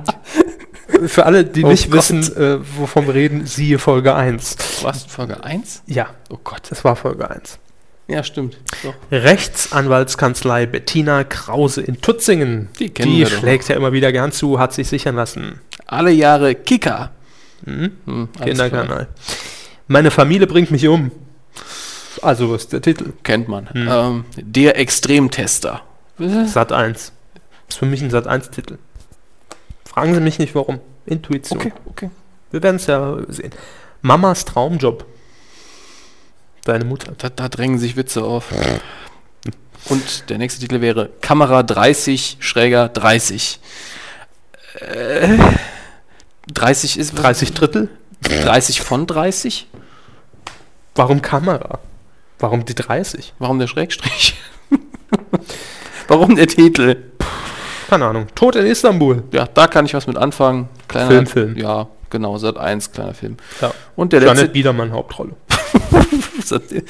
[1.06, 1.98] für alle, die Oh nicht Gott.
[1.98, 4.56] wissen, äh, wovon wir reden, siehe Folge 1.
[4.82, 5.04] Was?
[5.04, 5.82] Folge 1?
[5.86, 6.62] Ja, Oh Gott.
[6.70, 7.58] das war Folge 1.
[8.08, 8.58] Ja, stimmt.
[8.82, 8.94] Doch.
[9.10, 12.68] Rechtsanwaltskanzlei Bettina Krause in Tutzingen.
[12.78, 15.60] Die kennen Die schlägt ja immer wieder gern zu, hat sich sichern lassen.
[15.86, 17.10] Alle Jahre Kika.
[17.64, 18.28] Hm, klar.
[18.46, 19.08] Kinderkanal.
[19.86, 21.10] Meine Familie bringt mich um.
[22.20, 23.12] Also, was ist der Titel?
[23.22, 23.68] Kennt man.
[23.70, 23.88] Hm.
[23.90, 25.82] Ähm, der Extremtester.
[26.46, 27.12] Sat 1.
[27.72, 28.76] Ist für mich ein Sat 1-Titel.
[29.86, 30.78] Fragen Sie mich nicht warum.
[31.06, 31.58] Intuition.
[31.58, 32.10] Okay, okay.
[32.50, 33.50] Wir werden es ja sehen.
[34.02, 35.06] Mamas Traumjob.
[36.64, 37.14] Deine Mutter.
[37.16, 38.52] Da, da drängen sich Witze auf.
[39.86, 43.58] Und der nächste Titel wäre Kamera 30, schräger 30.
[44.74, 45.38] Äh,
[46.52, 47.88] 30 ist 30 Drittel?
[48.20, 49.66] 30 von 30?
[50.94, 51.78] Warum Kamera?
[52.38, 53.32] Warum die 30?
[53.38, 54.34] Warum der Schrägstrich?
[56.06, 57.11] Warum der Titel?
[57.92, 58.26] Keine Ahnung.
[58.34, 59.22] Tod in Istanbul.
[59.32, 60.70] Ja, da kann ich was mit anfangen.
[60.88, 61.56] Kleiner Film, Film.
[61.58, 63.36] Ja, genau, Sat 1, kleiner Film.
[63.60, 63.74] Ja.
[63.96, 65.32] Und der Janet letzte Biedermann Hauptrolle.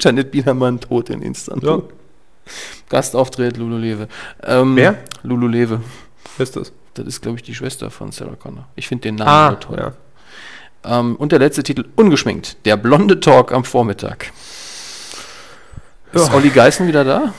[0.00, 1.68] Janet Biedermann tot in Istanbul.
[1.68, 2.52] Ja.
[2.88, 4.06] Gastauftritt Lulu Lewe.
[4.44, 4.98] Ähm, Wer?
[5.24, 5.80] Lulu Lewe.
[6.36, 6.70] Wer ist das?
[6.94, 8.68] Das ist, glaube ich, die Schwester von Sarah Connor.
[8.76, 9.78] Ich finde den Namen nur toll.
[9.80, 11.00] ja.
[11.00, 12.64] Ähm, und der letzte Titel, ungeschminkt.
[12.66, 14.30] Der blonde Talk am Vormittag.
[16.12, 16.32] Ist.
[16.32, 17.34] Olli Geißen wieder da?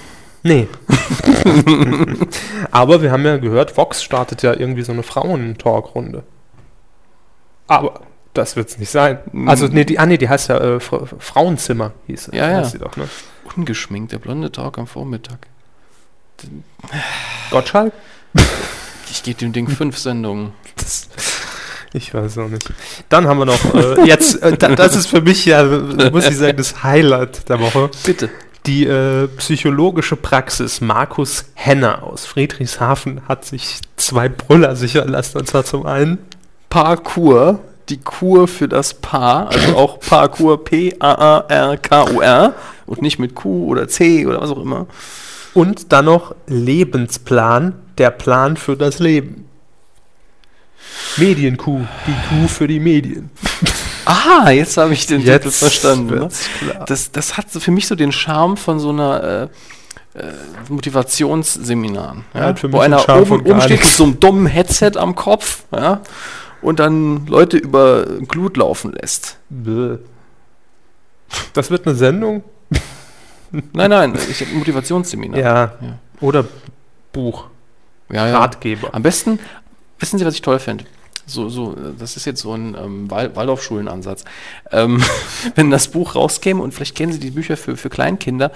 [0.48, 0.68] Nee.
[2.72, 6.24] Aber wir haben ja gehört, Vox startet ja irgendwie so eine Frauen-Talk-Runde.
[7.68, 8.02] Aber
[8.34, 9.20] das wird es nicht sein.
[9.46, 12.38] Also, nee, die, ah, nee, die heißt ja äh, Fra Frauenzimmer, hieß sie.
[12.38, 12.64] Ja, ja.
[12.64, 13.10] Sie doch, ne?
[13.56, 15.48] Ungeschminkt, der blonde Talk am Vormittag.
[17.52, 17.94] Gottschalk?
[19.10, 20.52] Ich gebe dem Ding fünf Sendungen.
[20.76, 21.08] Das,
[21.94, 22.70] ich weiß auch nicht.
[23.08, 26.36] Dann haben wir noch, äh, jetzt, äh, da, das ist für mich ja, muss ich
[26.36, 27.90] sagen, das Highlight der Woche.
[28.06, 28.30] Bitte.
[28.68, 35.38] Die äh, psychologische Praxis Markus Henner aus Friedrichshafen hat sich zwei Brüller sichern lassen.
[35.38, 36.18] Und zwar zum einen
[36.70, 42.56] Parkour, die Kur für das Paar, also auch Parkour, P-A-A-R-K-U-R
[42.86, 44.88] und nicht mit Q oder C oder was auch immer.
[45.54, 49.46] und dann noch Lebensplan, der Plan für das Leben.
[51.16, 53.30] Medienkuh, die Kuh für die Medien.
[54.08, 56.20] Ah, jetzt habe ich den Titel verstanden.
[56.20, 56.30] Ne?
[56.86, 59.50] Das, das hat für mich so den Charme von so einer
[60.14, 60.24] äh,
[60.70, 65.16] Motivationsseminaren, Ja, ja, für wo einer oben, oben steht mit so einem dummen Headset am
[65.16, 66.02] Kopf ja,
[66.62, 69.38] und dann Leute über Glut laufen lässt.
[69.50, 69.98] Bäh.
[71.54, 72.44] Das wird eine Sendung?
[73.52, 75.40] Nein, nein, ich habe Motivationsseminar.
[75.40, 75.64] Ja.
[75.82, 76.00] Ja.
[76.22, 76.46] Oder
[77.14, 77.48] Buch.
[78.10, 78.94] Ratgeber.
[78.94, 79.40] Am besten,
[80.00, 80.86] wissen Sie, was ich toll fände?
[81.28, 84.24] So, so, das ist jetzt so ein ähm, Wal Waldorfschulenansatz.
[84.72, 85.04] Ähm,
[85.56, 88.52] wenn das Buch rauskäme und vielleicht kennen Sie die Bücher für, für Kleinkinder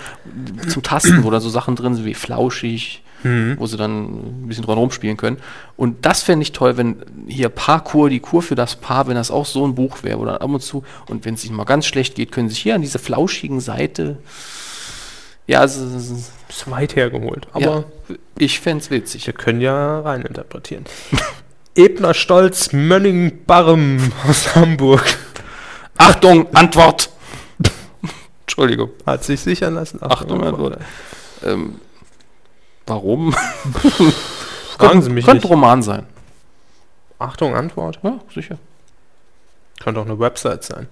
[0.70, 3.58] zum Tasten, wo da so Sachen drin sind wie flauschig, Mhm.
[3.60, 5.38] wo sie dann ein bisschen dran rumspielen können.
[5.78, 9.30] Und das fände ich toll, wenn hier Parkour, die Kur für das Paar, wenn das
[9.30, 10.84] auch so ein Buch wäre oder ab und zu.
[11.08, 13.60] Und wenn es ihnen mal ganz schlecht geht, können sie sich hier an diese flauschigen
[13.60, 14.18] Seite.
[15.46, 15.86] Ja, also,
[16.50, 17.48] Ist weit hergeholt.
[17.54, 19.28] Aber ja, ich fände es witzig.
[19.28, 20.86] wir können ja reininterpretieren.
[21.76, 25.18] Ebner Stolz Mönning-Barrem aus Hamburg
[25.98, 27.10] Achtung, Antwort!
[28.42, 28.90] Entschuldigung.
[29.06, 30.00] hat sich sichern lassen.
[30.02, 30.80] Achtung, Antwort.
[31.46, 31.76] Ähm,
[32.88, 33.34] warum?
[34.78, 35.52] Fragen Sie mich Könnte nicht.
[35.52, 36.06] Roman sein.
[37.20, 38.00] Achtung, Antwort.
[38.04, 38.58] Ja, sicher.
[39.82, 40.88] Könnte auch eine Website sein.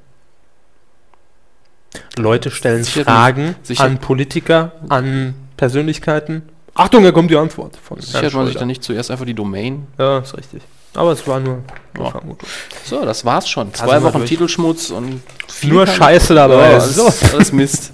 [2.17, 6.47] Leute stellen Sicher- Fragen sicher- an Politiker, an Persönlichkeiten.
[6.73, 9.87] Achtung, hier kommt die Antwort von Sichert man sich dann nicht zuerst einfach die Domain?
[9.97, 10.61] Ja, ist richtig.
[10.95, 11.59] Aber es war nur
[11.97, 12.09] Ja.
[12.09, 12.47] Vermutung.
[12.83, 13.73] So, das war's schon.
[13.73, 14.29] Zwei wir Wochen durch.
[14.29, 16.71] Titelschmutz und viel Nur Scheiße dabei.
[16.71, 16.99] Ja, alles,
[17.33, 17.91] alles Mist.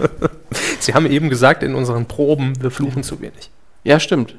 [0.80, 3.50] Sie haben eben gesagt in unseren Proben, wir fluchen zu wenig.
[3.84, 4.34] Ja, stimmt.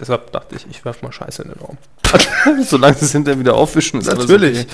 [0.00, 1.76] Deshalb dachte ich, ich werfe mal Scheiße in den Raum.
[2.64, 4.60] Solange sie es hinterher wieder aufwischen, ist Natürlich.
[4.60, 4.68] okay.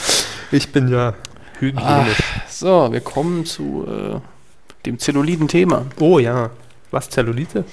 [0.53, 1.15] Ich bin ja Ah,
[1.61, 2.19] hygienisch.
[2.49, 4.21] so, wir kommen zu äh,
[4.87, 5.87] dem Zelluliden-Thema.
[5.99, 6.51] Oh ja.
[6.91, 7.65] Was, Zellulite?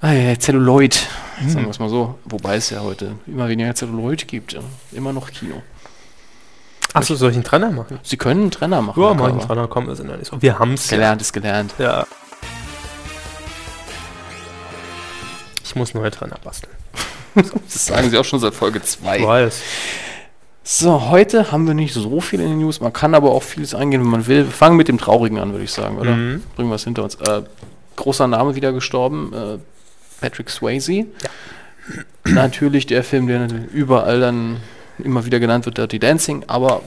[0.00, 1.06] Ah, ja, Zelluloid,
[1.38, 1.48] Hm.
[1.50, 2.18] sagen wir es mal so.
[2.24, 4.54] Wobei es ja heute immer weniger Zelluloid gibt.
[4.54, 4.60] Ja.
[4.92, 5.62] Immer noch Kino.
[6.92, 8.00] Achso, soll ich einen Trenner machen?
[8.02, 9.00] Sie können einen Trenner machen.
[9.00, 9.40] Ja, mach ich einen.
[9.40, 10.42] Trenner, komm, wir sind ja nicht so.
[10.42, 10.96] Wir haben's ja.
[10.96, 11.74] Gelernt ist gelernt.
[11.78, 12.04] Ja.
[15.64, 16.72] Ich muss neue Trenner basteln.
[17.64, 19.22] Das sagen Sie auch schon seit Folge Ich 2.
[19.24, 19.62] weiß.
[20.64, 22.80] So, heute haben wir nicht so viel in den News.
[22.80, 24.44] Man kann aber auch vieles eingehen, wenn man will.
[24.46, 26.10] Wir fangen mit dem Traurigen an, würde ich sagen, oder?
[26.16, 26.42] Mhm.
[26.56, 27.14] Bringen wir es hinter uns.
[27.14, 27.42] Äh,
[28.00, 29.58] großer Name wieder gestorben, äh,
[30.20, 31.06] Patrick Swayze.
[32.24, 34.58] Natürlich der Film, der überall dann
[34.98, 36.82] immer wieder genannt wird, Dirty Dancing, aber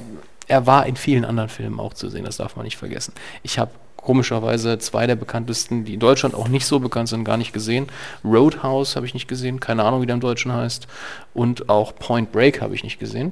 [0.47, 3.13] er war in vielen anderen Filmen auch zu sehen, das darf man nicht vergessen.
[3.41, 7.37] Ich habe komischerweise zwei der bekanntesten, die in Deutschland auch nicht so bekannt sind, gar
[7.37, 7.87] nicht gesehen.
[8.23, 10.87] Roadhouse habe ich nicht gesehen, keine Ahnung, wie der im Deutschen heißt.
[11.33, 13.31] Und auch Point Break habe ich nicht gesehen.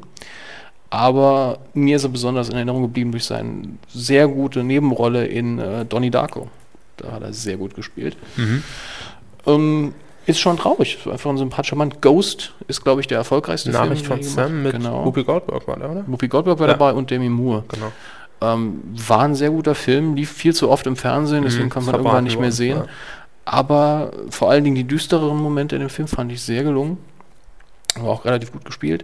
[0.90, 3.64] Aber mir ist er besonders in Erinnerung geblieben durch seine
[3.94, 6.50] sehr gute Nebenrolle in äh, Donnie Darko.
[7.02, 8.16] Da hat er sehr gut gespielt.
[8.38, 8.64] Mhm.
[9.46, 9.94] Ähm,
[10.28, 11.00] ist schon traurig.
[11.12, 11.94] Einfach ein sympathischer Mann.
[12.00, 14.08] Ghost ist, glaube ich, der erfolgreichste Nachricht Film.
[14.08, 15.06] von er gemacht Sam mit genau.
[15.06, 16.04] Whoopi Goldberg war der, oder?
[16.08, 16.74] Whoopi Goldberg war Ja.
[16.74, 17.64] dabei und Demi Moore.
[17.68, 17.92] Genau.
[18.42, 21.86] Ähm, war ein sehr guter Film, lief viel zu oft im Fernsehen, deswegen Mhm, kann
[21.86, 22.78] man irgendwann nicht mehr sehen.
[22.78, 22.86] ja.
[23.46, 26.98] Aber vor allen Dingen die düstereren Momente in dem Film fand ich sehr gelungen.
[27.96, 29.04] War auch relativ gut gespielt.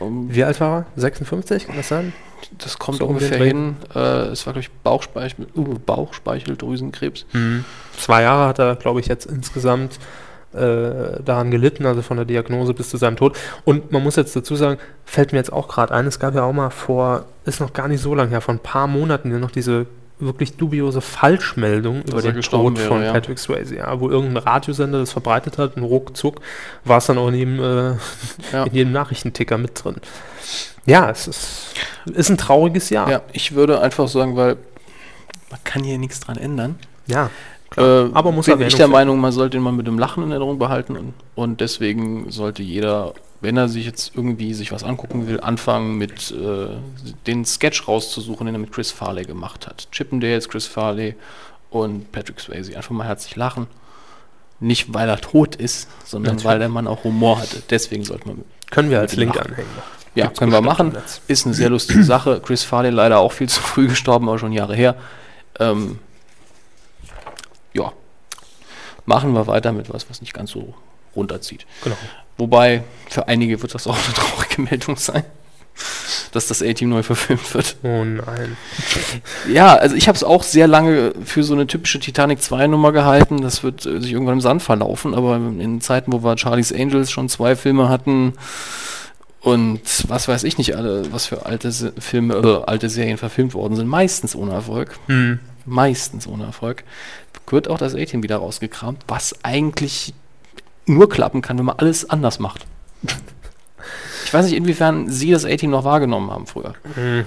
[0.00, 0.86] Ähm, Wie alt war er?
[1.00, 2.12] 56, kann das sein?
[2.58, 3.76] das kommt so um ungefähr hin.
[3.94, 7.26] Äh, es war, glaube ich, Bauchspeichel, uh, Bauchspeicheldrüsenkrebs.
[7.96, 9.98] Zwei Jahre hat er, glaube ich, jetzt insgesamt
[10.52, 13.38] äh, daran gelitten, also von der Diagnose bis zu seinem Tod.
[13.64, 16.42] Und man muss jetzt dazu sagen, fällt mir jetzt auch gerade ein, es gab ja
[16.42, 19.38] auch mal vor, ist noch gar nicht so lange her, vor ein paar Monaten ja
[19.38, 19.86] noch diese
[20.18, 23.12] wirklich dubiose Falschmeldung über er den Tod wäre, von ja.
[23.12, 26.40] Patrick Swayze, ja, wo irgendein Radiosender das verbreitet hat und ruckzuck
[26.84, 27.94] war es dann auch in jedem, äh,
[28.52, 28.64] Ja.
[28.64, 29.96] in jedem Nachrichtenticker mit drin.
[30.86, 31.74] Ja, es ist,
[32.12, 33.10] ist ein trauriges Jahr.
[33.10, 34.56] Ja, ich würde einfach sagen, weil
[35.50, 36.78] man kann hier nichts dran ändern.
[37.06, 37.30] ja.
[37.74, 37.80] Äh,
[38.12, 38.86] Aber muss bin ich der.
[38.86, 42.62] Meinung, man sollte ihn mal mit dem Lachen in Erinnerung behalten und, und deswegen sollte
[42.62, 46.68] jeder, wenn er sich jetzt irgendwie sich was angucken will, anfangen mit äh,
[47.26, 49.88] den Sketch rauszusuchen, den er mit Chris Farley gemacht hat.
[49.90, 51.16] Chippendales, Chris Farley
[51.68, 52.76] und Patrick Swayze.
[52.76, 53.66] Einfach mal herzlich lachen.
[54.60, 56.44] Nicht, weil er tot ist, sondern Natürlich.
[56.52, 57.62] weil der Mann auch Humor hatte.
[57.68, 59.50] Deswegen sollte man Können wir als Link Lachen.
[59.50, 59.70] anhängen.
[60.14, 60.96] ja, Gibt's können wir machen.
[61.26, 62.40] Ist eine sehr lustige Sache.
[62.40, 64.94] Chris Farley leider auch viel zu früh gestorben, aber schon Jahre her.
[65.58, 65.98] Ähm,
[67.72, 67.92] ja.
[69.04, 70.74] Machen wir weiter mit was, was nicht ganz so
[71.16, 71.66] runterzieht.
[71.82, 71.96] Genau.
[72.36, 75.24] Wobei, für einige wird das auch eine traurige Meldung sein,
[76.32, 77.76] dass das A-Team neu verfilmt wird.
[77.82, 78.56] Oh nein.
[79.52, 82.92] Ja, also ich habe es auch sehr lange für so eine typische Titanic 2 Nummer
[82.92, 83.42] gehalten.
[83.42, 87.10] Das wird äh, sich irgendwann im Sand verlaufen, aber in Zeiten, wo wir Charlie's Angels
[87.10, 88.34] schon zwei Filme hatten
[89.42, 93.54] und was weiß ich nicht alle, was für alte Se Filme, äh, alte Serien verfilmt
[93.54, 94.98] worden sind, meistens ohne Erfolg.
[95.06, 95.40] Hm.
[95.66, 96.84] Meistens ohne Erfolg.
[97.48, 100.14] Wird auch das A-Team wieder rausgekramt, was eigentlich
[100.86, 102.66] nur klappen kann, wenn man alles anders macht.
[104.24, 106.74] Ich weiß nicht, inwiefern Sie das A-Team noch wahrgenommen haben früher.
[106.94, 107.26] Hm.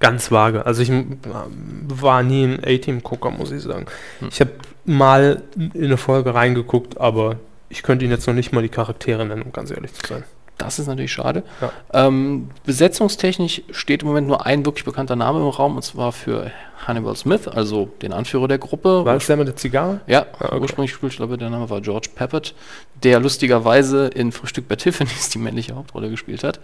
[0.00, 0.66] ganz vage.
[0.66, 3.86] Also ich war nie ein A-Team-Gucker, muss ich sagen.
[4.18, 4.28] Hm.
[4.30, 4.52] Ich habe
[4.84, 7.36] mal in eine Folge reingeguckt, aber
[7.68, 10.24] ich könnte Ihnen jetzt noch nicht mal die Charaktere nennen, um ganz ehrlich zu sein.
[10.58, 11.42] Das ist natürlich schade.
[11.60, 11.72] Ja.
[12.06, 16.50] Ähm, besetzungstechnisch steht im Moment nur ein wirklich bekannter Name im Raum, und zwar für
[16.86, 19.04] Hannibal Smith, also den Anführer der Gruppe.
[19.04, 20.00] War das der mit der Zigarre?
[20.06, 20.60] Ja, Ah, okay.
[20.60, 22.54] ursprünglich glaube, der Name war George Peppert,
[23.02, 26.58] der lustigerweise in Frühstück bei Tiffany's die männliche Hauptrolle gespielt hat.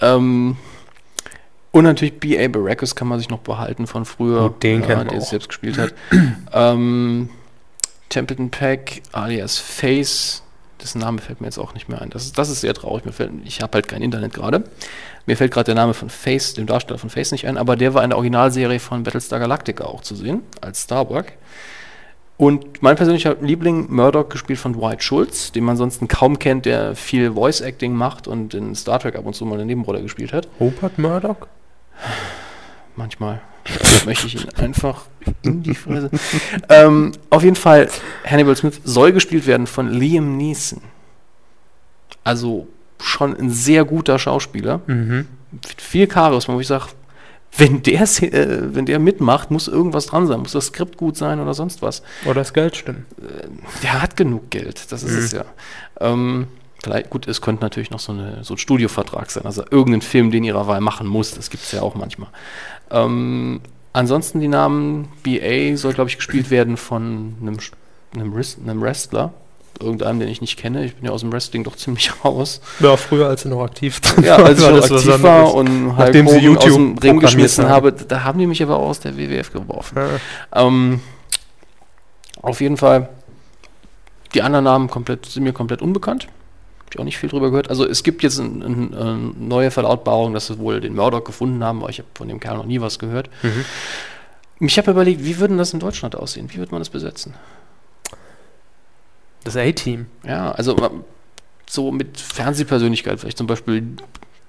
[0.00, 0.56] Ähm,
[1.72, 2.46] und natürlich B.A.
[2.46, 5.76] Baracus kann man sich noch behalten von früher, Gut, den man der es selbst gespielt
[5.78, 5.92] hat.
[6.52, 7.28] ähm,
[8.10, 10.43] Templeton Peck alias Face,
[10.82, 12.10] dessen Name fällt mir jetzt auch nicht mehr ein.
[12.10, 13.04] Das ist, das ist sehr traurig.
[13.04, 14.64] Mir fällt, ich habe halt kein Internet gerade.
[15.26, 17.94] Mir fällt gerade der Name von Face, dem Darsteller von Face nicht ein, aber der
[17.94, 21.26] war in der Originalserie von Battlestar Galactica auch zu sehen, als Starbuck.
[22.36, 26.96] Und mein persönlicher Liebling, Murdoch, gespielt von Dwight Schultz, den man sonst kaum kennt, der
[26.96, 30.48] viel Voice-Acting macht und in Star Trek ab und zu mal eine Nebenrolle gespielt hat.
[30.58, 31.46] Rupert Murdoch?
[32.96, 33.40] Manchmal
[34.04, 35.02] möchte ich ihn einfach
[35.42, 36.10] in die Fresse.
[36.68, 37.88] ähm, auf jeden Fall,
[38.24, 40.80] Hannibal Smith soll gespielt werden von Liam Neeson.
[42.22, 42.66] Also
[43.00, 44.80] schon ein sehr guter Schauspieler.
[44.86, 45.26] Mhm.
[45.50, 46.86] Mit viel Charisma, wo ich sage,
[47.56, 50.40] wenn der, äh, wenn der mitmacht, muss irgendwas dran sein.
[50.40, 52.02] Muss das Skript gut sein oder sonst was.
[52.24, 53.06] Oder das Geld stimmen.
[53.82, 55.18] Der hat genug Geld, das ist Mhm.
[55.18, 55.44] es ja.
[56.00, 56.46] Ähm,
[56.84, 60.30] vielleicht, gut, es könnte natürlich noch so, eine, so ein Studiovertrag sein, also irgendein Film,
[60.30, 62.28] den ihrer Wahl machen muss, das gibt es ja auch manchmal.
[62.90, 63.60] Ähm,
[63.92, 67.58] ansonsten die Namen BA soll, glaube ich, gespielt werden von einem,
[68.14, 69.32] einem, einem Wrestler,
[69.80, 70.84] irgendeinem, den ich nicht kenne.
[70.84, 72.60] Ich bin ja aus dem Wrestling doch ziemlich raus.
[72.80, 75.86] Ja, früher als er noch aktiv drin Ja, als ich war noch aktiv war und
[75.88, 77.72] Hulk Nachdem sie Hogan aus YouTube dem Ring geschmissen haben.
[77.72, 79.98] habe, da haben die mich aber auch aus der WWF geworfen.
[79.98, 80.66] Ja.
[80.66, 81.00] Ähm,
[82.42, 83.08] auf jeden Fall,
[84.34, 86.28] die anderen Namen komplett, sind mir komplett unbekannt.
[86.94, 87.70] Ich auch nicht viel drüber gehört.
[87.70, 91.64] Also es gibt jetzt eine ein, ein neue Verlautbarung, dass sie wohl den Murdoch gefunden
[91.64, 93.28] haben, aber ich habe von dem Kerl noch nie was gehört.
[93.42, 93.64] Mhm.
[94.60, 96.48] Ich habe überlegt, wie würde das in Deutschland aussehen?
[96.52, 97.34] Wie würde man das besetzen?
[99.42, 100.06] Das A-Team.
[100.24, 100.76] Ja, also
[101.68, 103.96] so mit Fernsehpersönlichkeit, vielleicht zum Beispiel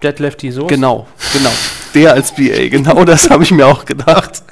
[0.03, 0.67] Dead Lefty Soße.
[0.67, 1.51] Genau, genau.
[1.95, 4.43] Der als BA, genau das habe ich mir auch gedacht.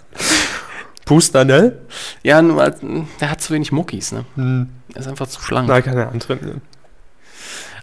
[1.05, 1.85] Pustanel?
[2.23, 2.79] Ja, nur, als-
[3.19, 4.25] der hat zu wenig Muckis, ne?
[4.35, 4.69] Hm.
[4.95, 5.67] Er ist einfach zu schlank.
[5.67, 6.39] Nein, keine andere.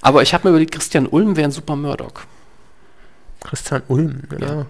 [0.03, 2.13] Aber ich habe mir überlegt, Christian Ulm wäre ein super Murdoch.
[3.41, 4.47] Christian Ulm, ja.
[4.49, 4.67] Ja.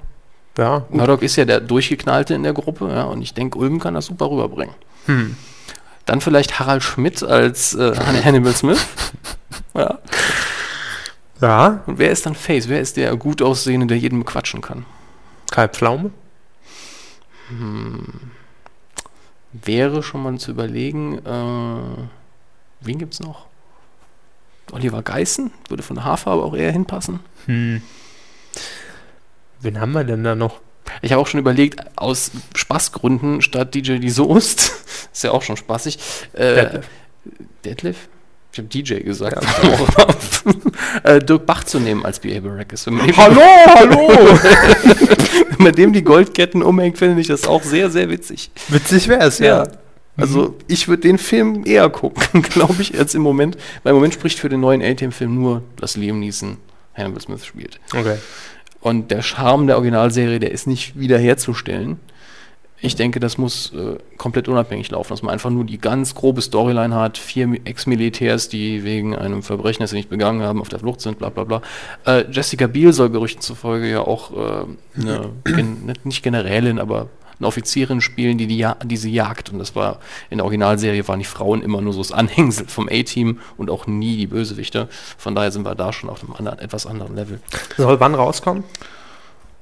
[0.58, 0.90] Ja, gut.
[0.96, 4.06] Murdoch ist ja der Durchgeknallte in der Gruppe, ja, und ich denke, Ulm kann das
[4.06, 4.74] super rüberbringen.
[5.06, 5.36] Hm.
[6.06, 8.84] Dann vielleicht Harald Schmidt als äh, Han- Hannibal Smith.
[9.74, 9.98] Ja.
[11.40, 12.68] Ja, Und wer ist dann Face?
[12.68, 14.84] Wer ist der gut aussehende, der jeden bequatschen kann?
[15.50, 16.10] Kai Pflaume.
[19.52, 22.06] Wäre schon mal zu überlegen, äh,
[22.80, 23.46] wen gibt's noch?
[24.72, 27.20] Oliver Geißen würde von der Haarfarbe auch eher hinpassen.
[27.46, 27.82] Hm.
[29.60, 30.60] Wen haben wir denn da noch?
[31.02, 34.72] Ich habe auch schon überlegt, aus Spaßgründen statt DJ die Soest,
[35.12, 35.98] ist ja auch schon spaßig,
[36.32, 36.86] äh, Detlef.
[37.64, 37.96] Detlef?
[38.52, 39.42] Ich habe DJ gesagt.
[39.62, 40.06] Ja.
[41.04, 42.22] Äh, Dirk Bach zu nehmen als.
[42.24, 42.42] Wenn
[42.94, 44.08] man dem- Hallo, hallo!
[45.50, 48.50] Wenn man dem die Goldketten umhängt, finde ich das auch sehr, sehr witzig.
[48.68, 49.64] Witzig wäre es, ja.
[49.64, 49.68] Ja.
[50.20, 53.56] Also ich würde den Film eher gucken, glaube ich, jetzt im Moment.
[53.82, 56.56] Weil im Moment spricht für den neuen A-Team-Film nur, dass Liam Neeson
[56.94, 57.80] Hannibal Smith spielt.
[57.96, 58.16] Okay.
[58.80, 61.98] Und der Charme der Originalserie, der ist nicht wiederherzustellen.
[62.82, 66.40] Ich denke, das muss äh, komplett unabhängig laufen, dass man einfach nur die ganz grobe
[66.40, 70.70] Storyline hat, vier Mi- Ex-Militärs, die wegen einem Verbrechen, das sie nicht begangen haben, auf
[70.70, 71.60] der Flucht sind, bla bla bla.
[72.06, 74.64] Äh, Jessica Biel soll Gerüchten zufolge ja auch äh,
[74.98, 77.08] eine, gen nicht- nicht Generälin, aber
[77.40, 79.50] eine Offizierin spielen, die, die, die sie jagt.
[79.50, 82.88] Und das war in der Originalserie waren die Frauen immer nur so das Anhängsel vom
[82.88, 84.88] A-Team und auch nie die Bösewichte.
[85.18, 87.40] Von daher sind wir da schon auf einem anderen, etwas anderen Level.
[87.76, 88.64] Soll wann rauskommen?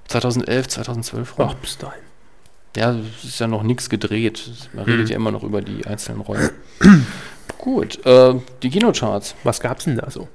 [0.09, 1.47] 2011, 2012 rum.
[1.51, 2.01] Ach, bis dahin.
[2.77, 4.51] Ja, es ist ja noch nichts gedreht.
[4.73, 6.51] Man redet ja immer noch über die einzelnen Rollen.
[7.59, 9.35] Gut, äh, die Kinocharts.
[9.43, 10.29] Was gab's denn da so?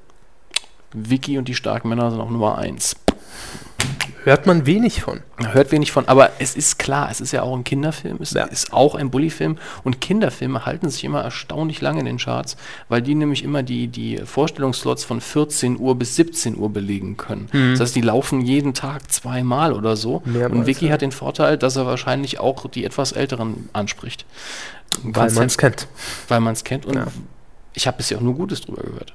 [0.93, 2.95] Vicky und die starken Männer sind auf Nummer 1.
[4.23, 5.21] Hört man wenig von.
[5.51, 8.45] Hört wenig von, aber es ist klar, es ist ja auch ein Kinderfilm, es Ja.
[8.45, 12.55] ist auch ein Bullyfilm und Kinderfilme halten sich immer erstaunlich lange in den Charts,
[12.87, 17.49] weil die nämlich immer die, die Vorstellungsslots von 14 Uhr bis 17 Uhr belegen können.
[17.71, 20.93] Das heißt, die laufen jeden Tag zweimal oder so Mehrmals, und Vicky ja.
[20.93, 24.25] hat den Vorteil, dass er wahrscheinlich auch die etwas Älteren anspricht.
[25.03, 25.87] Weil man es kennt.
[26.29, 27.07] weil man es kennt und Ja.
[27.73, 29.13] ich habe bisher auch nur Gutes drüber gehört.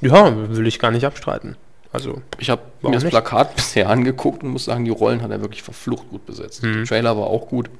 [0.00, 1.56] Ja, will ich gar nicht abstreiten.
[1.92, 3.12] Also, Ich habe mir das nicht?
[3.12, 6.62] Plakat bisher angeguckt und muss sagen, die Rollen hat er wirklich verflucht gut besetzt.
[6.62, 6.72] Mhm.
[6.72, 7.70] Der Trailer war auch gut.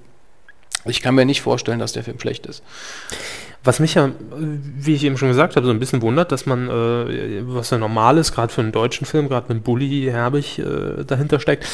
[0.84, 2.62] Ich kann mir nicht vorstellen, dass der Film schlecht ist.
[3.64, 6.46] was mich ja, äh, wie ich eben schon gesagt habe, so ein bisschen wundert, dass
[6.46, 10.58] man, äh, was ja normal ist, gerade für einen deutschen Film, gerade wenn Bully Herbig
[10.58, 11.66] äh, dahinter steckt,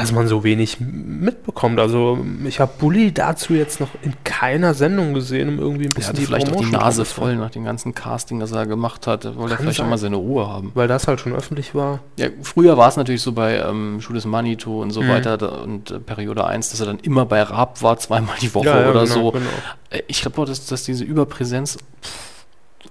[0.00, 1.78] dass man so wenig mitbekommt.
[1.80, 5.94] Also ich habe Bully dazu jetzt noch in keiner Sendung gesehen, um irgendwie ein Er
[5.94, 9.06] bisschen hatte vielleicht auch die Promotion Nase voll nach dem ganzen Casting, das er gemacht
[9.06, 9.24] hat.
[9.36, 9.90] Wollte er vielleicht auch sein.
[9.90, 10.70] mal seine Ruhe haben.
[10.74, 12.00] Weil das halt schon öffentlich war.
[12.18, 15.08] Ja, früher war es natürlich so bei ähm, Schuh des Manito und so Mhm.
[15.08, 18.54] weiter da, und äh, Periode 1, dass er dann immer bei Raab war, zweimal die
[18.54, 19.30] Woche Ja, ja, oder genau, so.
[19.32, 19.46] genau.
[19.90, 22.27] Äh, Ich glaube auch, dass, dass diese Überpräsenz pff,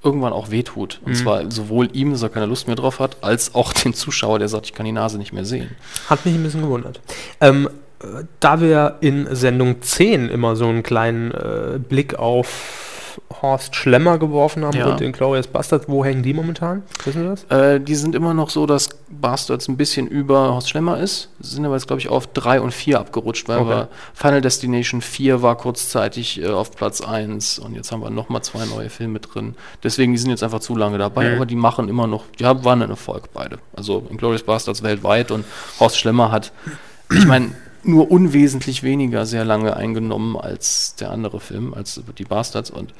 [0.04, 1.00] irgendwann auch wehtut.
[1.06, 1.16] Und Mhm.
[1.16, 4.48] zwar sowohl ihm, dass er keine Lust mehr drauf hat, als auch den Zuschauer, der
[4.48, 5.76] sagt, ich kann die Nase nicht mehr sehen.
[6.10, 7.00] Hat mich ein bisschen gewundert.
[7.42, 7.70] Ähm,
[8.02, 12.84] äh, da wir in Sendung 10 immer so einen kleinen äh, Blick auf
[13.41, 14.88] Horst Schlemmer geworfen haben Ja.
[14.88, 16.84] und den Glorious Bastard, wo hängen die momentan?
[17.05, 17.59] Wissen Sie das?
[17.76, 21.30] Äh, die sind immer noch so, dass Bastards ein bisschen über Horst Schlemmer ist.
[21.39, 23.86] Sind aber jetzt, glaube ich, auf 3 und 4 abgerutscht, weil Okay.
[24.13, 28.65] Final Destination 4 war kurzzeitig äh, auf Platz 1 und jetzt haben wir nochmal zwei
[28.65, 29.55] neue Filme drin.
[29.84, 31.36] Deswegen, die sind jetzt einfach zu lange dabei, Mhm.
[31.36, 33.59] aber die machen immer noch, die haben, waren ein Erfolg beide.
[33.76, 35.45] Also Inglourious Bastards weltweit und
[35.80, 36.51] Horst Schlemmer hat,
[37.13, 37.51] ich meine,
[37.88, 42.94] nur unwesentlich weniger sehr lange eingenommen als der andere Film, als die Bastards und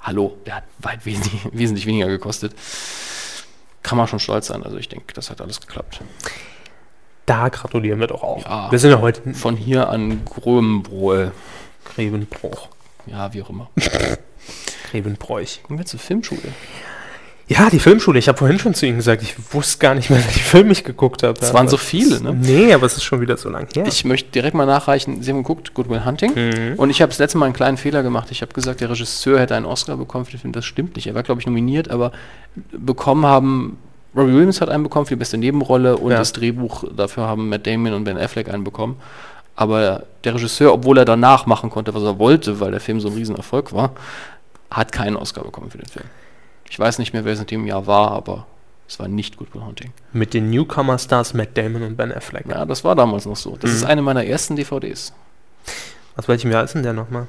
[0.00, 2.54] hallo, der hat weit wesentlich, wesentlich weniger gekostet
[3.82, 4.62] kann man schon stolz sein.
[4.62, 6.00] Also ich denke, das hat alles geklappt.
[7.26, 8.44] Da gratulieren wir doch auch.
[8.44, 8.70] Ja.
[8.70, 11.32] Wir sind ja heute Von hier an Grömenbrohl.
[11.84, 12.68] Grevenbruch.
[13.06, 13.70] Ja, wie auch immer.
[14.90, 15.62] Grevenbräuch.
[15.62, 16.52] Kommen wir zur Filmschule.
[17.48, 18.18] Ja, die Filmschule.
[18.18, 20.84] Ich habe vorhin schon zu Ihnen gesagt, ich wusste gar nicht mehr, welche Filme ich
[20.84, 21.38] geguckt habe.
[21.40, 22.32] Es waren so viele, ne?
[22.32, 23.84] Nee, aber es ist schon wieder so lang her.
[23.86, 25.22] Ich möchte direkt mal nachreichen.
[25.22, 26.32] Sie haben geguckt, Good Will Hunting.
[26.34, 26.74] Mhm.
[26.78, 28.28] Und ich habe das letzte Mal einen kleinen Fehler gemacht.
[28.30, 30.52] Ich habe gesagt, der Regisseur hätte einen Oscar bekommen für den Film.
[30.52, 31.06] Das stimmt nicht.
[31.08, 32.12] Er war, glaube ich, nominiert, aber
[32.72, 33.78] bekommen haben.
[34.14, 36.18] Robbie Williams hat einen bekommen für die beste Nebenrolle und Ja.
[36.18, 38.96] das Drehbuch dafür haben Matt Damon und Ben Affleck einen bekommen.
[39.56, 43.08] Aber der Regisseur, obwohl er danach machen konnte, was er wollte, weil der Film so
[43.08, 43.92] ein Riesenerfolg war,
[44.70, 46.04] hat keinen Oscar bekommen für den Film.
[46.72, 48.46] Ich weiß nicht mehr, wer es in dem Jahr war, aber
[48.88, 49.92] es war nicht Good Will Hunting.
[50.14, 52.46] Mit den Newcomer-Stars Matt Damon und Ben Affleck.
[52.48, 53.58] Ja, das war damals noch so.
[53.60, 53.76] Das Mhm.
[53.76, 55.12] ist eine meiner ersten DVDs.
[56.16, 57.26] Aus welchem Jahr ist denn der nochmal?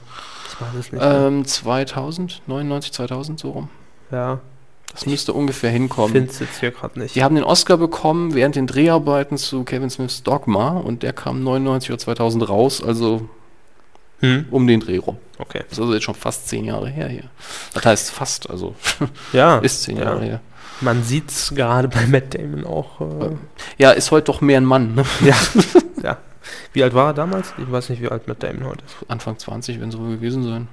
[0.50, 1.02] Ich weiß es nicht.
[1.04, 1.28] mehr.
[1.28, 3.70] Ähm, 2000, 99, 2000, so rum.
[4.12, 4.40] ja,
[4.94, 6.14] Das müsste ungefähr hinkommen.
[6.14, 7.16] finde es jetzt hier gerade nicht.
[7.16, 11.44] Die haben den Oscar bekommen während den Dreharbeiten zu Kevin Smiths Dogma und der kam
[11.44, 13.28] 99 oder 2000 raus, also
[14.24, 14.46] Hm?
[14.52, 15.18] um den Dreh rum.
[15.38, 15.60] Okay.
[15.70, 17.24] Das ist also jetzt schon fast zehn Jahre her hier.
[17.74, 18.74] Das heißt fast, also
[19.34, 20.04] Ja, ist zehn ja.
[20.06, 20.40] Jahre her.
[20.82, 23.02] man sieht es gerade bei Matt Damon auch.
[23.02, 23.36] Äh,
[23.78, 25.04] Ja, ist heute doch mehr ein Mann, ne?
[25.26, 25.36] ja,
[26.02, 26.18] ja.
[26.72, 27.54] Wie alt war er damals?
[27.58, 28.96] Ich weiß nicht, wie alt Matt Damon heute ist.
[29.10, 30.68] Anfang 20, wenn so gewesen sein.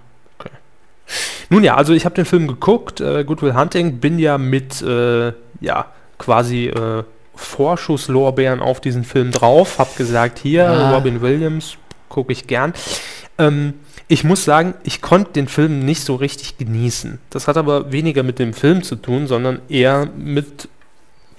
[1.49, 4.81] Nun ja, also ich habe den Film geguckt, äh, Good Will Hunting, bin ja mit,
[4.83, 5.87] äh, ja,
[6.19, 7.03] quasi äh,
[7.35, 10.95] Vorschusslorbeeren auf diesen Film drauf, habe gesagt, hier, Ja.
[10.95, 11.77] Robin Williams,
[12.09, 12.73] gucke ich gern.
[13.41, 13.75] Ähm,
[14.09, 17.19] ich muss sagen, ich konnte den Film nicht so richtig genießen.
[17.31, 20.69] Das hat aber weniger mit dem Film zu tun, sondern eher mit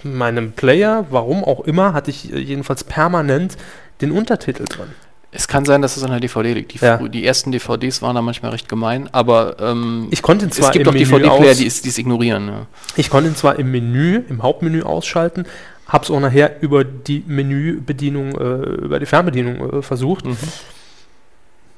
[0.03, 3.57] meinem Player, warum auch immer, hatte ich äh, jedenfalls permanent
[4.01, 4.87] den Untertitel drin.
[5.33, 6.73] Es kann sein, dass es an der DVD liegt.
[6.73, 6.97] Die, Ja.
[6.97, 10.87] die ersten DVDs waren da manchmal recht gemein, aber ähm, Ich konnte zwar es gibt
[10.87, 12.47] doch Menü DVD-Player, die es ignorieren.
[12.47, 12.67] Ja.
[12.97, 15.45] Ich konnte ihn zwar im Menü, im Hauptmenü ausschalten,
[15.87, 20.25] habe es auch nachher über die Menübedienung, äh, über die Fernbedienung äh, versucht.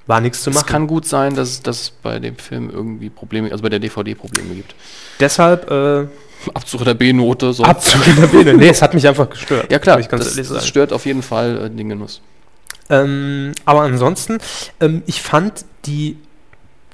[0.05, 0.67] War nichts zu Es machen.
[0.67, 4.15] kann gut sein, dass, dass es bei dem Film irgendwie Probleme, also bei der DVD
[4.15, 4.75] Probleme gibt.
[5.19, 6.07] Deshalb äh,
[6.53, 7.63] Abzug der B-Note, so.
[7.63, 8.53] Abzug in der Biene.
[8.53, 9.71] Nee, es hat mich einfach gestört.
[9.71, 12.21] ja klar, das, das stört auf jeden Fall äh, den Genuss.
[12.89, 14.39] Ähm, aber ansonsten,
[14.81, 16.17] ähm, ich fand die,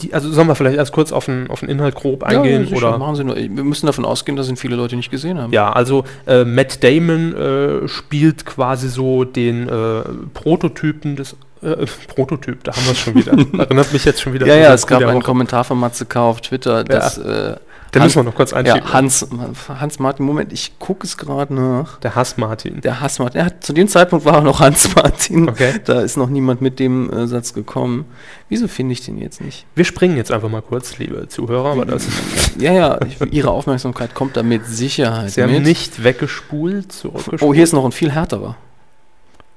[0.02, 2.66] die, also sollen wir vielleicht erst kurz auf den, auf den Inhalt grob eingehen?
[2.66, 2.98] sicher, oder?
[2.98, 3.36] machen Sie nur.
[3.36, 5.52] Wir müssen davon ausgehen, dass ihn viele Leute nicht gesehen haben.
[5.52, 10.04] Ja, also äh, Matt Damon äh, spielt quasi so den äh,
[10.34, 13.32] Prototypen des äh, Prototyp, da haben wir es schon wieder.
[13.60, 14.48] Erinnert mich jetzt schon wieder.
[14.48, 15.26] ja, ja es gab einen Woche.
[15.26, 16.22] Kommentar von Matze K.
[16.22, 17.56] auf Twitter, dass äh,
[17.94, 18.84] Den Hans- müssen wir noch kurz einschieben.
[18.88, 19.28] ja, Hans,
[19.68, 21.98] Hans Martin, Moment, ich gucke es gerade nach.
[22.00, 22.82] der Hass Martin.
[22.82, 25.50] Der Hass Martin, hat, zu dem Zeitpunkt war er noch Hans Martin.
[25.50, 25.74] Okay.
[25.86, 28.06] Da ist noch niemand mit dem äh, Satz gekommen.
[28.48, 29.66] Wieso finde ich den jetzt nicht?
[29.76, 32.06] Wir springen jetzt einfach mal kurz, liebe Zuhörer, aber das,
[32.60, 35.64] Ja, ja, ich, Ihre Aufmerksamkeit kommt da mit Sicherheit Sie haben mit.
[35.64, 37.42] nicht weggespult, zurückgespult.
[37.42, 38.56] Oh, hier ist noch ein viel härterer.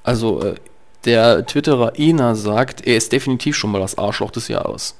[0.05, 0.55] Also, äh,
[1.05, 4.95] der Twitterer Ena sagt, er ist definitiv schon mal das Arschloch des Jahres.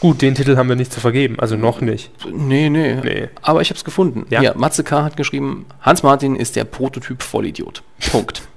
[0.00, 2.10] Gut, den Titel haben wir nicht zu vergeben, also noch nicht.
[2.28, 2.96] Nee, nee.
[2.96, 3.28] Nee.
[3.40, 4.26] Aber ich habe es gefunden.
[4.30, 4.42] Ja.
[4.42, 4.52] Ja.
[4.56, 5.04] Matze K.
[5.04, 7.82] hat geschrieben, Hans Martin ist der Prototyp Vollidiot.
[8.10, 8.42] Punkt.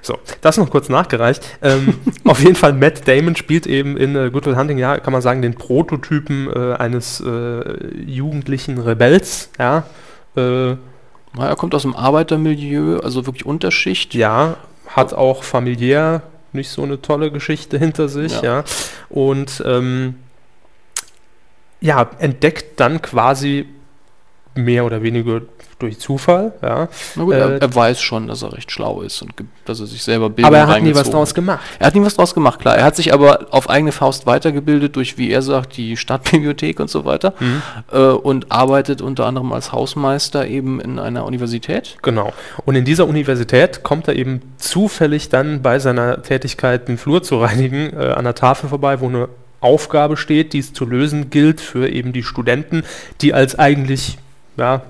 [0.00, 1.44] So, das noch kurz nachgereicht.
[1.60, 5.12] Ähm, auf jeden Fall, Matt Damon spielt eben in äh, Good Will Hunting, ja, kann
[5.12, 9.84] man sagen, den Prototypen äh, eines äh, jugendlichen Rebells, ja.
[10.34, 10.76] Äh,
[11.36, 14.14] Na, er kommt aus dem Arbeitermilieu, also wirklich Unterschicht.
[14.14, 14.56] ja,
[14.88, 18.58] hat auch familiär nicht so eine tolle Geschichte hinter sich, ja.
[18.58, 18.64] Ja.
[19.08, 20.16] Und ähm,
[21.80, 23.66] ja, entdeckt dann quasi
[24.54, 25.42] mehr oder weniger
[25.78, 26.52] durch Zufall.
[26.62, 26.88] Ja.
[27.14, 29.32] Na gut, Äh, er, er weiß schon, dass er recht schlau ist und
[29.64, 31.60] dass er sich selber Bildung aber er hat nie was draus gemacht.
[31.78, 32.76] Er hat nie was draus gemacht, klar.
[32.76, 36.90] Er hat sich aber auf eigene Faust weitergebildet durch, wie er sagt, die Stadtbibliothek und
[36.90, 37.62] so weiter Mhm.
[37.92, 41.96] äh, und arbeitet unter anderem als Hausmeister eben in einer Universität.
[42.02, 42.32] Genau.
[42.66, 47.38] Und in dieser Universität kommt er eben zufällig dann bei seiner Tätigkeit, den Flur zu
[47.40, 49.28] reinigen, äh, an der Tafel vorbei, wo eine
[49.60, 52.82] Aufgabe steht, die es zu lösen gilt für eben die Studenten,
[53.20, 54.18] die als eigentlich
[54.58, 54.82] ja,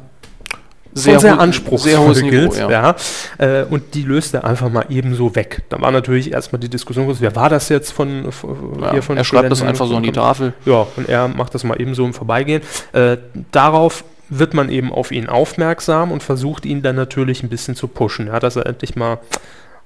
[0.95, 2.57] sehr, sehr anspruchsvoll sehr hohes Niveau, gilt.
[2.57, 2.70] ja.
[2.70, 2.97] ja.
[3.39, 5.62] Äh, und die löst er einfach mal ebenso weg.
[5.69, 9.03] Da war natürlich erstmal die Diskussion, groß, wer war das jetzt von, von, Ja, er
[9.03, 9.62] schreibt das Studenten?
[9.62, 10.55] einfach so an die Tafel.
[10.65, 12.62] Ja, und er macht das mal eben so im Vorbeigehen.
[12.93, 13.19] Äh,
[13.53, 17.89] darauf wird man eben auf ihn aufmerksam und versucht ihn dann natürlich ein bisschen zu
[17.89, 19.19] pushen, ja, dass er endlich mal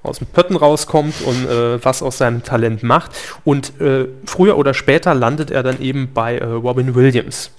[0.02, 3.12] aus dem Pötten rauskommt und äh, was aus seinem Talent macht.
[3.44, 7.52] Und äh, früher oder später landet er dann eben bei äh, Robin Williams.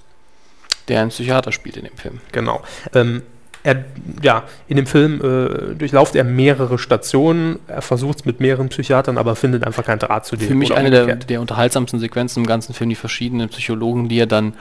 [0.88, 2.20] Der einen Psychiater spielt in dem Film.
[2.32, 2.62] Genau.
[2.94, 3.24] Ähm,
[3.64, 3.86] er,
[4.22, 9.18] ja, in dem Film äh, durchlauft er mehrere Stationen, er versucht es mit mehreren Psychiatern,
[9.18, 10.50] aber findet einfach keinen Draht zu denen.
[10.50, 14.28] Für mich eine der, der unterhaltsamsten Sequenzen im ganzen Film, die verschiedenen Psychologen, die er
[14.28, 14.54] dann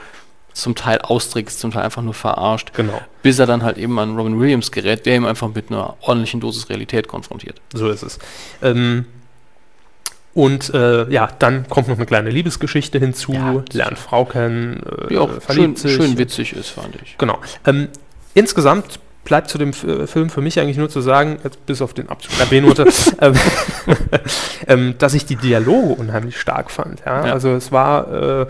[0.53, 4.15] zum Teil austrickst, zum Teil einfach nur verarscht, Genau, bis er dann halt eben an
[4.15, 7.59] Robin Williams gerät, der ihm einfach mit einer ordentlichen Dosis Realität konfrontiert.
[7.73, 8.19] so ist es.
[8.61, 9.05] Ähm,
[10.33, 15.07] und äh, ja, dann kommt noch eine kleine Liebesgeschichte hinzu, Ja, lernt Frau kennen, äh,
[15.09, 15.95] Die auch schön, verliebt sich.
[15.95, 17.17] schön witzig ist, fand ich.
[17.17, 17.39] Genau.
[17.65, 17.89] Ähm,
[18.33, 21.81] insgesamt bleibt zu dem F äh, Film für mich eigentlich nur zu sagen, jetzt bis
[21.81, 22.87] auf den Abzug der B-Note,
[23.21, 23.33] ähm,
[24.67, 27.03] ähm, dass ich die Dialoge unheimlich stark fand.
[27.05, 27.27] Ja?
[27.27, 27.33] Ja.
[27.33, 28.45] Also es war äh,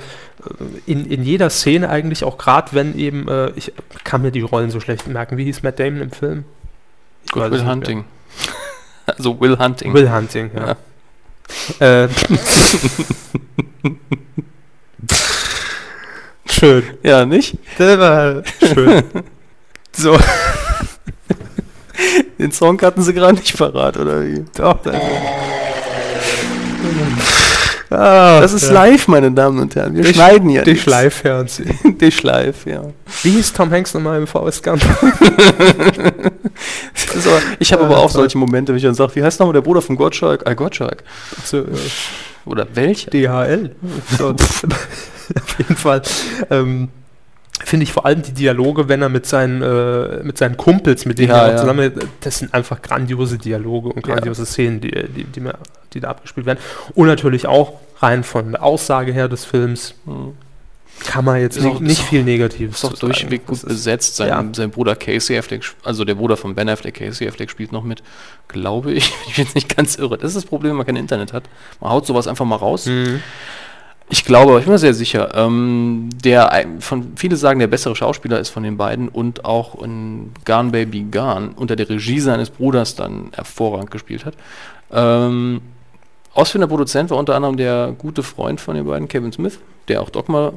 [0.85, 3.73] in, in jeder Szene eigentlich auch gerade, wenn eben, äh, ich
[4.03, 5.38] kann mir die Rollen so schlecht merken.
[5.38, 6.45] Wie hieß Matt Damon im Film?
[7.26, 7.65] Es Will.
[7.65, 8.05] Hunting.
[9.05, 9.93] also Will Hunting.
[9.93, 10.76] Will Hunting, ja.
[11.79, 12.07] Äh,
[16.49, 16.83] schön.
[17.03, 17.57] Ja, nicht?
[17.77, 18.43] Das war
[18.73, 19.03] schön.
[19.95, 20.17] so.
[22.39, 24.43] Den Song hatten sie gerade nicht parat, oder wie?
[24.57, 24.95] Doch, das,
[27.91, 28.71] ah, Das ist ja.
[28.73, 29.95] live, meine Damen und Herren.
[29.95, 30.83] Wir Die- schneiden ja Die nichts.
[30.83, 31.97] Schleiffernsehen.
[31.99, 32.81] Die Schleif, ja.
[33.21, 34.81] Wie hieß Tom Hanks nochmal im VS Gump?
[37.26, 39.61] Aber, ich habe aber auch solche Momente, wenn ich dann sage, wie heißt nochmal der
[39.61, 40.43] Bruder von Gottschalk?
[40.45, 41.03] Ah, Gottschalk.
[41.43, 41.65] so, äh,
[42.45, 43.11] Oder welcher?
[43.11, 43.76] DHL.
[44.18, 44.30] So,
[45.35, 46.01] auf jeden Fall.
[46.49, 46.89] Ähm,
[47.65, 51.18] Finde ich vor allem die Dialoge, wenn er mit seinen, äh, mit seinen Kumpels, mit
[51.19, 51.57] denen Ja, er ja.
[51.57, 54.15] zusammen, das sind einfach grandiose Dialoge und Ja.
[54.15, 55.53] grandiose Szenen, die, die, die, mir,
[55.93, 56.60] die da abgespielt werden.
[56.93, 60.34] Und natürlich auch rein von der Aussage her des Films Hm.
[61.03, 64.15] Kann man jetzt nicht, auch- nicht viel Negatives Ist auch durchweg gut besetzt.
[64.15, 64.45] Sein, ja.
[64.53, 68.03] sein Bruder Casey Affleck, also der Bruder von Ben Affleck, Casey Affleck spielt noch mit,
[68.47, 69.11] glaube ich.
[69.27, 70.17] Ich bin jetzt nicht ganz irre.
[70.17, 71.43] Das ist das Problem, wenn man kein Internet hat.
[71.81, 72.85] Man haut sowas einfach mal raus.
[72.85, 73.21] Mhm.
[74.09, 77.95] Ich glaube, aber ich bin mir sehr sicher, ähm, der von viele sagen, der bessere
[77.95, 82.49] Schauspieler ist von den beiden und auch in Gone Baby Gone unter der Regie seines
[82.49, 84.35] Bruders dann hervorragend gespielt hat.
[84.91, 85.61] Ähm,
[86.34, 89.57] ausführender Produzent war unter anderem der gute Freund von den beiden, Kevin Smith,
[89.88, 90.53] der auch Dogma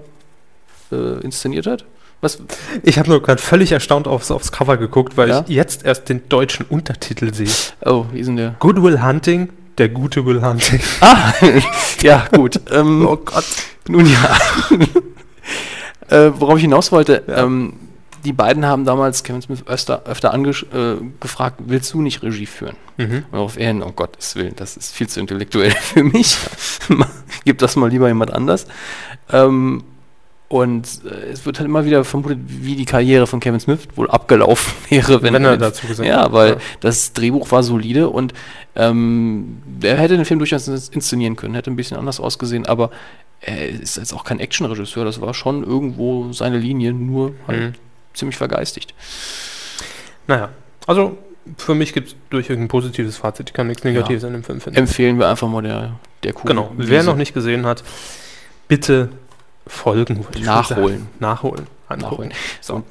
[0.92, 1.84] äh, inszeniert hat.
[2.20, 2.38] Was,
[2.82, 5.44] Ich habe nur gerade völlig erstaunt aufs, aufs Cover geguckt, weil Ja?
[5.46, 7.48] ich jetzt erst den deutschen Untertitel sehe.
[7.84, 8.56] oh, wie ist denn der?
[8.58, 10.80] Good Will Hunting, der gute Will Hunting.
[11.00, 11.32] Ah,
[12.02, 12.60] ja, gut.
[12.72, 13.44] Ähm, Oh Gott.
[13.88, 14.38] Nun ja.
[16.08, 17.44] äh, worauf ich hinaus wollte, Ja.
[17.44, 17.74] ähm,
[18.24, 22.74] die beiden haben damals Kevin Smith öfter, öfter äh, gefragt, willst du nicht Regie führen?
[22.96, 23.24] Mhm.
[23.30, 26.36] Und auf er hin, oh Gottes Willen, das ist viel zu intellektuell für mich.
[27.44, 28.66] Gib das mal lieber jemand anders.
[29.30, 29.84] Ähm,
[30.48, 34.08] und äh, es wird halt immer wieder vermutet, wie die Karriere von Kevin Smith wohl
[34.10, 36.56] abgelaufen wäre, wenn, Wenn er wenn- dazu gesagt Ja, weil ja.
[36.80, 38.32] das Drehbuch war solide und
[38.76, 42.90] ähm, er hätte den Film durchaus inszenieren können, hätte ein bisschen anders ausgesehen, aber
[43.40, 47.72] er ist jetzt auch kein Actionregisseur, das war schon irgendwo seine Linie, nur halt Mhm.
[48.14, 48.94] ziemlich vergeistigt.
[50.26, 50.50] Naja,
[50.86, 51.16] also
[51.58, 53.50] für mich gibt es durchweg ein positives Fazit.
[53.50, 54.78] Ich kann nichts Negatives an dem Film finden.
[54.78, 55.92] Empfehlen wir einfach mal der,
[56.24, 56.46] der Kuh.
[56.48, 56.72] genau.
[56.76, 57.84] Wer noch nicht gesehen hat,
[58.68, 59.10] bitte
[59.66, 60.24] folgen.
[60.42, 61.08] Nachholen.
[61.18, 61.66] Nachholen.
[61.88, 62.10] Angucken.
[62.10, 62.32] nachholen.
[62.60, 62.82] So,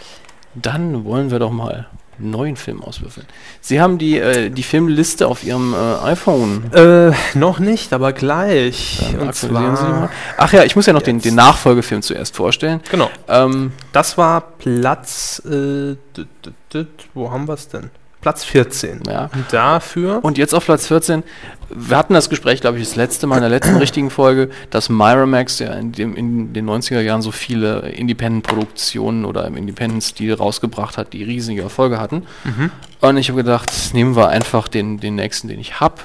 [0.56, 1.88] dann wollen wir doch mal
[2.18, 3.28] einen neuen Film auswürfeln.
[3.60, 6.72] Sie haben die, äh, die Filmliste auf Ihrem äh, iPhone.
[6.74, 9.00] Äh, noch nicht, aber gleich.
[9.02, 10.10] Dann Und aktualisieren Sie zwar, mal.
[10.38, 12.80] Ach ja, ich muss ja noch den, den Nachfolgefilm zuerst vorstellen.
[12.90, 15.96] genau, Ähm, das war Platz, äh,
[17.14, 17.90] wo haben wir es denn?
[18.26, 19.04] Platz 14.
[19.08, 19.30] ja.
[19.36, 21.22] Und dafür, Und jetzt auf Platz 14.
[21.70, 24.90] Wir hatten das Gespräch, glaube ich, das letzte Mal in der letzten richtigen Folge, dass
[24.90, 30.98] Miramax ja in, dem, in den 90er Jahren so viele Independent-Produktionen oder im Independent-Stil rausgebracht
[30.98, 32.24] hat, die riesige Erfolge hatten.
[32.46, 32.72] Mhm.
[33.00, 36.02] Und ich habe gedacht, nehmen wir einfach den, den nächsten, den ich habe,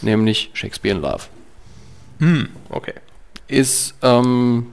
[0.00, 1.24] nämlich Shakespeare in Love.
[1.24, 2.20] Ah.
[2.20, 2.94] hm, okay.
[3.48, 4.68] Ist ähm,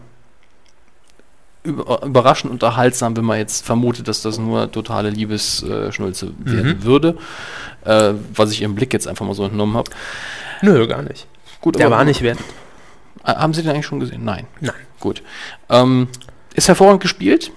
[1.63, 7.17] überraschend unterhaltsam, wenn man jetzt vermutet, dass das nur totale Liebesschnulze werden würde.
[7.85, 9.91] Äh, was ich ihrem Blick jetzt einfach mal so entnommen habe.
[10.61, 11.27] Nö, gar nicht.
[11.61, 12.39] Gut, Der war nicht wert.
[13.25, 14.23] Äh, Haben Sie den eigentlich schon gesehen?
[14.23, 14.47] Nein.
[14.61, 14.73] Nein.
[14.99, 15.21] Gut.
[15.69, 16.07] Ähm,
[16.53, 17.51] ist hervorragend gespielt.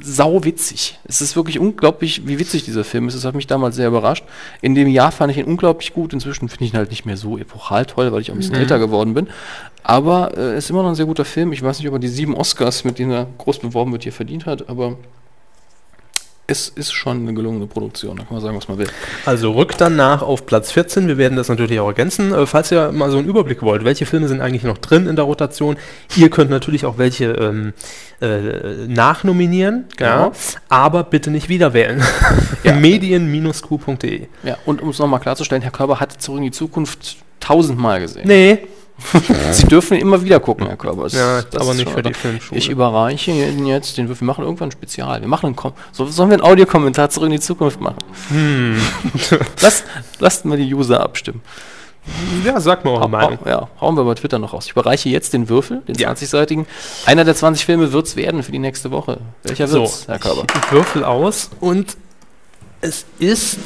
[0.00, 0.98] Sau witzig.
[1.04, 3.14] Es ist wirklich unglaublich, wie witzig dieser Film ist.
[3.14, 4.24] Das hat mich damals sehr überrascht.
[4.60, 6.12] In dem Jahr fand ich ihn unglaublich gut.
[6.12, 8.54] Inzwischen finde ich ihn halt nicht mehr so epochal toll, weil ich auch ein bisschen
[8.54, 9.28] älter geworden bin.
[9.82, 11.52] Aber äh, ist immer noch ein sehr guter Film.
[11.52, 14.12] Ich weiß nicht, ob er die sieben Oscars, mit denen er groß beworben wird, hier
[14.12, 14.96] verdient hat, aber
[16.46, 18.16] es ist schon eine gelungene Produktion.
[18.16, 18.88] Da kann man sagen, was man will.
[19.24, 21.06] Also rückt dann nach auf Platz 14.
[21.08, 22.34] Wir werden das natürlich auch ergänzen.
[22.34, 25.16] Äh, falls ihr mal so einen Überblick wollt, welche Filme sind eigentlich noch drin in
[25.16, 25.76] der Rotation.
[26.16, 27.72] Ihr könnt natürlich auch welche ähm,
[28.20, 30.08] äh, nachnominieren, Genau.
[30.08, 30.32] ja,
[30.68, 32.02] aber bitte nicht wieder wählen.
[32.64, 32.74] Ja.
[32.76, 34.28] Medien-q.de.
[34.44, 38.22] Ja, und um es nochmal klarzustellen, Herr Körber hat Zurück in die Zukunft tausendmal gesehen.
[38.26, 38.58] Nee,
[39.52, 41.04] Sie dürfen immer wieder gucken, Herr Körber.
[41.04, 42.14] Das- ja, das aber nicht für die.
[42.14, 42.58] Filmschule.
[42.58, 44.22] Ich überreiche Ihnen jetzt den Würfel.
[44.22, 45.20] Wir machen irgendwann ein Spezial.
[45.20, 45.56] Wir machen einen
[45.92, 47.98] so, Sollen wir einen Audiokommentar zurück in die Zukunft machen?
[48.28, 48.80] Hm.
[49.60, 49.84] Lasst,
[50.18, 51.42] lasst mal die User abstimmen.
[52.44, 53.38] ja, sag mal eure Meinung.
[53.44, 54.66] ja, hauen wir bei Twitter noch raus.
[54.66, 56.10] Ich überreiche jetzt den Würfel, den Ja.
[56.12, 56.66] 20-seitigen.
[57.06, 59.18] Einer der 20 Filme wird es werden für die nächste Woche.
[59.44, 60.44] Welcher So, wird's, Herr Körber?
[60.64, 61.96] ich würfel aus und
[62.80, 63.58] es ist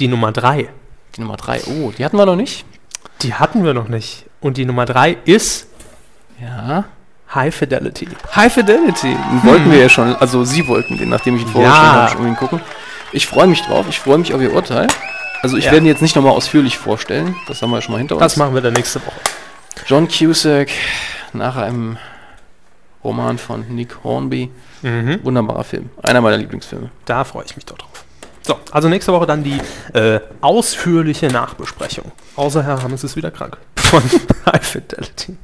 [0.00, 0.68] die Nummer 3.
[1.16, 1.62] Die Nummer 3.
[1.66, 2.64] Oh, die hatten wir noch nicht.
[3.22, 4.26] Die hatten wir noch nicht.
[4.40, 5.66] Und die Nummer 3 ist
[6.40, 6.84] Ja.
[7.34, 8.08] High Fidelity.
[8.34, 9.08] High Fidelity.
[9.14, 10.14] Den wollten wir ja schon.
[10.16, 11.92] Also Sie wollten den, nachdem ich ihn vorgestellt Ja.
[12.02, 12.60] habe, schon ihn gucken.
[13.12, 13.86] Ich freue mich drauf.
[13.88, 14.86] Ich freue mich auf Ihr Urteil.
[15.42, 15.72] Also ich Ja.
[15.72, 17.36] werde ihn jetzt nicht nochmal ausführlich vorstellen.
[17.46, 18.22] Das haben wir ja schon mal hinter uns.
[18.22, 19.20] Das machen wir dann nächste Woche.
[19.86, 20.68] John Cusack
[21.32, 21.98] nach einem
[23.04, 24.50] Roman von Nick Hornby.
[24.82, 25.20] Mhm.
[25.22, 25.90] Wunderbarer Film.
[26.02, 26.90] Einer meiner Lieblingsfilme.
[27.04, 28.04] Da freue ich mich doch drauf.
[28.48, 29.60] So, also nächste Woche dann die
[29.92, 32.12] äh, ausführliche Nachbesprechung.
[32.34, 33.58] Außer Herr Hammes ist wieder krank.
[33.76, 34.02] Von
[34.46, 35.36] High Fidelity.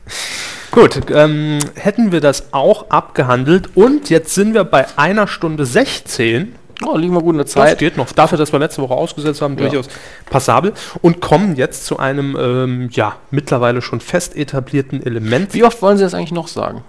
[0.70, 6.55] Gut, ähm, hätten wir das auch abgehandelt und jetzt sind wir bei einer Stunde 16.
[6.85, 7.78] Oh, liegen wir gut in der Das Zeit.
[7.78, 8.10] geht noch.
[8.12, 9.68] Dafür, dass wir letzte Woche ausgesetzt haben, Ja.
[9.68, 9.86] durchaus
[10.31, 10.72] passabel.
[11.02, 15.52] Und kommen jetzt zu einem, ähm, ja, mittlerweile schon fest etablierten Element.
[15.52, 16.82] Wie oft wollen Sie das eigentlich noch sagen?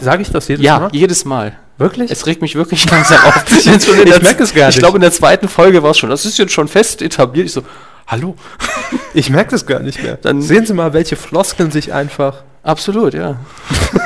[0.00, 0.88] Sage ich das jedes Ja, Mal?
[0.92, 1.58] jedes Mal.
[1.78, 2.10] Wirklich?
[2.10, 3.44] Es regt mich wirklich langsam auf.
[3.56, 4.78] Ich der- merk es gar Ich nicht.
[4.82, 6.08] glaube, in der zweiten Folge war es schon.
[6.10, 7.46] Das ist jetzt schon fest etabliert.
[7.46, 7.62] Ich so,
[8.06, 8.36] hallo?
[9.14, 10.16] Ich merke das gar nicht mehr.
[10.16, 13.36] Dann- sehen Sie mal, welche Floskeln sich einfach Absolut, ja.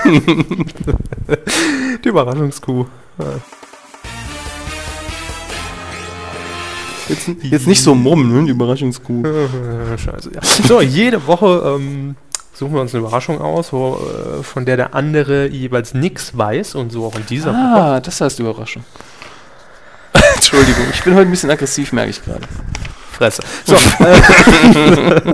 [2.05, 2.84] die Überraschungskuh.
[7.09, 8.44] Jetzt, jetzt nicht so mummen, ne?
[8.44, 9.22] Die Überraschungskuh.
[9.97, 10.40] Scheiße, ja.
[10.42, 12.16] So, jede Woche ähm,
[12.61, 16.74] suchen wir uns eine Überraschung aus, wo, äh, von der der andere jeweils nichts weiß
[16.74, 17.82] und so auch in dieser Woche.
[17.82, 18.85] Ah, das heißt Überraschung.
[20.35, 22.43] Entschuldigung, ich bin heute ein bisschen aggressiv, merke ich gerade.
[23.12, 23.43] Fresse.
[23.65, 23.74] So,
[24.05, 25.32] äh,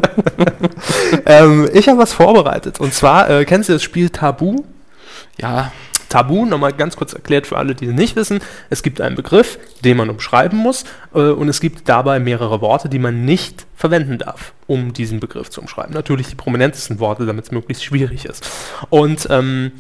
[1.26, 2.78] ähm, ich habe was vorbereitet.
[2.78, 4.64] Und zwar, äh, kennst du das Spiel Tabu?
[5.36, 5.72] Ja,
[6.16, 8.40] Tabu, nochmal ganz kurz erklärt für alle, die es nicht wissen.
[8.70, 10.84] Es gibt einen Begriff, den man umschreiben muss,
[11.14, 15.50] äh, und es gibt dabei mehrere Worte, die man nicht verwenden darf, um diesen Begriff
[15.50, 15.92] zu umschreiben.
[15.92, 18.48] Natürlich die prominentesten Worte, damit es möglichst schwierig ist.
[18.88, 19.72] Und ähm,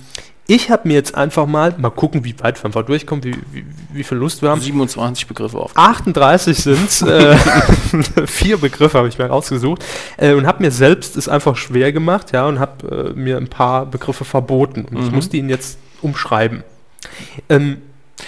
[0.46, 3.64] ich habe mir jetzt einfach mal, mal gucken, wie weit wir einfach durchkommen, wie, wie,
[3.94, 4.60] wie viel Lust wir haben.
[4.60, 5.72] 27 Begriffe auf.
[5.74, 7.00] 38 sind es.
[7.02, 7.34] Äh,
[8.26, 9.82] vier Begriffe habe ich mir rausgesucht
[10.18, 13.48] äh, und habe mir selbst es einfach schwer gemacht, ja, und habe äh, mir ein
[13.48, 14.84] paar Begriffe verboten.
[14.84, 15.14] Und ich Mhm.
[15.16, 16.62] muss die Ihnen jetzt umschreiben.
[17.48, 17.82] Ähm,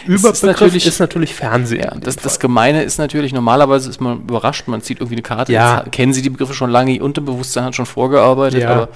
[0.07, 1.81] ist Überbegriff natürlich- ist natürlich Fernsehen.
[1.81, 2.39] Ja, das, das.
[2.39, 5.79] Gemeine ist natürlich, normalerweise ist man überrascht, man zieht irgendwie eine Karte, Ja.
[5.79, 8.71] jetzt kennen Sie die Begriffe schon lange, Ihr Unterbewusstsein hat schon vorgearbeitet, Ja.
[8.71, 8.89] aber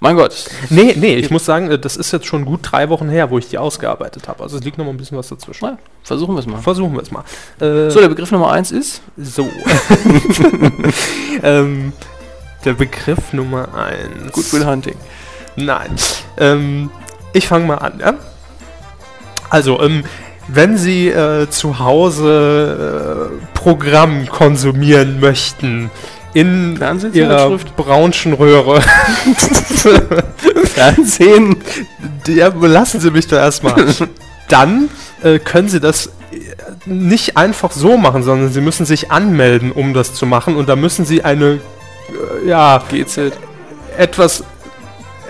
[0.00, 3.08] mein Gott, Nee, nee, ich muss sagen, äh, das ist jetzt schon gut drei Wochen
[3.08, 4.42] her, wo ich die ausgearbeitet habe.
[4.42, 5.66] Also es liegt noch mal ein bisschen was dazwischen.
[5.70, 6.58] na, versuchen wir es mal.
[6.60, 7.22] Versuchen wir es mal.
[7.60, 9.02] Äh, So, der Begriff Nummer eins ist?
[9.16, 9.48] so.
[11.42, 11.92] ähm,
[12.64, 14.32] der Begriff Nummer eins.
[14.32, 14.96] Goodwill Hunting.
[15.56, 15.90] Nein.
[16.38, 16.90] Ähm,
[17.32, 18.14] ich fange mal an, ja?
[19.48, 20.04] Also, ähm,
[20.48, 25.90] wenn Sie äh, zu Hause äh, Programm konsumieren möchten,
[26.32, 26.76] in
[27.12, 27.76] Ihrer Zeitschrift?
[27.76, 28.80] braunschen Röhre,
[30.64, 31.56] Fernsehen.
[32.26, 33.74] ja, lassen Sie mich da erstmal.
[34.48, 34.88] Dann
[35.22, 36.10] äh, können Sie das äh,
[36.86, 40.56] nicht einfach so machen, sondern Sie müssen sich anmelden, um das zu machen.
[40.56, 41.60] Und da müssen Sie eine,
[42.44, 43.32] äh, ja, GZ.
[43.96, 44.44] etwas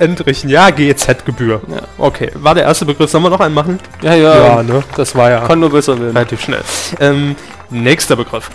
[0.01, 0.49] entrichten.
[0.49, 1.61] Ja, GEZ-Gebühr.
[1.69, 1.83] Ja.
[1.99, 3.11] Okay, war der erste Begriff.
[3.11, 3.79] Sollen wir noch einen machen?
[4.03, 4.83] Ja, ja, ne?
[4.97, 6.17] Das war ja kann nur besser werden.
[6.17, 6.63] relativ schnell.
[6.99, 7.37] Ähm,
[7.71, 8.51] nächster Begriff.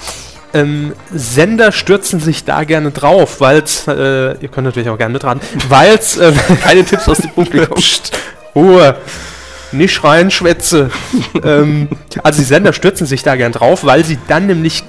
[0.54, 5.14] Ähm, Sender stürzen sich da gerne drauf, weil es, äh, ihr könnt natürlich auch gerne
[5.14, 6.32] mitraten, weil es, äh,
[6.64, 7.76] Keine Tipps aus dem Publikum.
[7.76, 8.18] Psst,
[8.56, 8.96] Ruhe,
[9.74, 10.90] nicht schreien, Schwätze.
[11.44, 11.90] ähm,
[12.24, 14.84] also die Sender stürzen sich da gern drauf, weil sie dann nämlich,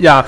[0.00, 0.24] ja,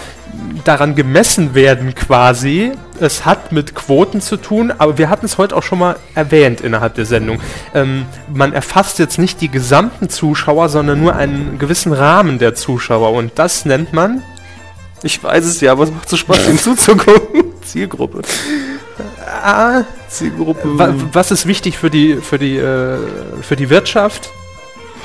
[0.64, 2.72] daran gemessen werden quasi.
[2.98, 6.60] Es hat mit Quoten zu tun, aber wir hatten es heute auch schon mal erwähnt
[6.60, 7.40] innerhalb der Sendung.
[7.74, 13.12] Ähm, man erfasst jetzt nicht die gesamten Zuschauer, sondern nur einen gewissen Rahmen der Zuschauer
[13.12, 14.22] und das nennt man
[15.02, 17.44] Ich weiß es ja, aber es macht so Spaß, ihm zuzugucken.
[17.62, 18.22] Zielgruppe.
[19.44, 20.78] ah, Zielgruppe.
[20.78, 22.98] wa was ist wichtig für die für die äh,
[23.42, 24.30] für die Wirtschaft?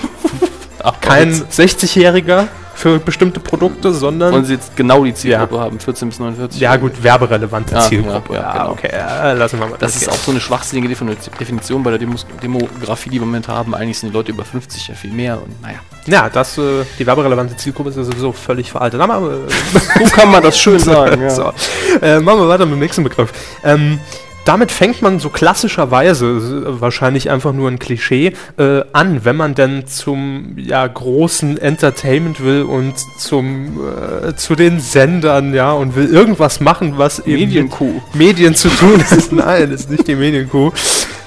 [0.83, 2.47] Ach, Kein jetzt 60-Jähriger
[2.81, 6.59] für bestimmte Produkte, sondern wollen sie jetzt genau die Zielgruppe haben, 14 bis 49.
[6.59, 8.33] ja gut werberelevante Ja, Zielgruppe.
[8.33, 8.71] ja, ja, genau.
[8.71, 8.89] okay,
[9.37, 9.75] lassen wir mal.
[9.79, 10.09] Das ist gehen.
[10.09, 13.75] auch so eine schwachsinnige Defini- Definition bei der Demos Demografie, die wir im Moment haben.
[13.75, 15.77] Eigentlich sind die Leute über 50 ja viel mehr und naja.
[16.07, 18.99] Ja, das, äh, die werberelevante Zielgruppe ist ja sowieso völlig veraltet.
[18.99, 21.53] Aber, äh, So kann man das schön sagen, so,
[22.01, 23.31] äh, machen wir weiter mit dem nächsten Begriff.
[23.63, 23.99] Ähm,
[24.45, 29.55] damit fängt man so klassischerweise, äh, wahrscheinlich einfach nur ein Klischee, äh, an, wenn man
[29.55, 36.07] denn zum ja, großen Entertainment will und zum äh, zu den Sendern, ja, und will
[36.07, 38.01] irgendwas machen, was eben mit Medienkuh.
[38.13, 39.31] Medien zu tun ist.
[39.31, 40.71] Nein, ist nicht die Medienkuh.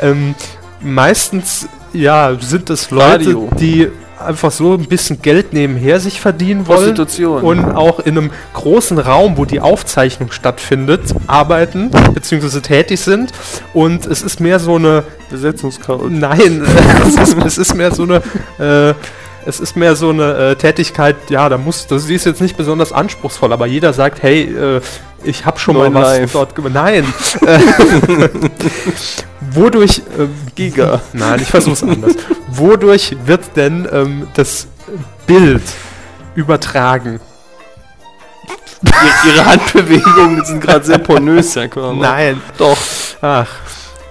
[0.00, 0.34] Ähm,
[0.80, 3.48] meistens, ja, sind es Leute, Radio.
[3.58, 3.88] die
[4.24, 6.98] einfach so ein bisschen Geld nebenher sich verdienen wollen
[7.42, 12.60] und auch in einem großen Raum, wo die Aufzeichnung stattfindet, arbeiten bzw.
[12.60, 13.32] tätig sind.
[13.72, 16.10] Und es ist mehr so eine Besetzungscode.
[16.10, 16.66] Nein,
[17.06, 18.22] es, ist, es ist mehr so eine.
[18.58, 18.94] Äh,
[19.46, 22.56] es ist mehr so eine äh, Tätigkeit, ja, da muss, das sie ist jetzt nicht
[22.56, 24.80] besonders anspruchsvoll, aber jeder sagt, hey, äh,
[25.22, 26.72] ich habe schon Neun mal was dort gemacht.
[26.72, 27.04] Nein.
[29.54, 31.00] Wodurch, äh, Giga.
[31.12, 32.14] nein, ich versuche es anders.
[32.48, 34.66] Wodurch wird denn ähm, das
[35.26, 35.62] Bild
[36.34, 37.20] übertragen?
[39.26, 42.00] Ihre, Handbewegungen sind gerade sehr pornös, Herr Körner.
[42.00, 42.42] Nein.
[42.58, 42.76] Doch.
[43.22, 43.48] Ach,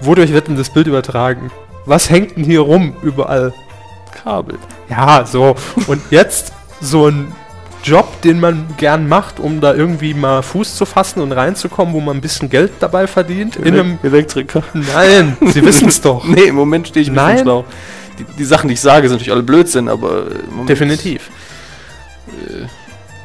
[0.01, 1.51] wodurch wird denn das Bild übertragen?
[1.85, 3.53] Was hängt denn hier rum überall?
[4.23, 4.57] Kabel.
[4.89, 5.55] Ja, so.
[5.87, 7.33] Und jetzt so ein
[7.83, 11.99] Job, den man gern macht, um da irgendwie mal Fuß zu fassen und reinzukommen, wo
[11.99, 13.57] man ein bisschen Geld dabei verdient.
[13.57, 13.99] In einem.
[14.03, 14.63] Elektriker.
[14.73, 16.23] Nein, Sie wissen es doch.
[16.25, 17.39] Nee, im Moment stehe ich ein Nein.
[17.39, 17.65] schlau.
[18.19, 21.29] Die, die Sachen, die ich sage, sind natürlich alle Blödsinn, aber im Moment- Definitiv.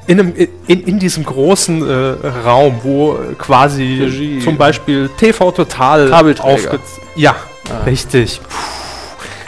[0.07, 0.35] In, einem,
[0.67, 4.39] in, in diesem großen äh, Raum, wo äh, quasi Regie.
[4.41, 6.79] zum Beispiel TV Total aufge-
[7.15, 7.37] Ja,
[7.71, 7.85] Ah.
[7.85, 8.41] richtig.
[8.43, 8.49] Puh,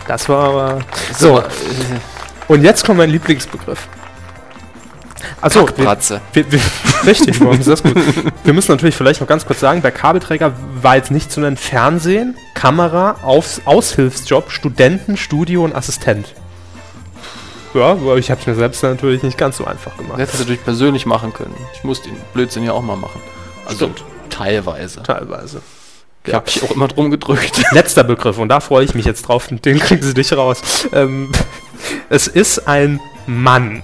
[0.06, 0.78] Das war aber.
[1.16, 1.38] So.
[1.38, 1.42] Äh,
[2.48, 3.88] und jetzt kommt mein Lieblingsbegriff.
[5.40, 6.20] Also, wir, Bratze.
[6.32, 6.60] wir, wir,
[7.06, 7.94] richtig, warum ist das gut?
[8.44, 11.56] Wir müssen natürlich vielleicht noch ganz kurz sagen, bei Kabelträger war jetzt nicht zu nennen
[11.56, 16.34] Fernsehen, Kamera, Aufs Aushilfsjob, Studenten, Studio und Assistent.
[17.74, 20.14] Ja, aber ich habe es mir selbst natürlich nicht ganz so einfach gemacht.
[20.14, 21.54] Das hätten sie natürlich persönlich machen können.
[21.74, 23.20] Ich muss den Blödsinn ja auch mal machen.
[23.66, 24.04] Also Stimmt.
[24.28, 25.02] teilweise.
[25.02, 25.62] Teilweise.
[26.24, 27.62] Ich habe mich auch immer drum gedrückt.
[27.72, 30.62] Letzter Begriff, und da freue ich mich jetzt drauf, den kriegen Sie nicht raus.
[30.92, 31.30] Ähm,
[32.08, 33.82] es ist ein Mann.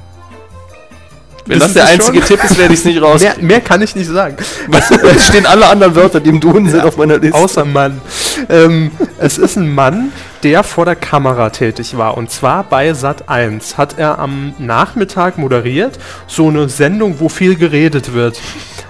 [1.46, 2.26] Wenn das der einzige schon?
[2.26, 3.20] Tipp ist, werde ich es nicht raus.
[3.20, 4.36] Mehr, mehr kann ich nicht sagen.
[5.16, 7.36] Es stehen alle anderen Wörter, die im Duden sind, auf meiner Liste.
[7.36, 8.00] Außer Mann.
[8.48, 10.12] Ähm, es ist ein Mann,
[10.42, 12.16] der vor der Kamera tätig war.
[12.16, 17.56] Und zwar bei Sat 1 hat er am Nachmittag moderiert, so eine Sendung, wo viel
[17.56, 18.40] geredet wird.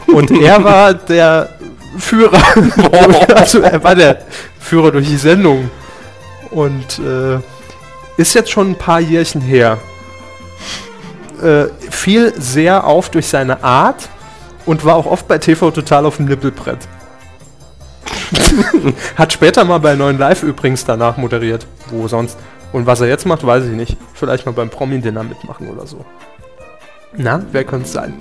[0.06, 1.50] Und er war der
[1.98, 2.40] Führer.
[3.34, 4.18] also er war der
[4.58, 5.70] Führer durch die Sendung.
[6.50, 7.38] Und äh,
[8.16, 9.78] ist jetzt schon ein paar Jährchen her.
[11.42, 14.08] Äh, fiel sehr auf durch seine Art
[14.64, 16.78] und war auch oft bei TV Total auf dem Nippelbrett.
[19.16, 21.66] Hat später mal bei 9 Live übrigens danach moderiert.
[21.90, 22.36] Wo sonst?
[22.72, 23.96] Und was er jetzt macht, weiß ich nicht.
[24.14, 26.04] Vielleicht mal beim Promi-Dinner mitmachen oder so.
[27.16, 28.14] Na, wer könnte es sein?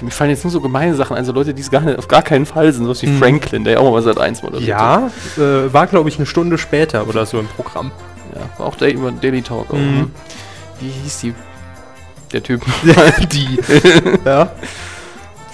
[0.00, 2.08] Mir fallen jetzt nur so gemeine Sachen ein, so Leute, die es gar nicht, auf
[2.08, 3.18] gar keinen Fall sind, so wie Mhm.
[3.18, 5.12] Franklin, der ja auch mal seit eins moderiert hat.
[5.36, 7.92] Ja, äh, war glaube ich eine Stunde später oder so im Programm.
[8.34, 8.64] Ja.
[8.64, 9.70] Auch der Daily Talk.
[9.70, 9.98] Auch, Mhm.
[9.98, 10.10] ne?
[10.80, 11.34] Wie hieß die?
[12.32, 12.62] Der Typ.
[13.30, 13.58] Die.
[14.24, 14.50] ja.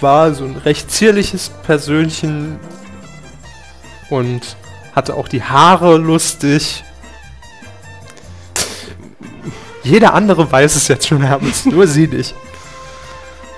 [0.01, 2.57] War so ein recht zierliches Persönchen
[4.09, 4.55] und
[4.95, 6.83] hatte auch die Haare lustig.
[9.83, 12.33] Jeder andere weiß es jetzt schon, Hermes, nur sie nicht.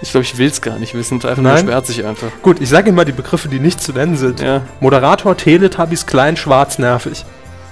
[0.02, 1.16] Ich glaube, ich will es gar nicht wissen.
[1.24, 1.66] Einfach nur Nein?
[1.66, 2.30] sperrt sich einfach.
[2.42, 4.40] Gut, ich sage Ihnen mal die Begriffe, die nicht zu nennen sind.
[4.40, 4.62] Ja.
[4.80, 7.24] Moderator, Teletubbies, klein, schwarz, nervig.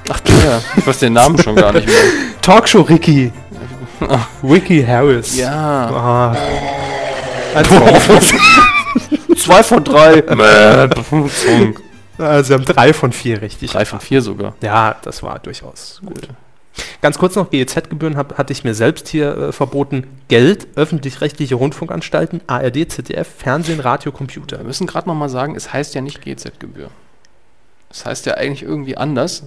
[0.08, 1.96] Ach ja, ich weiß den Namen schon gar nicht mehr.
[2.42, 3.32] Talkshow Ricky.
[4.44, 5.38] Ricky Harris.
[5.38, 5.52] Ja.
[5.52, 6.38] Ah.
[7.54, 7.76] Also,
[9.36, 10.20] Zwei von drei.
[12.20, 13.72] äh, Sie haben drei von vier richtig.
[13.72, 14.54] drei von vier sogar.
[14.62, 16.28] Ja, das war durchaus gut.
[17.02, 20.08] Ganz kurz noch, GEZ-Gebühren hab, hatte ich mir selbst hier äh, verboten.
[20.28, 24.58] Geld, öffentlich-rechtliche Rundfunkanstalten, ARD, ZDF, Fernsehen, Radio, Computer.
[24.58, 26.90] Wir müssen gerade noch mal sagen, es heißt ja nicht GZ-Gebühr.
[27.90, 29.44] Das heißt ja eigentlich irgendwie anders.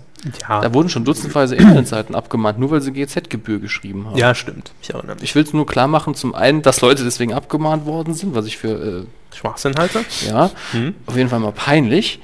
[0.48, 4.16] Ja, Da wurden schon dutzendweise Internetseiten abgemahnt, nur weil sie GZ-Gebühr geschrieben haben.
[4.16, 4.72] ja stimmt.
[4.82, 4.92] Ich.
[5.22, 8.46] Ich will es nur klar machen, zum einen, dass Leute deswegen abgemahnt worden sind, was
[8.46, 10.00] ich für, Schwachsinn halte.
[10.00, 10.94] äh, ja, Hm.
[11.06, 12.20] auf jeden Fall mal peinlich.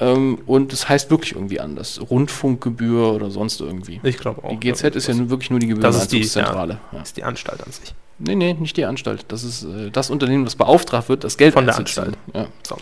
[0.00, 2.00] Ähm, und es heißt wirklich irgendwie anders.
[2.08, 4.00] Rundfunkgebühr oder sonst irgendwie.
[4.02, 4.50] Ich glaube auch.
[4.50, 6.22] Die GZ ist ja nun wirklich nur die Das ist die-.
[6.22, 6.66] Ja.
[6.92, 7.94] Das ist die Anstalt an sich.
[8.24, 9.24] Nee, nee, nicht die Anstalt.
[9.28, 12.16] Das ist äh, das Unternehmen, das beauftragt wird, das Geld Von der einzuziehen.
[12.32, 12.46] Ja.
[12.62, 12.76] So.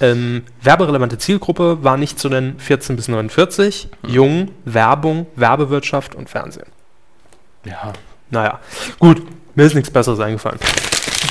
[0.00, 6.66] Ähm, werberelevante Zielgruppe war nicht zu nennen 14 bis 49, Jung, Werbung, Werbewirtschaft und Fernsehen.
[7.64, 7.92] ja.
[8.30, 8.60] Naja,
[8.98, 9.22] gut,
[9.54, 10.58] mir ist nichts Besseres eingefallen.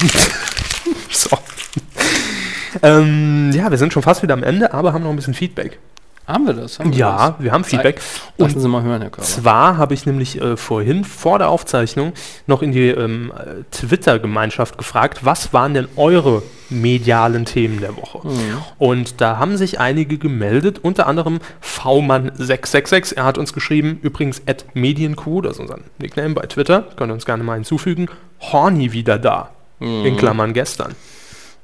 [1.10, 1.30] so.
[2.84, 5.80] ähm, ja, wir sind schon fast wieder am Ende, aber haben noch ein bisschen Feedback.
[6.28, 6.80] Haben wir das?
[6.80, 7.96] Haben wir Ja, wir haben Feedback.
[7.98, 8.22] das?
[8.38, 9.28] Und Lassen Sie mal hören, Herr Körber.
[9.28, 12.14] zwar habe ich nämlich äh, vorhin vor der Aufzeichnung
[12.48, 18.22] noch in die ähm, äh, Twitter-Gemeinschaft gefragt, was waren denn eure medialen Themen der Woche?
[18.78, 23.16] Und da haben sich einige gemeldet, unter anderem V-Mann666.
[23.18, 27.14] Er hat uns geschrieben, übrigens at Medienkuh, das ist unser Nickname bei Twitter, könnt ihr
[27.16, 28.08] uns gerne mal hinzufügen.
[28.40, 29.50] Horny wieder da,
[29.80, 30.94] in Klammern gestern.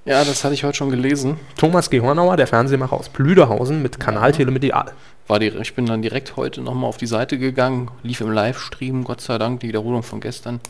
[0.08, 1.38] Ja, das hatte ich heute schon gelesen.
[1.58, 2.00] Thomas G.
[2.00, 4.94] Hornauer, der Fernsehmacher aus Blüderhausen mit Kanal Telemedial.
[5.28, 9.04] War die, ich bin dann direkt heute nochmal auf die Seite gegangen, lief im Livestream,
[9.04, 10.62] Gott sei Dank, die Wiederholung von gestern.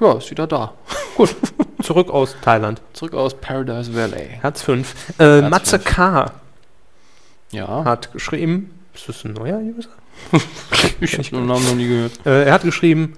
[0.00, 0.74] Ja, ist wieder da.
[1.16, 1.36] Gut,
[1.80, 2.82] zurück aus Thailand.
[2.92, 4.26] Zurück aus Paradise Valley.
[4.40, 5.20] Herz 5.
[5.20, 5.94] Äh, Matze fünf.
[5.94, 6.32] K.
[7.52, 9.90] Ja, hat geschrieben, ist das ein neuer User?
[11.00, 12.26] ich habe den Namen noch nie gehört.
[12.26, 13.12] Äh, er hat geschrieben,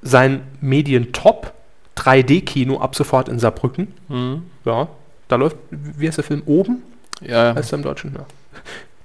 [0.00, 1.52] sein Medientop
[1.98, 3.88] 3D-Kino ab sofort in Saarbrücken.
[4.08, 4.44] Mhm.
[4.64, 4.88] Ja,
[5.32, 6.42] da läuft, wie heißt der Film?
[6.46, 6.82] Oben?
[7.22, 8.14] Ja, Heißt er im Deutschen?
[8.14, 8.26] Ja.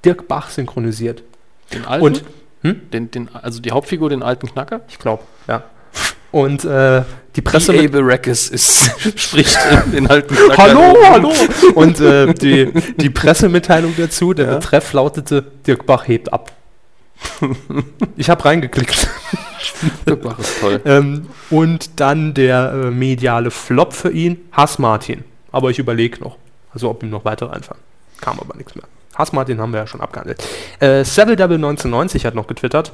[0.03, 1.23] Dirk Bach synchronisiert.
[1.73, 2.05] den alten.
[2.05, 2.23] Und,
[2.63, 2.81] hm?
[2.91, 4.81] den, den, also die Hauptfigur, den alten Knacker.
[4.89, 5.63] Ich glaube, ja.
[6.31, 7.03] Und äh,
[7.35, 7.71] die Presse.
[7.71, 9.57] Die Abel Reckes ist, spricht
[9.93, 10.63] den alten Knacker.
[10.63, 11.33] Hallo, hallo!
[11.75, 14.55] Und äh, die, die Pressemitteilung dazu, der Ja.
[14.55, 16.51] Betreff lautete, Dirk Bach hebt ab.
[18.17, 19.07] Ich habe reingeklickt.
[20.05, 20.81] Dirk Bach ist toll.
[20.83, 25.23] Ähm, und dann der äh, mediale Flop für ihn, Hass Martin.
[25.51, 26.37] Aber ich überlege noch,
[26.73, 27.81] also ob ihm noch weitere einfallen.
[28.21, 28.85] Kam aber nichts mehr.
[29.15, 30.43] Hass Martin haben wir ja schon abgehandelt.
[30.79, 32.93] Äh, Seville Double 1990 hat noch getwittert.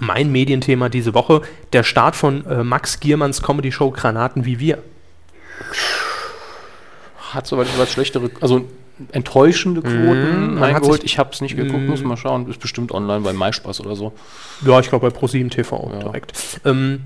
[0.00, 1.42] Mein Medienthema diese Woche,
[1.72, 4.78] der Start von äh, Max Giermanns Comedy-Show Granaten wie wir.
[7.32, 8.66] Hat soweit ich weiß schlechtere, also
[9.12, 9.94] enttäuschende Quoten
[10.50, 11.04] Mhm, man hat eingeholt.
[11.04, 11.86] Ich habe es nicht geguckt, Mhm.
[11.88, 12.48] muss mal schauen.
[12.50, 14.12] Ist bestimmt online bei MySpaß oder so.
[14.64, 15.98] Ja, ich glaube bei ProSieben TV Ja.
[16.00, 16.32] direkt.
[16.64, 17.00] Ähm,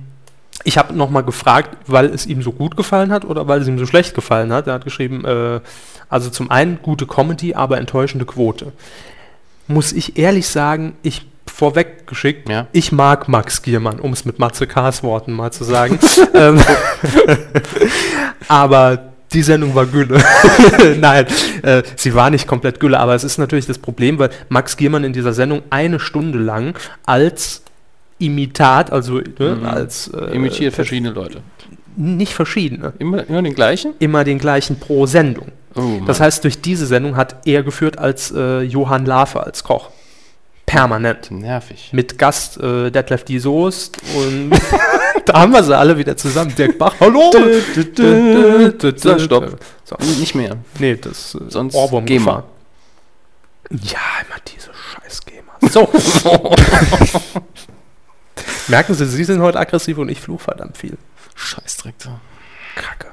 [0.64, 3.78] ich habe nochmal gefragt, weil es ihm so gut gefallen hat oder weil es ihm
[3.78, 4.66] so schlecht gefallen hat.
[4.66, 5.60] Er hat geschrieben, äh,
[6.08, 8.72] also zum einen gute Comedy, aber enttäuschende Quote.
[9.68, 12.66] Muss ich ehrlich sagen, ich vorweg geschickt, Ja.
[12.72, 15.98] ich mag Max Giermann, um es mit Matze K.'s Worten mal zu sagen.
[16.34, 16.60] ähm,
[18.48, 20.22] aber die Sendung war Gülle.
[20.98, 21.26] Nein,
[21.62, 25.04] äh, sie war nicht komplett Gülle, aber es ist natürlich das Problem, weil Max Giermann
[25.04, 27.62] in dieser Sendung eine Stunde lang als
[28.20, 29.64] Imitat, also ne, Mhm.
[29.66, 31.42] als äh, Imitiert verschiedene Leute.
[31.96, 33.94] nicht verschiedene, Immer, immer den gleichen?
[33.98, 35.48] immer den gleichen pro Sendung.
[35.74, 36.00] Oh.
[36.06, 39.90] Das heißt, durch diese Sendung hat er geführt als äh, Johann Lafer als Koch.
[40.66, 41.30] Permanent.
[41.32, 41.90] nervig.
[41.92, 44.50] Mit Gast äh, Detlef die Soest und
[45.26, 46.54] da haben wir sie alle wieder zusammen.
[46.56, 47.32] Dirk Bach, hallo!
[48.96, 49.58] So, stopp.
[49.84, 49.96] So.
[50.20, 50.56] Nicht mehr.
[50.78, 52.44] Nee, das äh, Sonst Ohrwurm GEMA.
[53.70, 55.52] Ja, immer diese scheiß GEMA.
[55.70, 55.88] So.
[58.68, 60.96] Merken Sie, Sie sind heute aggressiv und ich fluch verdammt viel.
[61.34, 61.94] Scheißdreck.
[61.98, 62.10] so.
[62.76, 63.08] Kacke.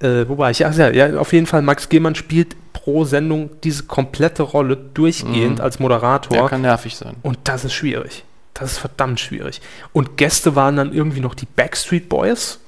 [0.00, 0.64] Äh, wo war ich?
[0.64, 5.58] Ach ja, ja, auf jeden Fall, Max Gehmann spielt pro Sendung diese komplette Rolle durchgehend
[5.58, 5.64] Mhm.
[5.64, 6.36] als Moderator.
[6.36, 7.16] Der kann nervig sein.
[7.22, 8.24] und das ist schwierig.
[8.54, 9.60] Das ist verdammt schwierig.
[9.92, 12.58] Und Gäste waren dann irgendwie noch die Backstreet Boys.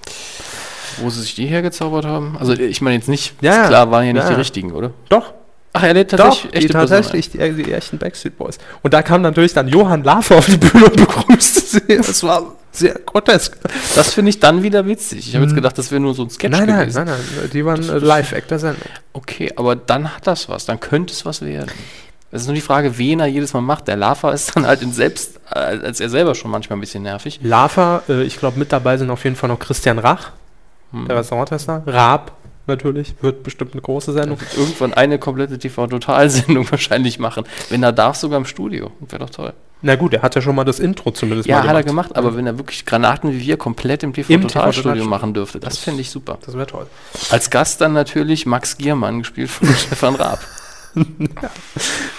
[0.98, 2.36] Wo sie sich die hergezaubert haben?
[2.38, 4.28] Also ich meine jetzt nicht, Ja, klar, waren ja nicht ja.
[4.30, 4.92] die richtigen, oder?
[5.08, 5.32] Doch,
[5.72, 8.58] Ach, er lädt doch, tatsächlich die echte Personen tatsächlich, die, die echten Backstreet Boys.
[8.82, 11.96] Und da kam natürlich dann Johann Lafer auf die Bühne und begrüßte sie.
[11.98, 12.42] Das war
[12.72, 13.56] sehr grotesk.
[13.94, 15.28] Das finde ich dann wieder witzig.
[15.28, 15.56] Ich habe jetzt Mhm.
[15.56, 17.04] gedacht, das wäre nur so ein Sketch Nein, nein, gewesen.
[17.04, 18.82] nein, nein, die waren Das- äh, das- Live-Act der Sendung.
[19.12, 20.66] Okay, aber dann hat das was.
[20.66, 21.70] Dann könnte es was werden.
[22.32, 23.88] Es ist nur die Frage, wen er jedes Mal macht.
[23.88, 27.02] Der Lava ist dann halt in selbst, äh, als er selber schon manchmal ein bisschen
[27.02, 27.40] nervig.
[27.42, 30.30] Lava, äh, ich glaube, mit dabei sind auf jeden Fall noch Christian Rach,
[30.92, 31.06] Hm.
[31.08, 31.82] der Restauranttester.
[31.86, 32.32] Raab,
[32.66, 34.38] natürlich, wird bestimmt eine große Sendung.
[34.56, 37.44] irgendwann eine komplette TV-Total-Sendung wahrscheinlich machen.
[37.68, 38.90] Wenn er darf, sogar im Studio.
[39.00, 39.52] Wäre doch toll.
[39.82, 42.14] Na gut, er hat ja schon mal das Intro zumindest Ja, mal hat er gemacht,
[42.14, 46.02] aber wenn er wirklich Granaten wie wir komplett im TV-Total-Studio machen dürfte, das Das- fände
[46.02, 46.38] ich super.
[46.44, 46.86] Das wäre toll.
[47.30, 50.40] Als Gast dann natürlich Max Giermann, gespielt von Stefan Raab.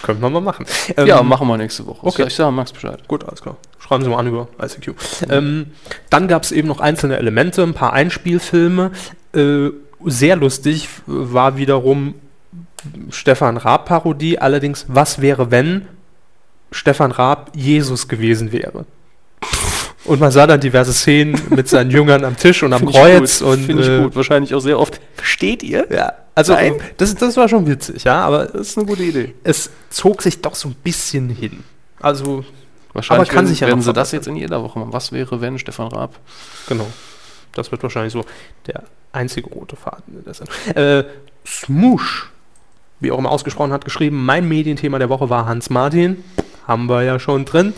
[0.01, 0.65] Können wir mal machen.
[0.97, 2.05] Ähm, ja, machen wir nächste Woche.
[2.05, 2.25] okay.
[2.27, 3.07] Ich sage Max Bescheid.
[3.07, 3.55] Gut, alles klar.
[3.79, 4.93] Schreiben Sie mal an über ICQ.
[5.29, 5.67] Ähm,
[6.09, 8.91] dann gab es eben noch einzelne Elemente, ein paar Einspielfilme.
[9.33, 9.69] Äh,
[10.05, 12.15] sehr lustig war wiederum
[13.09, 15.87] Stefan Raab-Parodie, allerdings, was wäre, wenn
[16.71, 18.85] Stefan Raab Jesus gewesen wäre?
[20.03, 23.39] Und man sah dann diverse Szenen mit seinen Jüngern am Tisch und am Find Kreuz.
[23.39, 23.47] gut.
[23.49, 24.15] Und, Finde ich äh, gut.
[24.15, 24.99] Wahrscheinlich auch sehr oft.
[25.15, 25.87] Versteht ihr?
[25.91, 26.75] Ja, also Nein.
[26.97, 29.35] das, das war schon witzig, ja, aber Das ist eine gute Idee.
[29.43, 31.63] es zog sich doch so ein bisschen hin.
[31.99, 32.43] Also,
[32.93, 34.91] Wahrscheinlich kann werden, sich ja noch sie das jetzt in jeder Woche machen.
[34.91, 36.17] Was wäre, wenn Stefan Raab?
[36.67, 36.87] genau.
[37.53, 38.25] Das wird wahrscheinlich so
[38.65, 40.55] der einzige rote Faden in der Sendung.
[40.75, 41.03] Äh,
[41.45, 42.29] Smoosh,
[42.99, 46.23] wie auch immer ausgesprochen hat, geschrieben, mein Medienthema der Woche war Hans Martin.
[46.67, 47.73] Haben wir ja schon drin.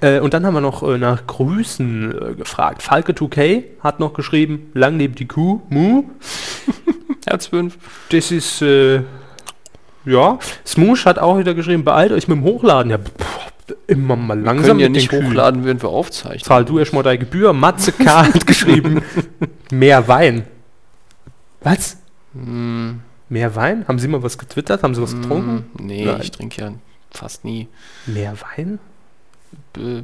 [0.00, 2.82] Äh, und dann haben wir noch äh, nach Grüßen äh, gefragt.
[2.82, 6.04] Falke 2K hat noch geschrieben, lang lebt die Kuh, Mu.
[7.26, 7.76] Herz 5.
[8.10, 9.02] Das ist, äh,
[10.04, 10.38] ja.
[10.66, 12.90] Smoosh hat auch wieder geschrieben, beeilt euch mit dem Hochladen.
[12.90, 15.26] Ja, pff, immer mal Wir langsam können ja nicht Kühen.
[15.26, 16.42] hochladen, während wir aufzeichnen.
[16.44, 17.52] Zahl du erstmal deine Gebühr.
[17.52, 18.26] Matze K.
[18.26, 19.02] hat geschrieben,
[19.70, 20.44] mehr Wein.
[21.64, 21.96] Was?
[22.34, 23.86] Hm, Mehr Wein?
[23.88, 24.82] Haben Sie mal was getwittert?
[24.82, 25.64] Haben Sie was getrunken?
[25.76, 26.20] hm, nee, Nein.
[26.22, 26.72] ich trinke ja
[27.10, 27.68] fast nie.
[28.06, 28.78] Mehr Wein?
[29.76, 30.02] Äh,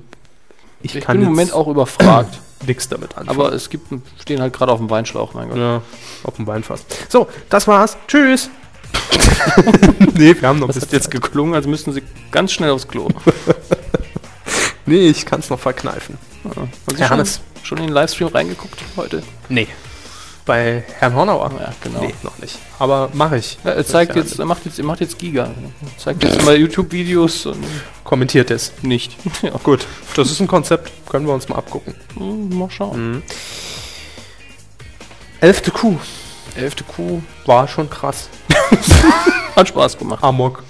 [0.83, 2.39] Ich, Ich, bin im Moment auch überfragt.
[2.67, 3.29] nichts damit anfangen.
[3.41, 3.87] aber es gibt,
[4.21, 5.59] stehen halt gerade auf dem Weinschlauch, mein Gott.
[5.59, 5.83] ja,
[6.25, 6.85] auf dem Weinfass.
[7.09, 7.97] So, das war's.
[8.09, 8.51] Tschüss.
[10.15, 12.89] nee, wir haben noch Das bis hat jetzt geklungen, als müssten sie ganz schnell aufs
[12.89, 13.09] Klo.
[14.87, 16.17] Nee, ich kann es noch verkneifen.
[16.57, 17.27] Haben Sie Herr schon,
[17.63, 19.23] schon in den Livestream reingeguckt heute?
[19.51, 19.67] Nee.
[20.49, 21.53] Bei Herrn Hornauer?
[21.61, 22.01] Ja, genau.
[22.01, 22.59] Nee, noch nicht.
[22.79, 23.59] Aber mache ich.
[23.65, 25.45] Ja, er zeigt jetzt, er macht jetzt, er macht jetzt Giga.
[25.45, 27.63] Er zeigt jetzt mal YouTube-Videos und
[28.03, 28.73] Kommentiert es.
[28.81, 29.15] nicht.
[29.43, 30.91] ja, Gut, das ist ein Konzept.
[31.11, 31.95] Können wir uns mal abgucken.
[32.15, 33.23] hm, mal schauen.
[35.43, 35.99] Elfte Kuh.
[36.57, 37.21] Elfte Kuh.
[37.45, 38.31] War schon krass.
[39.55, 40.25] Hat Spaß gemacht.
[40.25, 40.63] Amok.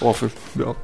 [0.00, 0.32] Roffel.
[0.56, 0.74] Ja.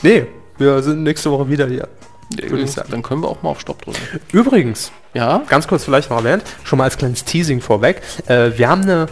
[0.00, 0.24] Nee,
[0.56, 1.86] wir sind nächste Woche wieder hier.
[2.36, 2.88] Würde ich sagen.
[2.90, 4.00] Dann können wir auch mal auf Stopp drücken.
[4.32, 5.42] Übrigens, Ja?
[5.48, 8.00] ganz kurz vielleicht noch erwähnt, schon mal als kleines Teasing vorweg.
[8.26, 9.06] Äh, wir haben eine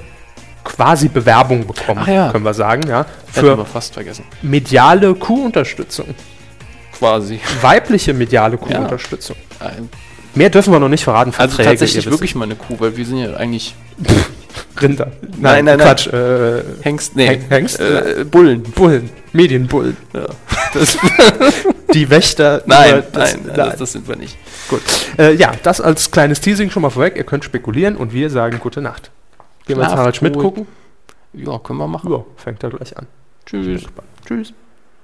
[0.65, 2.31] quasi Bewerbung bekommen, ja.
[2.31, 4.24] können wir sagen, ja, für fast vergessen.
[4.43, 6.15] mediale Kuhunterstützung.
[6.99, 7.41] Quasi.
[7.62, 9.37] Weibliche mediale Kuhunterstützung.
[9.59, 9.89] Ein-
[10.35, 11.31] Mehr dürfen wir noch nicht verraten.
[11.37, 12.19] Also Verträge, tatsächlich ihr wisst.
[12.20, 13.74] wirklich mal eine Kuh, weil wir sind ja eigentlich
[14.81, 15.11] Rinder.
[15.39, 15.78] Nein, nein, nein.
[15.78, 16.07] Quatsch.
[16.07, 17.81] Äh, Hengst, nee, Heng- Hengst?
[17.81, 18.62] Äh, Bullen.
[18.62, 19.11] Bullen.
[19.32, 19.97] Medienbullen.
[20.15, 20.27] Ja.
[21.95, 22.62] Die Wächter.
[22.67, 24.37] Nein, das- nein, nein, Das, das sind wir nicht.
[24.69, 24.83] Gut.
[25.19, 27.17] Äh, ja, das als kleines Teasing schon mal vorweg.
[27.17, 29.11] Ihr könnt spekulieren und wir sagen gute Nacht.
[29.67, 30.67] Gehen wir jetzt Harald Schmidt gucken?
[31.33, 32.11] Ja, können wir machen.
[32.12, 33.07] Ja, fängt er gleich an.
[33.47, 33.83] Tschüss.
[34.27, 34.53] Tschüss.